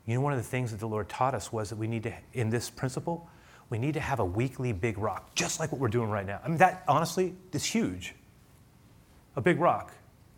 You 0.06 0.14
know, 0.14 0.22
one 0.22 0.32
of 0.32 0.38
the 0.38 0.48
things 0.48 0.70
that 0.70 0.80
the 0.80 0.88
Lord 0.88 1.10
taught 1.10 1.34
us 1.34 1.52
was 1.52 1.72
that 1.72 1.78
we 1.78 1.88
need 1.88 2.04
to, 2.04 2.14
in 2.34 2.52
this 2.52 2.70
principle, 2.70 3.28
we 3.72 3.80
need 3.80 3.96
to 3.96 4.00
have 4.00 4.20
a 4.20 4.26
weekly 4.26 4.72
big 4.72 5.00
rock, 5.00 5.34
just 5.34 5.60
like 5.60 5.72
what 5.72 5.82
we're 5.82 5.88
doing 5.88 6.12
right 6.12 6.26
now. 6.26 6.40
I 6.46 6.48
mean, 6.48 6.60
that 6.60 6.84
honestly 6.88 7.34
is 7.52 7.66
huge. 7.66 8.14
A 9.36 9.42
big 9.42 9.60
rock. 9.60 9.92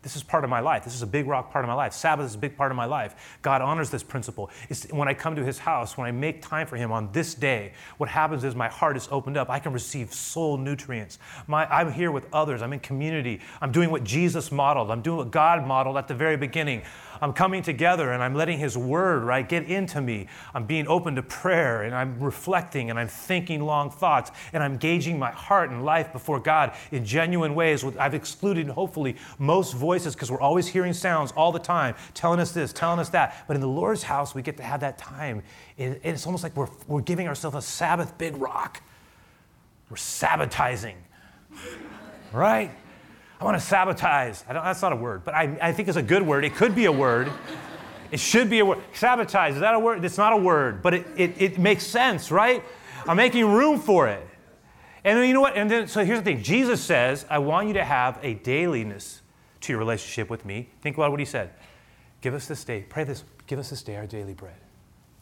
This 0.04 0.16
is 0.16 0.24
part 0.24 0.43
of 0.43 0.49
my 0.49 0.62
life. 0.62 0.84
This 0.84 0.95
is 0.95 1.04
a 1.04 1.08
big 1.08 1.28
rock 1.28 1.52
part 1.52 1.64
of 1.64 1.70
my 1.70 1.76
life. 1.76 1.93
Sabbath 1.93 2.26
is 2.26 2.34
a 2.34 2.38
big 2.39 2.58
part 2.58 2.72
of 2.72 2.76
my 2.76 2.86
life. 2.86 3.38
God 3.43 3.62
honors 3.62 3.91
this 3.91 4.02
principle. 4.02 4.49
It's 4.68 4.91
when 4.91 5.08
I 5.08 5.14
come 5.14 5.36
to 5.36 5.45
his 5.45 5.60
house, 5.60 5.95
when 5.95 6.08
I 6.08 6.12
make 6.12 6.41
time 6.41 6.66
for 6.66 6.76
him 6.76 6.91
on 6.91 7.12
this 7.12 7.36
day, 7.36 7.74
what 7.97 8.10
happens 8.10 8.43
is 8.43 8.56
my 8.56 8.68
heart 8.68 8.97
is 8.97 9.08
opened 9.12 9.38
up. 9.38 9.52
I 9.52 9.60
can 9.60 9.74
receive 9.74 10.12
soul 10.12 10.58
nutrients. 10.58 11.20
My, 11.45 11.68
I'm 11.68 11.91
here 11.91 12.10
with 12.12 12.26
others. 12.34 12.64
I'm 12.64 12.74
in 12.74 12.80
community. 12.80 13.41
I'm 13.62 13.72
doing 13.72 13.91
what 13.91 14.04
Jesus 14.04 14.52
modeled. 14.52 14.89
I'm 14.89 15.04
doing 15.04 15.18
what 15.18 15.30
God 15.30 15.68
modeled 15.68 15.97
at 15.97 16.08
the 16.08 16.16
very 16.16 16.36
beginning. 16.36 16.82
I'm 17.22 17.34
coming 17.34 17.62
together 17.62 18.12
and 18.12 18.24
I'm 18.24 18.34
letting 18.34 18.58
His 18.58 18.76
Word, 18.76 19.24
right, 19.24 19.47
get 19.47 19.66
into 19.66 20.02
me. 20.02 20.26
I'm 20.56 20.66
being 20.66 20.88
open 20.88 21.14
to 21.16 21.22
prayer 21.22 21.84
and 21.84 21.93
I'm 21.93 22.20
reflecting 22.20 22.89
and 22.89 22.97
I'm 22.97 23.08
thinking 23.08 23.62
long 23.62 23.91
thoughts 23.91 24.32
and 24.54 24.64
I'm 24.64 24.78
gauging 24.78 25.20
my 25.20 25.30
heart 25.30 25.70
and 25.70 25.86
life 25.86 26.12
before 26.12 26.39
God 26.39 26.74
in 26.91 27.06
genuine 27.06 27.54
ways. 27.54 27.86
I've 27.99 28.16
excluded, 28.16 28.68
hopefully, 28.70 29.18
most 29.38 29.74
voices 29.74 29.91
because 30.00 30.32
we're 30.32 30.42
always 30.42 30.68
hearing 30.68 30.94
sounds 30.94 31.32
all 31.34 31.52
the 31.52 31.60
time 31.60 31.96
telling 32.14 32.39
us 32.39 32.52
this, 32.52 32.74
telling 32.74 33.00
us 33.00 33.10
that. 33.10 33.46
But 33.48 33.56
in 33.56 33.62
the 33.62 33.68
Lord's 33.68 34.04
house, 34.04 34.34
we 34.34 34.42
get 34.42 34.58
to 34.58 34.64
have 34.64 34.80
that 34.82 34.98
time. 34.98 35.44
It's 35.78 36.26
almost 36.26 36.44
like 36.44 36.56
we're, 36.56 36.70
we're 36.88 37.02
giving 37.02 37.28
ourselves 37.28 37.56
a 37.56 37.62
Sabbath 37.62 38.18
big 38.18 38.38
rock. 38.38 38.82
We're 39.89 39.98
sabotaging, 39.98 40.96
right? 42.32 42.72
I 43.39 43.44
want 43.44 43.60
to 43.60 43.66
sabotage. 43.66 44.42
that's 44.48 44.82
not 44.82 44.94
a 44.94 44.96
word, 44.96 45.24
but 45.24 45.34
I, 45.34 45.58
I 45.62 45.74
think 45.74 45.88
it's 45.88 45.98
a 45.98 46.04
good 46.04 46.22
word. 46.22 46.46
It 46.46 46.56
could 46.56 46.76
be 46.76 46.86
a 46.86 46.92
word. 46.92 47.30
It 48.12 48.20
should 48.20 48.50
be 48.50 48.60
a 48.60 48.66
word. 48.66 48.80
Sabotage, 48.94 49.56
is 49.56 49.60
that 49.62 49.74
a 49.74 49.80
word? 49.80 50.06
It's 50.06 50.18
not 50.18 50.34
a 50.34 50.38
word, 50.38 50.82
but 50.82 50.94
it, 50.94 51.08
it, 51.18 51.42
it 51.42 51.60
makes 51.60 51.86
sense, 51.86 52.32
right? 52.32 52.64
I'm 53.08 53.18
making 53.18 53.46
room 53.52 53.80
for 53.80 54.08
it. 54.08 54.26
And 55.04 55.18
then 55.18 55.28
you 55.28 55.34
know 55.34 55.42
what? 55.42 55.56
And 55.56 55.70
then, 55.70 55.88
so 55.88 56.06
here's 56.06 56.20
the 56.20 56.26
thing 56.26 56.44
Jesus 56.44 56.82
says, 56.82 57.26
I 57.30 57.39
want 57.39 57.68
you 57.68 57.74
to 57.74 57.84
have 57.84 58.20
a 58.22 58.36
dailiness 58.36 59.20
to 59.62 59.74
your 59.74 59.80
relationship 59.80 60.30
with 60.30 60.45
me. 60.45 60.70
Think 60.82 60.97
about 60.97 61.12
what 61.12 61.20
he 61.20 61.26
said. 61.26 61.51
Give 62.22 62.34
us 62.34 62.47
this 62.47 62.64
day, 62.64 62.86
pray 62.88 63.03
this, 63.03 63.24
give 63.47 63.59
us 63.59 63.70
this 63.70 63.82
day 63.82 63.95
our 63.95 64.05
daily 64.05 64.34
bread. 64.34 64.55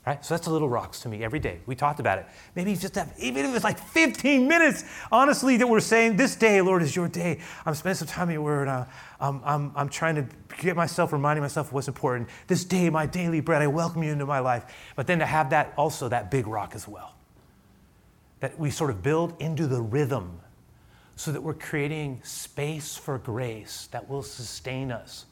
Right? 0.08 0.24
So 0.26 0.34
that's 0.34 0.48
the 0.48 0.54
little 0.54 0.70
rocks 0.70 1.02
to 1.02 1.10
me 1.10 1.24
every 1.24 1.40
day. 1.40 1.60
We 1.66 1.76
talked 1.76 2.00
about 2.00 2.20
it. 2.20 2.26
Maybe 2.56 2.74
just 2.76 2.96
have, 2.96 3.14
even 3.20 3.46
if 3.46 3.54
it's 3.54 3.64
like 3.64 3.78
15 3.78 4.48
minutes, 4.48 4.84
honestly, 5.12 5.58
that 5.58 5.68
we're 5.68 5.82
saying, 5.82 6.16
This 6.16 6.36
day, 6.36 6.62
Lord, 6.62 6.82
is 6.82 6.96
your 6.96 7.08
day. 7.08 7.40
I'm 7.66 7.76
spending 7.76 7.98
some 7.98 8.08
time 8.08 8.30
in 8.30 8.34
your 8.34 8.42
word. 8.42 8.68
Uh, 8.68 8.86
I'm, 9.20 9.42
I'm, 9.44 9.72
I'm 9.76 9.90
trying 9.90 10.16
to 10.16 10.26
get 10.58 10.76
myself, 10.76 11.12
reminding 11.12 11.42
myself 11.44 11.68
of 11.68 11.74
what's 11.74 11.90
important. 11.90 12.30
This 12.48 12.64
day, 12.64 12.90
my 12.90 13.06
daily 13.06 13.42
bread, 13.42 13.62
I 13.62 13.68
welcome 13.68 14.02
you 14.02 14.12
into 14.12 14.26
my 14.26 14.40
life. 14.40 14.66
But 14.96 15.06
then 15.06 15.20
to 15.20 15.26
have 15.26 15.50
that 15.52 15.74
also, 15.78 16.08
that 16.10 16.32
big 16.32 16.48
rock 16.48 16.74
as 16.76 16.88
well. 16.88 17.14
That 18.40 18.58
we 18.58 18.72
sort 18.72 18.90
of 18.90 19.04
build 19.04 19.40
into 19.40 19.68
the 19.68 19.82
rhythm 19.82 20.40
so 21.20 21.34
that 21.34 21.44
we're 21.44 21.54
creating 21.54 22.18
space 22.24 22.96
for 22.96 23.18
grace 23.18 23.90
that 23.92 24.10
will 24.10 24.24
sustain 24.24 24.90
us 24.90 25.26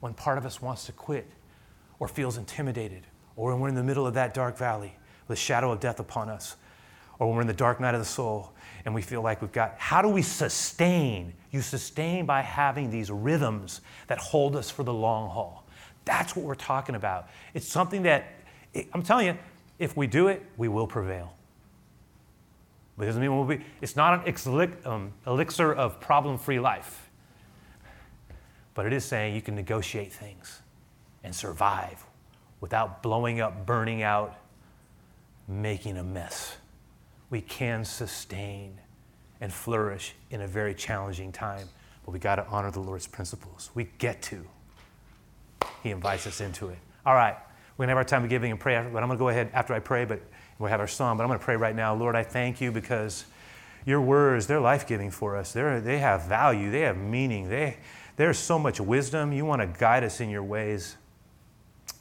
when 0.00 0.12
part 0.12 0.36
of 0.36 0.44
us 0.44 0.60
wants 0.60 0.86
to 0.86 0.90
quit 0.90 1.24
or 2.00 2.08
feels 2.08 2.36
intimidated 2.36 3.06
or 3.36 3.52
when 3.52 3.60
we're 3.60 3.68
in 3.68 3.76
the 3.76 3.82
middle 3.84 4.04
of 4.04 4.14
that 4.14 4.34
dark 4.34 4.58
valley 4.58 4.92
with 5.28 5.38
a 5.38 5.40
shadow 5.40 5.70
of 5.70 5.78
death 5.78 6.00
upon 6.00 6.28
us, 6.28 6.56
or 7.20 7.28
when 7.28 7.36
we're 7.36 7.42
in 7.42 7.46
the 7.46 7.52
dark 7.52 7.78
night 7.78 7.94
of 7.94 8.00
the 8.00 8.04
soul 8.04 8.52
and 8.84 8.92
we 8.92 9.02
feel 9.02 9.22
like 9.22 9.40
we've 9.40 9.52
got, 9.52 9.76
how 9.78 10.02
do 10.02 10.08
we 10.08 10.20
sustain? 10.20 11.32
You 11.52 11.60
sustain 11.60 12.26
by 12.26 12.40
having 12.40 12.90
these 12.90 13.08
rhythms 13.08 13.82
that 14.08 14.18
hold 14.18 14.56
us 14.56 14.68
for 14.68 14.82
the 14.82 14.92
long 14.92 15.30
haul. 15.30 15.64
That's 16.06 16.34
what 16.34 16.44
we're 16.44 16.56
talking 16.56 16.96
about. 16.96 17.28
It's 17.54 17.68
something 17.68 18.02
that, 18.02 18.34
I'm 18.92 19.04
telling 19.04 19.28
you, 19.28 19.38
if 19.78 19.96
we 19.96 20.08
do 20.08 20.26
it, 20.26 20.44
we 20.56 20.66
will 20.66 20.88
prevail. 20.88 21.36
But 23.00 23.04
it 23.04 23.06
doesn't 23.06 23.22
mean 23.22 23.34
we'll 23.34 23.46
be, 23.46 23.64
it's 23.80 23.96
not 23.96 24.28
an 24.28 24.76
um, 24.84 25.14
elixir 25.26 25.72
of 25.72 26.00
problem 26.00 26.36
free 26.36 26.60
life. 26.60 27.08
But 28.74 28.84
it 28.84 28.92
is 28.92 29.06
saying 29.06 29.34
you 29.34 29.40
can 29.40 29.54
negotiate 29.54 30.12
things 30.12 30.60
and 31.24 31.34
survive 31.34 32.04
without 32.60 33.02
blowing 33.02 33.40
up, 33.40 33.64
burning 33.64 34.02
out, 34.02 34.38
making 35.48 35.96
a 35.96 36.02
mess. 36.04 36.58
We 37.30 37.40
can 37.40 37.86
sustain 37.86 38.78
and 39.40 39.50
flourish 39.50 40.12
in 40.30 40.42
a 40.42 40.46
very 40.46 40.74
challenging 40.74 41.32
time, 41.32 41.70
but 42.04 42.12
we 42.12 42.18
got 42.18 42.34
to 42.34 42.46
honor 42.48 42.70
the 42.70 42.80
Lord's 42.80 43.06
principles. 43.06 43.70
We 43.74 43.88
get 43.96 44.20
to. 44.24 44.44
He 45.82 45.90
invites 45.90 46.26
us 46.26 46.42
into 46.42 46.68
it. 46.68 46.78
All 47.06 47.14
right, 47.14 47.36
we're 47.78 47.86
going 47.86 47.88
to 47.88 47.92
have 47.92 47.96
our 47.96 48.04
time 48.04 48.24
of 48.24 48.28
giving 48.28 48.50
and 48.50 48.60
prayer, 48.60 48.82
but 48.92 49.02
I'm 49.02 49.08
going 49.08 49.16
to 49.16 49.22
go 49.22 49.30
ahead 49.30 49.48
after 49.54 49.72
I 49.72 49.78
pray, 49.78 50.04
but 50.04 50.20
we'll 50.60 50.70
have 50.70 50.78
our 50.78 50.86
song, 50.86 51.16
but 51.16 51.24
I'm 51.24 51.28
going 51.28 51.38
to 51.38 51.44
pray 51.44 51.56
right 51.56 51.74
now. 51.74 51.94
Lord, 51.94 52.14
I 52.14 52.22
thank 52.22 52.60
you 52.60 52.70
because 52.70 53.24
your 53.86 54.00
words, 54.00 54.46
they're 54.46 54.60
life 54.60 54.86
giving 54.86 55.10
for 55.10 55.36
us. 55.36 55.52
They're, 55.52 55.80
they 55.80 55.98
have 55.98 56.26
value, 56.26 56.70
they 56.70 56.82
have 56.82 56.98
meaning, 56.98 57.48
they, 57.48 57.78
there's 58.16 58.38
so 58.38 58.58
much 58.58 58.78
wisdom. 58.78 59.32
You 59.32 59.46
want 59.46 59.62
to 59.62 59.66
guide 59.66 60.04
us 60.04 60.20
in 60.20 60.28
your 60.28 60.44
ways. 60.44 60.96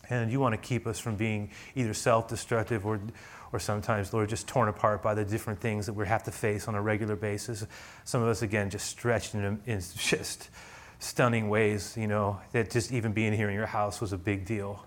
And 0.09 0.31
you 0.31 0.39
want 0.39 0.53
to 0.53 0.57
keep 0.57 0.85
us 0.87 0.99
from 0.99 1.15
being 1.15 1.51
either 1.75 1.93
self 1.93 2.27
destructive 2.27 2.85
or, 2.85 2.99
or 3.53 3.59
sometimes, 3.59 4.11
Lord, 4.11 4.27
just 4.27 4.47
torn 4.47 4.67
apart 4.67 5.01
by 5.01 5.13
the 5.13 5.23
different 5.23 5.61
things 5.61 5.85
that 5.85 5.93
we 5.93 6.05
have 6.07 6.23
to 6.23 6.31
face 6.31 6.67
on 6.67 6.75
a 6.75 6.81
regular 6.81 7.15
basis. 7.15 7.65
Some 8.03 8.21
of 8.21 8.27
us, 8.27 8.41
again, 8.41 8.69
just 8.69 8.87
stretched 8.87 9.35
in, 9.35 9.61
in 9.65 9.79
just 9.95 10.49
stunning 10.97 11.47
ways, 11.47 11.95
you 11.95 12.07
know, 12.07 12.41
that 12.51 12.71
just 12.71 12.91
even 12.91 13.13
being 13.13 13.31
here 13.31 13.47
in 13.47 13.55
your 13.55 13.67
house 13.67 14.01
was 14.01 14.11
a 14.11 14.17
big 14.17 14.45
deal 14.45 14.83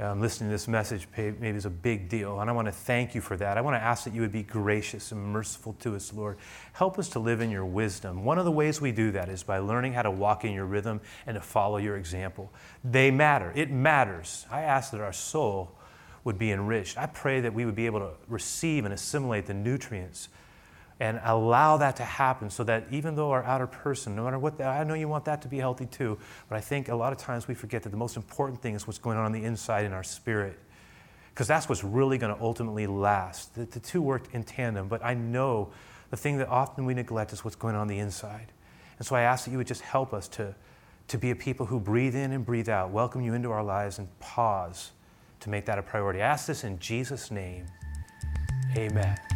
um, 0.00 0.20
listening 0.20 0.50
to 0.50 0.54
this 0.54 0.66
message 0.66 1.06
maybe 1.16 1.50
is 1.50 1.66
a 1.66 1.70
big 1.70 2.08
deal. 2.08 2.40
And 2.40 2.50
I 2.50 2.52
want 2.52 2.66
to 2.66 2.72
thank 2.72 3.14
you 3.14 3.20
for 3.20 3.36
that. 3.36 3.56
I 3.56 3.60
want 3.60 3.76
to 3.76 3.82
ask 3.82 4.04
that 4.04 4.12
you 4.12 4.22
would 4.22 4.32
be 4.32 4.42
gracious 4.42 5.12
and 5.12 5.22
merciful 5.22 5.74
to 5.80 5.94
us, 5.94 6.12
Lord. 6.12 6.36
Help 6.72 6.98
us 6.98 7.08
to 7.10 7.20
live 7.20 7.40
in 7.40 7.50
your 7.50 7.64
wisdom. 7.64 8.24
One 8.24 8.38
of 8.38 8.44
the 8.44 8.52
ways 8.52 8.80
we 8.80 8.90
do 8.90 9.12
that 9.12 9.28
is 9.28 9.44
by 9.44 9.58
learning 9.58 9.92
how 9.92 10.02
to 10.02 10.10
walk 10.10 10.44
in 10.44 10.52
your 10.52 10.66
rhythm 10.66 11.00
and 11.26 11.36
to 11.36 11.40
follow 11.40 11.76
your 11.76 11.96
example. 11.96 12.52
They 12.82 13.10
matter. 13.12 13.52
It 13.54 13.70
matters. 13.70 14.46
I 14.50 14.62
ask 14.62 14.90
that 14.90 15.00
our 15.00 15.12
soul 15.12 15.78
would 16.24 16.38
be 16.38 16.50
enriched. 16.50 16.98
I 16.98 17.06
pray 17.06 17.40
that 17.42 17.54
we 17.54 17.64
would 17.64 17.76
be 17.76 17.86
able 17.86 18.00
to 18.00 18.10
receive 18.28 18.84
and 18.84 18.94
assimilate 18.94 19.46
the 19.46 19.54
nutrients 19.54 20.28
and 21.04 21.20
allow 21.24 21.76
that 21.76 21.96
to 21.96 22.02
happen 22.02 22.48
so 22.48 22.64
that 22.64 22.86
even 22.90 23.14
though 23.14 23.30
our 23.30 23.44
outer 23.44 23.66
person, 23.66 24.16
no 24.16 24.24
matter 24.24 24.38
what, 24.38 24.56
the, 24.56 24.64
I 24.64 24.84
know 24.84 24.94
you 24.94 25.06
want 25.06 25.26
that 25.26 25.42
to 25.42 25.48
be 25.48 25.58
healthy 25.58 25.84
too, 25.84 26.16
but 26.48 26.56
I 26.56 26.62
think 26.62 26.88
a 26.88 26.94
lot 26.94 27.12
of 27.12 27.18
times 27.18 27.46
we 27.46 27.54
forget 27.54 27.82
that 27.82 27.90
the 27.90 27.98
most 27.98 28.16
important 28.16 28.62
thing 28.62 28.74
is 28.74 28.86
what's 28.86 28.98
going 28.98 29.18
on 29.18 29.26
on 29.26 29.32
the 29.32 29.44
inside 29.44 29.84
in 29.84 29.92
our 29.92 30.02
spirit. 30.02 30.58
Because 31.28 31.46
that's 31.46 31.68
what's 31.68 31.84
really 31.84 32.16
going 32.16 32.34
to 32.34 32.40
ultimately 32.40 32.86
last. 32.86 33.54
The, 33.54 33.66
the 33.66 33.80
two 33.80 34.00
work 34.00 34.32
in 34.32 34.44
tandem, 34.44 34.88
but 34.88 35.04
I 35.04 35.12
know 35.12 35.72
the 36.08 36.16
thing 36.16 36.38
that 36.38 36.48
often 36.48 36.86
we 36.86 36.94
neglect 36.94 37.34
is 37.34 37.44
what's 37.44 37.56
going 37.56 37.74
on, 37.74 37.82
on 37.82 37.88
the 37.88 37.98
inside. 37.98 38.46
And 38.96 39.06
so 39.06 39.14
I 39.14 39.22
ask 39.22 39.44
that 39.44 39.50
you 39.50 39.58
would 39.58 39.66
just 39.66 39.82
help 39.82 40.14
us 40.14 40.26
to, 40.28 40.54
to 41.08 41.18
be 41.18 41.32
a 41.32 41.36
people 41.36 41.66
who 41.66 41.78
breathe 41.78 42.14
in 42.14 42.32
and 42.32 42.46
breathe 42.46 42.70
out, 42.70 42.92
welcome 42.92 43.20
you 43.20 43.34
into 43.34 43.50
our 43.50 43.62
lives, 43.62 43.98
and 43.98 44.08
pause 44.20 44.92
to 45.40 45.50
make 45.50 45.66
that 45.66 45.78
a 45.78 45.82
priority. 45.82 46.22
I 46.22 46.28
ask 46.28 46.46
this 46.46 46.64
in 46.64 46.78
Jesus' 46.78 47.30
name. 47.30 47.66
Amen. 48.78 49.33